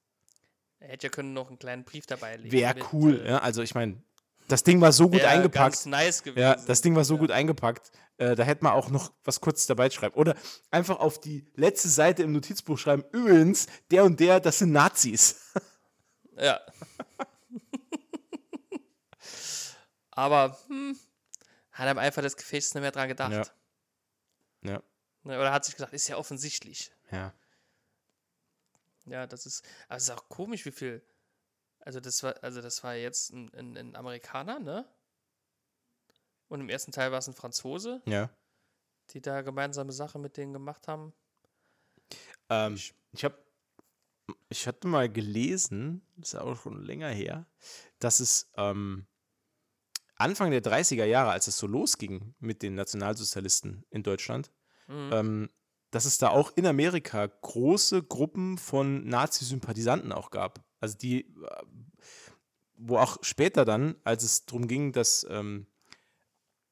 [0.80, 2.52] Er hätte ja können noch einen kleinen Brief dabei legen.
[2.52, 3.20] Wäre cool.
[3.20, 3.38] äh, ja?
[3.40, 4.02] Also ich meine,
[4.48, 5.74] das Ding war so gut wär eingepackt.
[5.76, 6.24] Ganz nice.
[6.36, 7.20] Ja, das Ding war so Ja.
[7.20, 7.92] gut eingepackt.
[8.18, 10.16] Äh, da hätte man auch noch was kurz dabei schreiben.
[10.16, 10.36] Oder
[10.72, 15.42] einfach auf die letzte Seite im Notizbuch schreiben: Übrigens, der und der, das sind Nazis.
[16.40, 16.62] Ja.
[20.12, 20.98] Aber hm,
[21.72, 23.54] hat er einfach das Gefäß nicht mehr dran gedacht.
[24.64, 24.72] Ja.
[24.74, 24.84] Ja.
[25.24, 26.92] Ne, Oder hat sich gedacht, ist ja offensichtlich.
[27.12, 27.34] Ja.
[29.06, 31.02] Ja, das ist, aber es ist auch komisch, wie viel.
[31.88, 34.86] Also das war, also das war jetzt ein, ein, ein Amerikaner, ne?
[36.50, 38.30] Und im ersten Teil war es ein Franzose, Ja.
[39.12, 41.14] die da gemeinsame Sache mit denen gemacht haben.
[42.50, 42.78] Ähm,
[43.14, 43.38] ich habe,
[44.50, 47.48] ich hatte mal gelesen, das ist auch schon länger her,
[48.00, 49.08] dass es ähm,
[50.16, 54.52] Anfang der 30er Jahre, als es so losging mit den Nationalsozialisten in Deutschland,
[54.88, 55.10] Mhm.
[55.14, 55.50] ähm,
[55.92, 60.67] dass es da auch in Amerika große Gruppen von Nazi-Sympathisanten auch gab.
[60.80, 61.64] Also die, äh,
[62.76, 65.68] wo auch später dann, als es darum ging, dass ähm,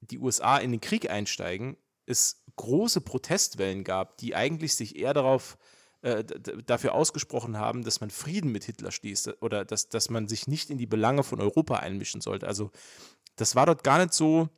[0.02, 5.58] die USA in den Krieg einsteigen, es große Protestwellen gab, die eigentlich sich eher darauf
[6.02, 10.48] äh, dafür ausgesprochen haben, dass man Frieden mit Hitler schließt oder dass, dass man sich
[10.48, 12.48] nicht in die Belange von Europa einmischen sollte.
[12.48, 12.70] Also
[13.36, 14.50] das war dort gar nicht so.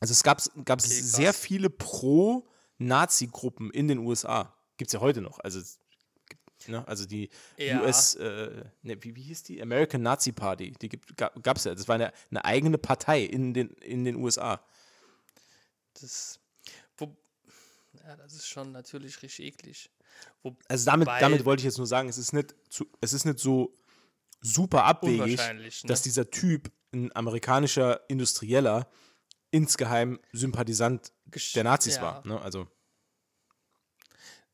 [0.00, 4.54] Also es gab, gab Okay, sehr viele Pro-Nazi-Gruppen in den USA.
[4.76, 5.38] Gibt es ja heute noch.
[5.40, 5.60] Also,
[6.68, 7.82] ne, also die Ja.
[7.82, 9.60] US, äh, ne, wie, wie hieß die?
[9.62, 10.72] American Nazi Party.
[10.72, 11.74] Die gab es ja.
[11.74, 14.64] Das war eine, eine eigene Partei in den, in den USA.
[16.00, 16.40] Das,
[16.96, 17.16] wo,
[18.04, 19.90] ja, das ist schon natürlich richtig eklig.
[20.42, 23.24] Wo, Also damit, damit wollte ich jetzt nur sagen, es ist nicht, zu, es ist
[23.24, 23.76] nicht so
[24.40, 25.70] super abwegig, ne?
[25.84, 28.90] dass dieser Typ, ein amerikanischer Industrieller,
[29.52, 32.02] insgeheim Sympathisant Gesch- der Nazis ja.
[32.02, 32.26] war.
[32.26, 32.40] Ne?
[32.40, 32.66] Also,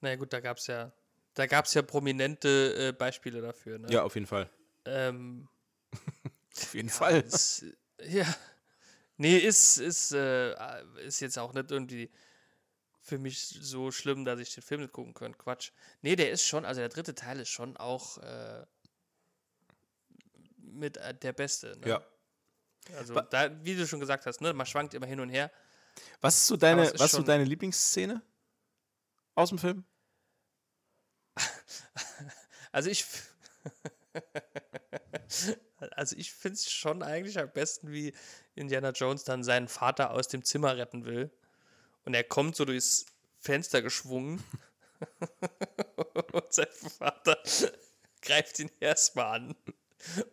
[0.01, 0.93] naja gut, da gab es ja,
[1.37, 3.79] da gab es ja prominente äh, Beispiele dafür.
[3.79, 3.89] Ne?
[3.91, 4.51] ja, auf jeden Fall.
[4.87, 5.49] Ähm,
[6.57, 7.21] Auf jeden Fall.
[7.21, 7.65] ist,
[8.03, 8.27] ja.
[9.19, 10.55] Nee, ist, ist, äh,
[11.05, 12.11] ist jetzt auch nicht irgendwie
[13.01, 15.37] für mich so schlimm, dass ich den Film nicht gucken könnte.
[15.39, 15.73] Quatsch.
[16.01, 18.65] Nee, der ist schon, also der dritte Teil ist schon auch äh,
[20.57, 21.79] mit äh, der beste.
[21.79, 21.89] Ne?
[21.89, 22.03] Ja.
[22.97, 25.51] Also, da, wie du schon gesagt hast, ne, man schwankt immer hin und her.
[26.21, 28.23] Was ist so deine, ist was ist so deine Lieblingsszene
[29.35, 29.85] aus dem Film?
[32.77, 33.07] Also ich.
[35.93, 38.13] also ich finde es schon eigentlich am besten, wie
[38.55, 41.31] Indiana Jones dann seinen Vater aus dem Zimmer retten will.
[42.05, 43.07] Und er kommt so durchs
[43.39, 44.45] Fenster geschwungen.
[46.33, 47.43] und sein Vater
[48.21, 49.57] greift ihn erstmal an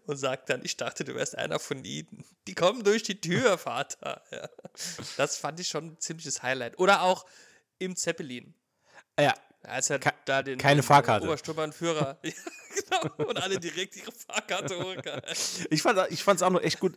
[0.06, 2.26] und sagt dann, ich dachte, du wärst einer von ihnen.
[2.48, 4.22] Die kommen durch die Tür, Vater.
[4.32, 4.49] Ja.
[5.15, 6.78] Das fand ich schon ein ziemliches Highlight.
[6.78, 7.26] Oder auch
[7.80, 8.53] im Zeppelin.
[9.18, 9.34] Ja,
[9.64, 11.26] Als er Ke- da den, keine Fahrkarte.
[11.27, 12.31] Obersturmbannführer ja,
[13.18, 15.22] genau, und alle direkt ihre Fahrkarte holen können.
[15.69, 16.95] ich fand es ich auch noch echt gut,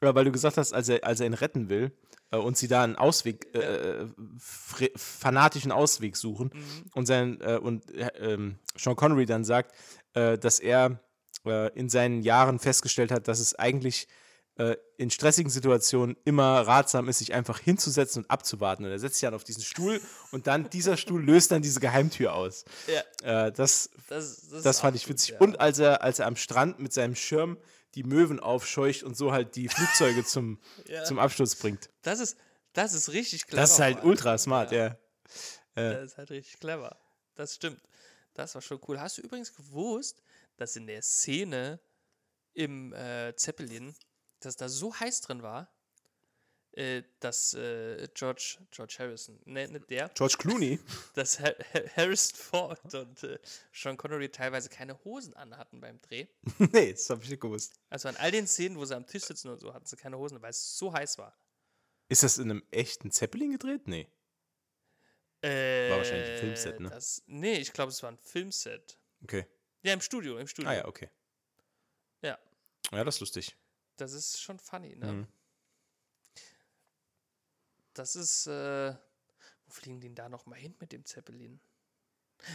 [0.00, 1.92] äh, weil du gesagt hast, als er, als er ihn retten will
[2.30, 4.06] äh, und sie da einen Ausweg, äh,
[4.38, 6.84] fre- fanatischen Ausweg suchen Mhm.
[6.94, 9.74] und, sein, äh, und äh, ähm, Sean Connery dann sagt,
[10.14, 11.00] äh, dass er
[11.44, 14.08] äh, in seinen Jahren festgestellt hat, dass es eigentlich
[14.58, 18.84] äh, in stressigen Situationen immer ratsam ist, sich einfach hinzusetzen und abzuwarten.
[18.84, 20.00] Und er setzt sich dann auf diesen Stuhl
[20.32, 22.64] und dann dieser Stuhl löst dann diese Geheimtür aus.
[23.22, 25.30] Ja, Äh, das das, das, das fand ich gut, witzig.
[25.34, 25.38] ja.
[25.40, 27.58] Und als er, als er am Strand mit seinem Schirm
[27.94, 31.04] die Möwen aufscheucht und so halt die Flugzeuge zum, Ja.
[31.04, 31.90] zum Absturz bringt.
[32.02, 32.36] das ist,
[32.72, 33.60] das ist richtig clever.
[33.62, 34.96] Das ist halt ultra smart, ja.
[35.74, 36.96] Das ist halt richtig clever.
[37.34, 37.80] Das stimmt.
[38.34, 39.00] Das war schon cool.
[39.00, 40.22] Hast du übrigens gewusst,
[40.56, 41.80] dass in der Szene
[42.54, 43.94] im äh, Zeppelin,
[44.40, 45.72] dass da so heiß drin war,
[46.72, 50.78] äh, dass äh, George, George Harrison, ne, nicht der, George Clooney.
[51.14, 51.54] dass Har
[51.96, 53.38] Harrison Ford und äh,
[53.72, 56.26] Sean Connery teilweise keine Hosen anhatten beim Dreh.
[56.58, 57.72] nee, das habe ich nicht gewusst.
[57.88, 60.18] Also an all den Szenen, wo sie am Tisch sitzen und so, hatten sie keine
[60.18, 61.34] Hosen, weil es so heiß war.
[62.08, 63.88] Ist das in einem echten Zeppelin gedreht?
[63.88, 64.08] Nee.
[65.42, 66.90] Äh, War wahrscheinlich ein Filmset, ne?
[66.90, 68.98] Das, nee, ich glaube, es war ein Filmset.
[69.22, 69.46] Okay.
[69.82, 70.70] Ja, im Studio, im Studio.
[70.70, 71.08] Ah ja, okay.
[72.22, 72.38] Ja.
[72.92, 73.56] Ja, das ist lustig.
[73.96, 75.12] Das ist schon funny, ne?
[75.12, 75.26] Mhm.
[77.94, 78.94] Das ist, äh,
[79.66, 81.60] wo fliegen die denn da nochmal hin mit dem Zeppelin?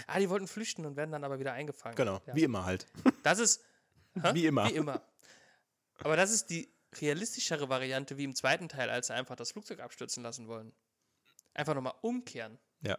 [0.05, 1.95] Ah, die wollten flüchten und werden dann aber wieder eingefangen.
[1.95, 2.35] Genau, Ja.
[2.35, 2.85] wie immer halt.
[3.23, 3.61] Das ist,
[4.22, 4.34] Hä?
[4.34, 4.68] Wie immer.
[4.69, 5.01] Wie immer.
[5.99, 9.80] Aber das ist die realistischere Variante wie im zweiten Teil, als sie einfach das Flugzeug
[9.80, 10.73] abstürzen lassen wollen.
[11.53, 12.59] Einfach nochmal umkehren.
[12.81, 12.97] Ja.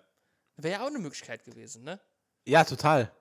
[0.56, 2.01] Wäre ja auch eine Möglichkeit gewesen, ne?
[2.44, 3.14] Ja, total.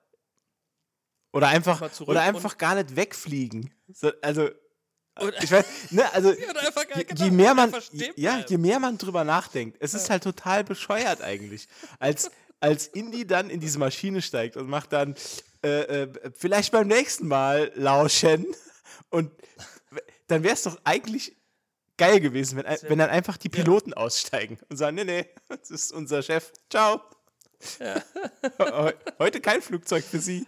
[1.34, 3.74] Oder einfach, oder einfach gar nicht wegfliegen.
[3.88, 4.50] So, also,
[5.22, 6.54] Oder- ich weiß, ne, also, Ja,
[6.96, 7.72] je, je mehr man,
[8.16, 8.46] ja, bleiben.
[8.50, 11.68] je mehr man drüber nachdenkt, es ist halt total bescheuert eigentlich.
[12.00, 15.16] Als, als Indy dann in diese Maschine steigt und macht dann,
[15.64, 18.46] äh, äh, vielleicht beim nächsten Mal lauschen
[19.10, 19.32] und
[20.28, 21.36] dann wäre es doch eigentlich
[21.98, 25.92] geil gewesen, wenn, wenn dann einfach die Piloten aussteigen und sagen, nee, nee, das ist
[25.92, 27.02] unser Chef, ciao.
[28.60, 30.48] Heu- Heute kein Flugzeug für Sie.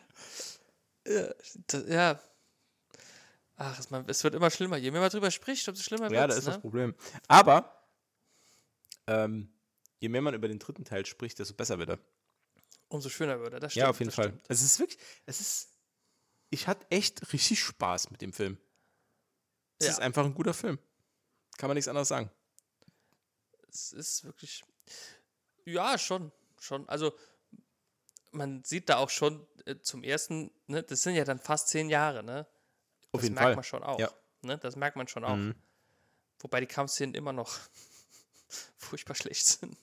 [1.04, 2.20] Das, ja.
[3.56, 4.78] Ach, es, es wird immer schlimmer.
[4.78, 6.40] Je mehr man drüber spricht, umso schlimmer wird Ja, da es.
[6.40, 6.52] ist Ne?
[6.54, 6.96] das Problem.
[7.28, 7.88] Aber
[9.08, 9.54] ähm,
[10.00, 12.00] je mehr man über den dritten Teil spricht, desto besser wird er.
[12.90, 13.60] Umso schöner wird er.
[13.60, 14.26] Das stimmt, Ja, auf jeden Fall.
[14.30, 14.44] stimmt.
[14.48, 15.70] Es ist wirklich, es ist,
[16.50, 18.58] ich hatte echt richtig Spaß mit dem Film.
[19.80, 19.92] Es Ja.
[19.94, 20.80] ist einfach ein guter Film.
[21.58, 22.32] Kann man nichts anderes sagen.
[23.70, 24.64] Es ist wirklich.
[25.66, 26.32] Ja, schon.
[26.60, 26.88] Schon.
[26.90, 27.16] Also,
[28.32, 31.90] man sieht da auch schon äh, zum ersten, ne, das sind ja dann fast zehn
[31.90, 32.48] Jahre, ne?
[33.14, 33.56] Auf das jeden merkt Fall.
[33.56, 34.00] man schon auch.
[34.00, 34.12] Ja.
[34.42, 34.58] Ne?
[34.58, 35.36] Das merkt man schon auch.
[35.36, 35.56] Mhm.
[36.40, 37.58] Wobei die Kampfszenen immer noch
[38.78, 39.78] furchtbar schlecht sind.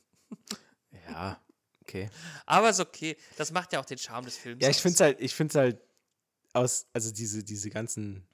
[1.08, 1.40] Ja,
[1.82, 2.10] okay.
[2.46, 3.16] Aber ist okay.
[3.36, 4.62] Das macht ja auch den Charme des Films.
[4.62, 5.80] Ja, ich finde es halt, ich finde halt
[6.52, 8.26] aus, also diese, diese ganzen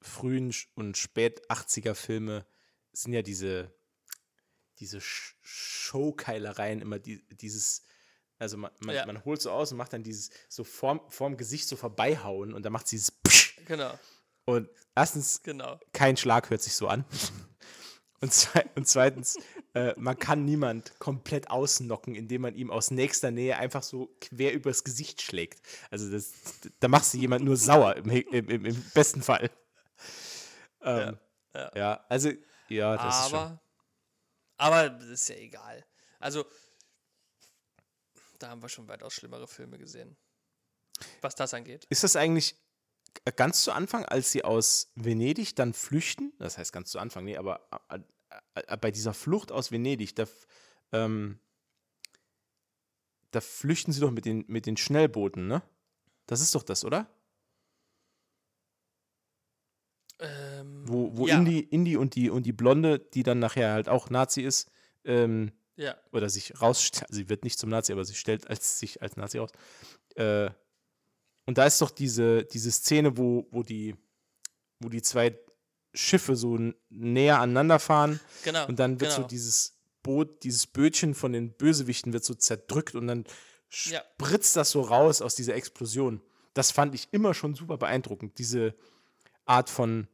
[0.00, 2.46] frühen und spät 80er Filme
[2.92, 3.74] sind ja diese,
[4.78, 7.82] diese Showkeilereien immer die, dieses,
[8.38, 9.06] also man, man, Ja.
[9.06, 12.62] man holt so aus und macht dann dieses so vorm, vorm Gesicht so vorbeihauen und
[12.62, 13.56] dann macht sie dieses Psch.
[13.66, 13.98] Genau,
[14.46, 15.78] und erstens, genau.
[15.92, 17.04] kein Schlag hört sich so an.
[18.22, 19.36] Und, zwei, und zweitens,
[19.74, 24.54] äh, man kann niemand komplett ausnocken, indem man ihm aus nächster Nähe einfach so quer
[24.54, 25.60] übers Gesicht schlägt.
[25.90, 26.32] Also das,
[26.80, 29.50] da machst du jemand nur sauer im, im, im, im besten Fall.
[30.80, 31.18] Ähm,
[31.54, 31.70] ja.
[31.74, 32.30] ja, also,
[32.68, 33.38] ja, das ist schon.
[33.38, 33.60] aber,
[34.56, 35.84] aber das ist ja egal.
[36.18, 36.46] Also,
[38.38, 40.16] da haben wir schon weitaus schlimmere Filme gesehen.
[41.20, 41.86] Was das angeht.
[41.90, 42.56] Ist das eigentlich
[43.36, 46.32] ganz zu Anfang, als sie aus Venedig dann flüchten?
[46.38, 48.00] Das heißt ganz zu Anfang, nee, aber äh,
[48.54, 50.24] äh, bei dieser Flucht aus Venedig, da,
[50.92, 51.38] ähm,
[53.30, 55.62] da flüchten sie doch mit den, mit den Schnellbooten, ne?
[56.26, 57.08] Das ist doch das, oder?
[60.18, 63.88] Ähm, Wo, wo ja, Indy, Indy und, die, und die Blonde, die dann nachher halt
[63.88, 64.70] auch Nazi ist,
[65.04, 69.02] ähm, Ja, oder sich rausstellt, sie wird nicht zum Nazi, aber sie stellt als, sich
[69.02, 69.50] als Nazi raus.
[70.14, 70.50] Äh,
[71.46, 73.94] und da ist doch diese, diese Szene, wo, wo, die,
[74.80, 75.38] wo die zwei
[75.94, 76.58] Schiffe so
[76.90, 78.66] näher aneinander fahren genau.
[78.66, 79.22] und dann wird genau.
[79.22, 83.24] so dieses Boot, dieses Bötchen von den Bösewichten wird so zerdrückt und dann
[83.86, 84.02] Ja.
[84.20, 86.20] spritzt das so raus aus dieser Explosion.
[86.54, 88.74] Das fand ich immer schon super beeindruckend, diese
[89.46, 90.06] Art von,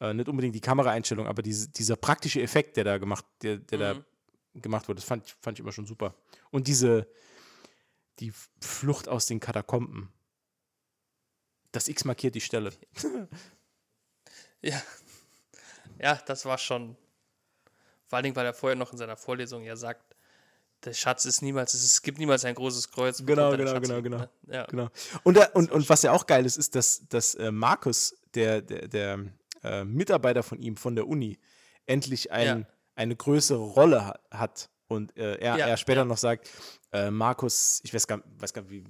[0.00, 3.78] äh, nicht unbedingt die Kameraeinstellung, aber diese, dieser praktische Effekt, der da gemacht, der, der
[3.78, 4.62] da Mhm.
[4.62, 6.14] gemacht wurde, das fand, ich- fand ich immer schon super.
[6.50, 7.06] Und diese,
[8.18, 10.12] die Flucht aus den Katakomben.
[11.72, 12.72] Das X markiert die Stelle.
[14.62, 14.82] Ja.
[15.98, 16.96] Ja, das war schon.
[18.06, 20.16] Vor allen Dingen, weil er vorher noch in seiner Vorlesung ja sagt,
[20.84, 23.24] der Schatz ist niemals, es, gibt niemals ein großes Kreuz.
[23.24, 24.18] Genau, genau, Schatz genau, genau.
[24.18, 24.30] ne?
[24.48, 24.64] Ja.
[24.66, 24.88] Genau.
[25.22, 28.88] Und, und, und was ja auch geil ist, ist, dass, dass äh, Markus, der, der,
[28.88, 29.24] der
[29.62, 31.38] äh, Mitarbeiter von ihm, von der Uni,
[31.86, 32.66] endlich ein, Ja.
[32.94, 34.70] eine größere Rolle ha hat.
[34.88, 36.50] Und äh, er, Ja, er später noch sagt,
[36.92, 38.84] äh, Markus, ich weiß gar, weiß gar nicht, wie,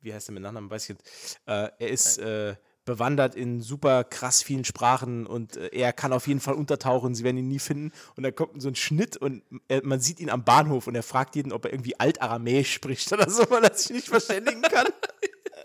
[0.00, 1.40] wie heißt er mit Nachnamen, weiß ich nicht.
[1.46, 6.26] Äh, er ist äh, bewandert in super krass vielen Sprachen und äh, er kann auf
[6.26, 7.92] jeden Fall untertauchen, sie werden ihn nie finden.
[8.16, 11.02] Und dann kommt so ein Schnitt und er, man sieht ihn am Bahnhof und er
[11.02, 14.88] fragt jeden, ob er irgendwie Altaramäisch spricht oder so, weil er sich nicht verständigen kann.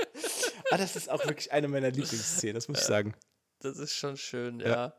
[0.72, 3.16] ah, das ist auch wirklich eine meiner Lieblingsszenen, das muss ich sagen.
[3.60, 4.68] Das ist schon schön, ja.
[4.68, 4.94] Ja.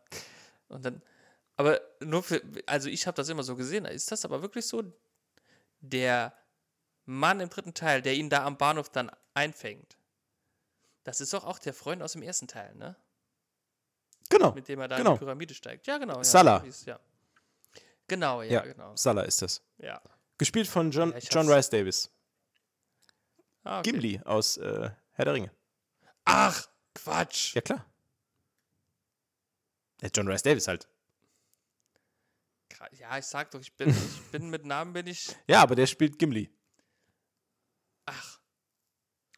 [0.69, 1.03] Und dann,
[1.57, 4.83] aber nur für, also ich habe das immer so gesehen, ist das aber wirklich so,
[5.81, 6.33] der
[7.07, 9.97] Mann im dritten Teil, der ihn da am Bahnhof dann einfängt,
[11.05, 12.97] das ist doch auch der Freund aus dem ersten Teil, ne?
[14.29, 14.53] Genau.
[14.53, 15.11] Mit dem er da Genau.
[15.13, 15.87] in die Pyramide steigt.
[15.87, 16.17] Ja, genau.
[16.17, 16.65] Ja, Salah.
[16.85, 16.99] ja.
[18.09, 18.95] Genau, ja, Ja, genau.
[18.97, 19.63] Salah ist das.
[19.79, 20.01] Ja.
[20.39, 22.11] Gespielt von John, Ja, John Rice Davis.
[23.63, 23.93] Ah, okay.
[23.93, 25.51] Gimli aus äh, Herr der Ringe.
[26.25, 27.55] Ach, Quatsch.
[27.55, 27.87] Ja, klar.
[30.03, 30.89] Ja, John Rice Davis halt.
[32.93, 35.35] Ja, ich sag doch, ich bin, ich bin mit Namen bin ich.
[35.47, 36.51] Ja, aber der spielt Gimli.
[38.07, 38.41] Ach,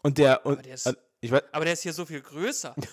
[0.02, 2.74] Und der, und, der ist- äh, ich weiß, aber der ist hier so viel größer.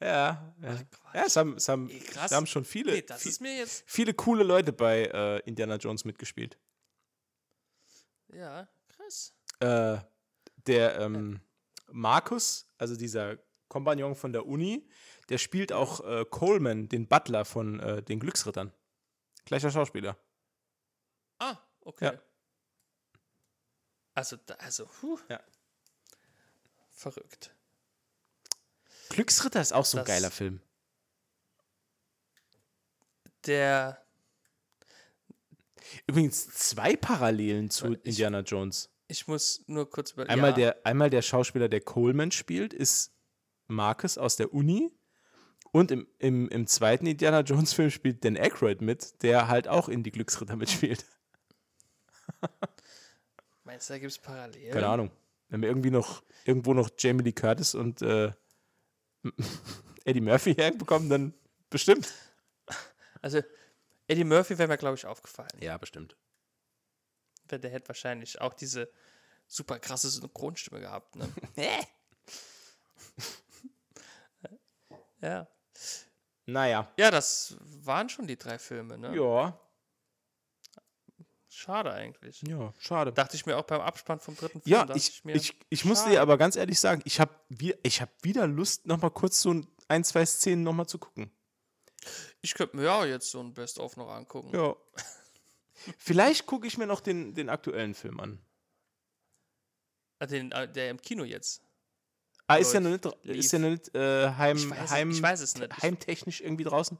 [0.00, 0.74] ja, ja.
[0.90, 1.14] Quatsch.
[1.14, 3.56] ja es haben, es haben, Ey, es haben schon viele, Nee, das vi- ist mir
[3.56, 3.84] jetzt.
[3.86, 6.58] viele coole Leute bei äh, Indiana Jones mitgespielt.
[8.32, 9.34] Ja, krass.
[9.60, 9.98] Äh,
[10.66, 11.40] der ähm,
[11.90, 13.38] Markus, also dieser
[13.68, 14.88] Kompagnon von der Uni,
[15.30, 18.72] der spielt auch äh, Coleman, den Butler von äh, den Glücksrittern.
[19.46, 20.16] Gleicher Schauspieler.
[21.38, 22.04] Ah, okay.
[22.06, 22.22] Ja.
[24.14, 25.18] Also, also, puh.
[25.28, 25.40] Ja.
[26.90, 27.54] Verrückt.
[29.10, 30.60] Glücksritter ist auch so ein Das- geiler Film.
[33.46, 34.04] Der,
[36.06, 38.90] Übrigens zwei Parallelen zu Ich- Indiana Jones.
[39.06, 40.28] ich muss nur kurz über.
[40.28, 43.12] Einmal, ja, der, einmal der Schauspieler, der Coleman spielt, ist
[43.68, 44.92] Marcus aus der Uni.
[45.70, 49.88] Und im, im, im zweiten Indiana Jones Film spielt Dan Aykroyd mit, der halt auch
[49.88, 51.04] in die Glücksritter mitspielt.
[53.64, 54.72] Meinst du, da gibt es Parallelen?
[54.72, 55.10] Keine Ahnung.
[55.48, 58.32] Wenn wir irgendwie noch irgendwo noch Jamie Lee Curtis und äh,
[60.04, 61.34] Eddie Murphy herbekommen, dann
[61.70, 62.12] bestimmt.
[63.20, 63.42] Also,
[64.06, 65.50] Eddie Murphy wäre mir, glaube ich, aufgefallen.
[65.60, 66.16] Ja, bestimmt.
[67.50, 68.90] Der hätte wahrscheinlich auch diese
[69.46, 71.16] super krasse Synchronstimme gehabt.
[71.16, 71.28] Ne?
[75.22, 75.48] ja.
[76.46, 76.92] Naja.
[76.96, 79.14] Ja, das waren schon die drei Filme, ne?
[79.14, 79.58] Ja.
[81.58, 82.40] Schade eigentlich.
[82.42, 83.12] Ja, schade.
[83.12, 84.72] Dachte ich mir auch beim Abspann vom dritten Film.
[84.72, 87.34] Ja, dachte ich, mir, ich, ich muss dir aber ganz ehrlich sagen, ich habe
[87.82, 89.52] ich hab wieder Lust, noch mal kurz so
[89.88, 91.32] ein, zwei Szenen noch mal zu gucken.
[92.42, 94.54] Ich könnte mir ja jetzt so ein Best-of noch angucken.
[94.54, 94.76] Ja.
[95.98, 98.38] Vielleicht gucke ich mir noch den, den aktuellen Film an.
[100.20, 101.60] Ah, Den, äh, der im Kino jetzt.
[102.46, 105.20] Ah, ist ja noch nicht, ist ja noch nicht äh, heim, Ich weiß heim, ich
[105.20, 105.72] weiß es nicht.
[105.76, 106.98] Ich- heimtechnisch irgendwie draußen?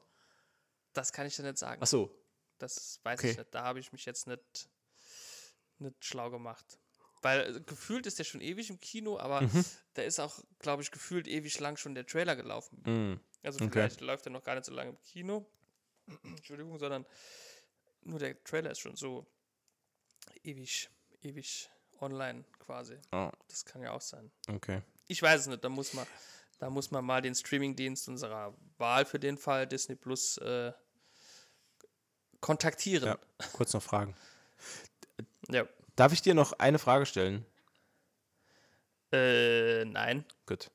[0.95, 1.81] Das kann ich dir nicht sagen.
[1.81, 2.13] Ach so.
[2.59, 3.31] Das weiß Okay.
[3.33, 3.55] ich nicht.
[3.55, 4.69] Da habe ich mich jetzt nicht,
[5.79, 6.79] nicht schlau gemacht.
[7.23, 9.65] Weil äh, gefühlt ist der schon ewig im Kino, aber Mhm.
[9.95, 12.83] da ist auch, glaube ich, gefühlt ewig lang schon der Trailer gelaufen.
[12.85, 13.21] Mm.
[13.45, 13.73] Also Okay.
[13.73, 15.47] vielleicht läuft er noch gar nicht so lange im Kino.
[16.25, 17.05] Entschuldigung, sondern
[18.03, 19.27] nur der Trailer ist schon so
[20.43, 20.89] ewig,
[21.23, 21.69] ewig
[22.01, 22.99] online quasi.
[23.13, 24.31] Oh, Das kann ja auch sein.
[24.49, 24.83] okay.
[25.09, 26.07] Ich weiß es nicht, da muss man,
[26.59, 30.73] da muss man mal den Streamingdienst unserer Wahl für den Fall Disney Plus äh,
[32.41, 33.09] kontaktieren.
[33.09, 33.19] Ja,
[33.53, 34.15] kurz noch Fragen.
[35.49, 35.67] Ja.
[35.97, 37.45] Darf ich dir noch eine Frage stellen?
[39.13, 40.25] Äh, nein.
[40.47, 40.71] Gut.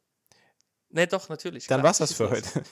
[0.89, 1.67] Nee, doch, natürlich.
[1.67, 1.89] Dann klar.
[1.89, 2.63] war's das für heute.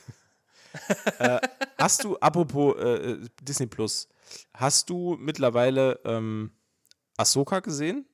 [1.20, 1.40] äh,
[1.78, 4.08] hast du, apropos äh, Disney Plus,
[4.54, 6.52] hast du mittlerweile ähm,
[7.18, 8.06] Ahsoka gesehen?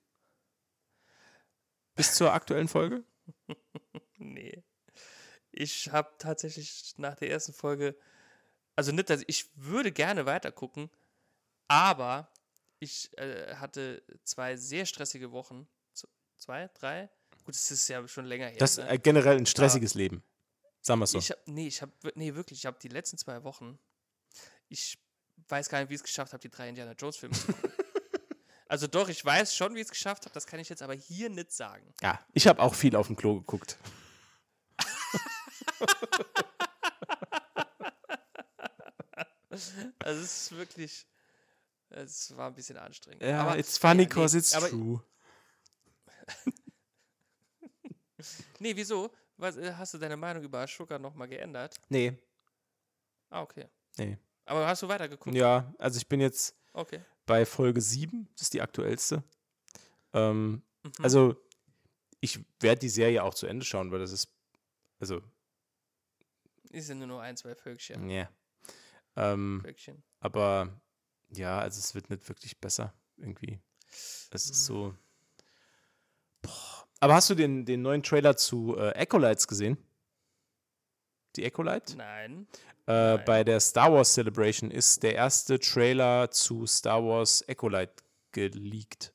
[1.95, 3.03] Bis zur aktuellen Folge?
[4.19, 4.63] Nee.
[5.51, 7.95] Ich habe tatsächlich nach der ersten Folge,
[8.77, 10.89] also nicht, dass ich würde gerne weitergucken,
[11.67, 12.31] aber
[12.79, 15.67] ich äh, hatte zwei sehr stressige Wochen.
[16.37, 17.09] Zwei, drei?
[17.43, 18.57] Gut, es ist ja schon länger her.
[18.59, 18.89] Das ist ne?
[18.89, 20.23] äh, generell ein stressiges Leben.
[20.81, 21.17] Sagen wir so.
[21.17, 23.79] Ich hab, nee, ich habe, nee, wirklich, ich habe die letzten zwei Wochen,
[24.69, 24.99] ich
[25.47, 27.71] weiß gar nicht, wie ich es geschafft habe, die drei Indiana Jones Filme zu gucken.
[28.67, 30.93] also doch, ich weiß schon, wie ich es geschafft habe, das kann ich jetzt aber
[30.93, 31.95] hier nicht sagen.
[32.03, 33.79] Ja, ich habe auch viel auf dem Klo geguckt.
[39.99, 41.07] Also es ist wirklich,
[41.89, 43.21] es war ein bisschen anstrengend.
[43.23, 45.01] Ja, aber, it's funny ja, cause nee, it's aber, true.
[48.59, 49.11] Nee, wieso?
[49.37, 51.79] Was, äh, hast du deine Meinung über Ashoka nochmal geändert?
[51.89, 52.17] Nee,
[53.29, 53.67] Ah, okay.
[53.97, 54.17] nee.
[54.45, 55.35] Aber hast du weitergeguckt?
[55.35, 57.03] Ja, also ich bin jetzt Okay.
[57.25, 59.23] bei Folge 7, das ist die aktuellste.
[60.13, 60.91] Ähm, Mhm.
[61.03, 61.35] Also,
[62.21, 64.31] ich werde die Serie auch zu Ende schauen, weil das ist,
[64.99, 65.21] also,
[66.69, 68.09] Ist ja nur noch ein, zwei Völkchen.
[68.09, 68.29] ja.
[69.17, 69.63] Ähm,
[70.19, 70.79] aber
[71.29, 73.59] ja, also es wird nicht wirklich besser irgendwie.
[74.31, 74.95] Es ist so.
[76.41, 76.87] Boah.
[76.99, 79.77] Aber hast du den, den neuen Trailer zu äh, Acolytes gesehen?
[81.35, 81.95] Die Acolyte?
[81.95, 82.47] Nein.
[82.87, 83.23] Äh, Nein.
[83.25, 87.93] bei der Star Wars Celebration ist der erste Trailer zu Star Wars Acolyte
[88.31, 89.13] geleakt.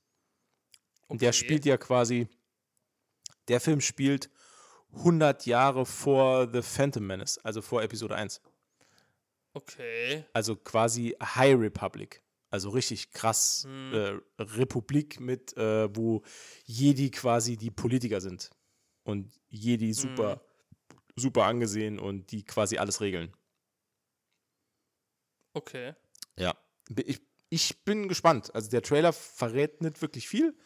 [1.08, 1.38] Und der Okay.
[1.38, 2.28] spielt ja quasi,
[3.48, 4.30] der Film spielt
[4.92, 8.40] 100 Jahre vor The Phantom Menace, also vor Episode 1.
[9.54, 10.24] Okay.
[10.32, 12.22] Also quasi High Republic.
[12.50, 13.92] Also richtig krass Hm.
[13.94, 16.22] äh, Republik mit, äh, wo
[16.64, 18.50] Jedi quasi die Politiker sind.
[19.04, 20.32] Und Jedi super,
[20.90, 20.98] Hm.
[21.16, 23.32] super angesehen und die quasi alles regeln.
[25.54, 25.94] Okay.
[26.38, 26.54] Ja.
[27.04, 27.20] Ich,
[27.50, 28.54] ich bin gespannt.
[28.54, 30.56] Also der Trailer verrät nicht wirklich viel,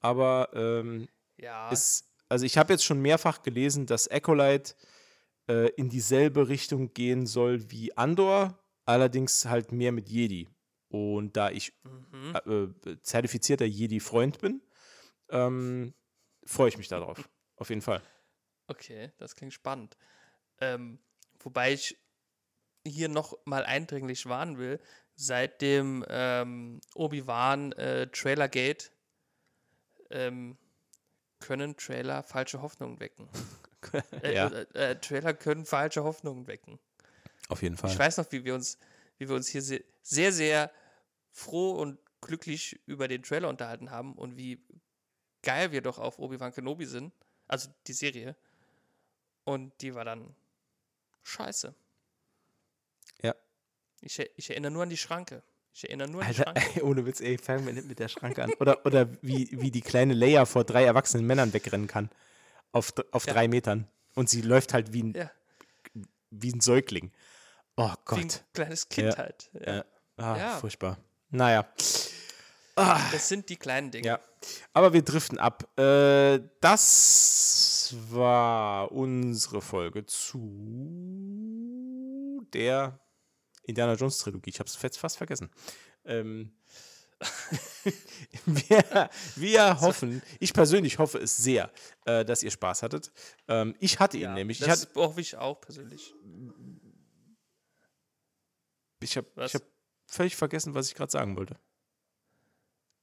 [0.00, 1.70] aber ähm, Ja.
[1.70, 4.74] ist, also ich habe jetzt schon mehrfach gelesen, dass Acolyte
[5.48, 10.48] äh, in dieselbe Richtung gehen soll wie Andor, allerdings halt mehr mit Jedi.
[10.88, 12.36] Und da ich Mhm.
[12.86, 14.62] äh, zertifizierter Jedi-Freund bin,
[15.30, 15.94] ähm,
[16.44, 17.28] freue ich mich darauf.
[17.56, 18.02] Auf jeden Fall.
[18.66, 19.96] Okay, das klingt spannend.
[20.60, 20.98] Ähm,
[21.40, 21.98] wobei ich
[22.86, 24.80] hier noch mal eindringlich warnen will,
[25.16, 28.90] seit dem ähm, Obi-Wan äh, Trailergate
[30.10, 30.58] ähm,
[31.40, 33.28] können Trailer falsche Hoffnungen wecken.
[34.22, 36.78] Äh, ja, äh, äh, Trailer können falsche Hoffnungen wecken.
[37.48, 37.90] auf jeden Fall.
[37.90, 38.78] Ich weiß noch, wie wir uns,
[39.18, 40.70] wie wir uns hier se sehr, sehr
[41.30, 44.62] froh und glücklich über den Trailer unterhalten haben und wie
[45.42, 47.12] geil wir doch auf Obi-Wan Kenobi sind.
[47.46, 48.36] Also die Serie.
[49.44, 50.34] Und die war dann
[51.22, 51.74] scheiße.
[53.22, 53.34] Ja.
[54.00, 55.42] Ich, ich erinnere nur an die Schranke.
[55.72, 56.80] Ich erinnere nur an die Alter, Schranke.
[56.80, 58.52] ey, ohne Witz, ey, fangen wir nicht mit der Schranke an.
[58.60, 62.10] Oder, oder wie, wie die kleine Leia vor drei erwachsenen Männern wegrennen kann.
[62.74, 63.32] Auf, auf Ja.
[63.32, 63.88] drei Metern.
[64.14, 65.30] Und sie läuft halt wie ein, Ja,
[66.30, 67.12] wie ein Säugling.
[67.76, 68.44] Oh wie ein Gott.
[68.52, 69.50] kleines Kind halt.
[69.64, 69.84] Ja.
[70.16, 70.56] Ah, Ja.
[70.58, 70.98] furchtbar.
[71.30, 71.66] Naja.
[72.76, 74.06] Ah, Das sind die kleinen Dinge.
[74.06, 74.20] ja.
[74.72, 75.68] Aber wir driften ab.
[75.78, 80.40] Äh, das war unsere Folge zu
[82.52, 82.98] der
[83.62, 84.50] Indiana Jones Trilogie.
[84.50, 85.50] Ich habe es fast, fast vergessen.
[86.04, 86.52] Ähm,
[88.46, 91.70] wir, wir hoffen, ich persönlich hoffe es sehr,
[92.06, 93.12] äh, dass ihr Spaß hattet.
[93.48, 94.60] Ähm, ich hatte ihn Ja, nämlich.
[94.60, 96.14] Ich, das hatte, hoffe ich auch persönlich.
[99.00, 99.62] ich habe ich hab
[100.06, 101.56] völlig vergessen, was ich gerade sagen wollte.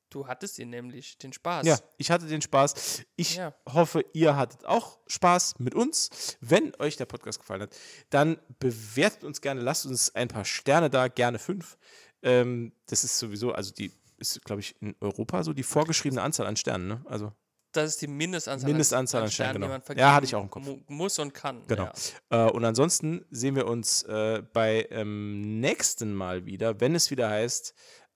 [0.10, 1.66] Du hattest ihn nämlich, den Spaß.
[1.66, 3.04] Ja, ich hatte den Spaß.
[3.16, 3.56] Ich Ja.
[3.70, 6.38] hoffe, ihr hattet auch Spaß mit uns.
[6.42, 7.78] Wenn euch der Podcast gefallen hat,
[8.10, 11.78] dann bewertet uns gerne, lasst uns ein paar Sterne da, gerne fünf.
[12.24, 16.46] Ähm, das ist sowieso, also die ist, glaube ich, in Europa so die vorgeschriebene Anzahl
[16.48, 17.02] an Sternen, ne?
[17.06, 17.34] Also,
[17.74, 20.00] Das ist die Mindestanzahl, Mindestanzahl an, an Sternen, die genau.
[20.00, 20.64] Ja, hatte ich auch im Kopf.
[20.66, 21.64] mu- Muss und kann.
[21.68, 21.90] genau.
[22.32, 22.48] Ja.
[22.48, 27.30] Äh, und ansonsten sehen wir uns äh, bei ähm, nächsten Mal wieder, wenn es wieder
[27.30, 27.74] heißt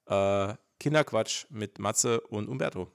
[0.07, 2.91] äh, Kinderquatsch mit Matze und Umberto.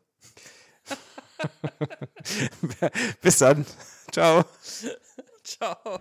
[3.22, 3.64] Bis dann.
[4.12, 4.44] Ciao.
[5.42, 6.00] Ciao.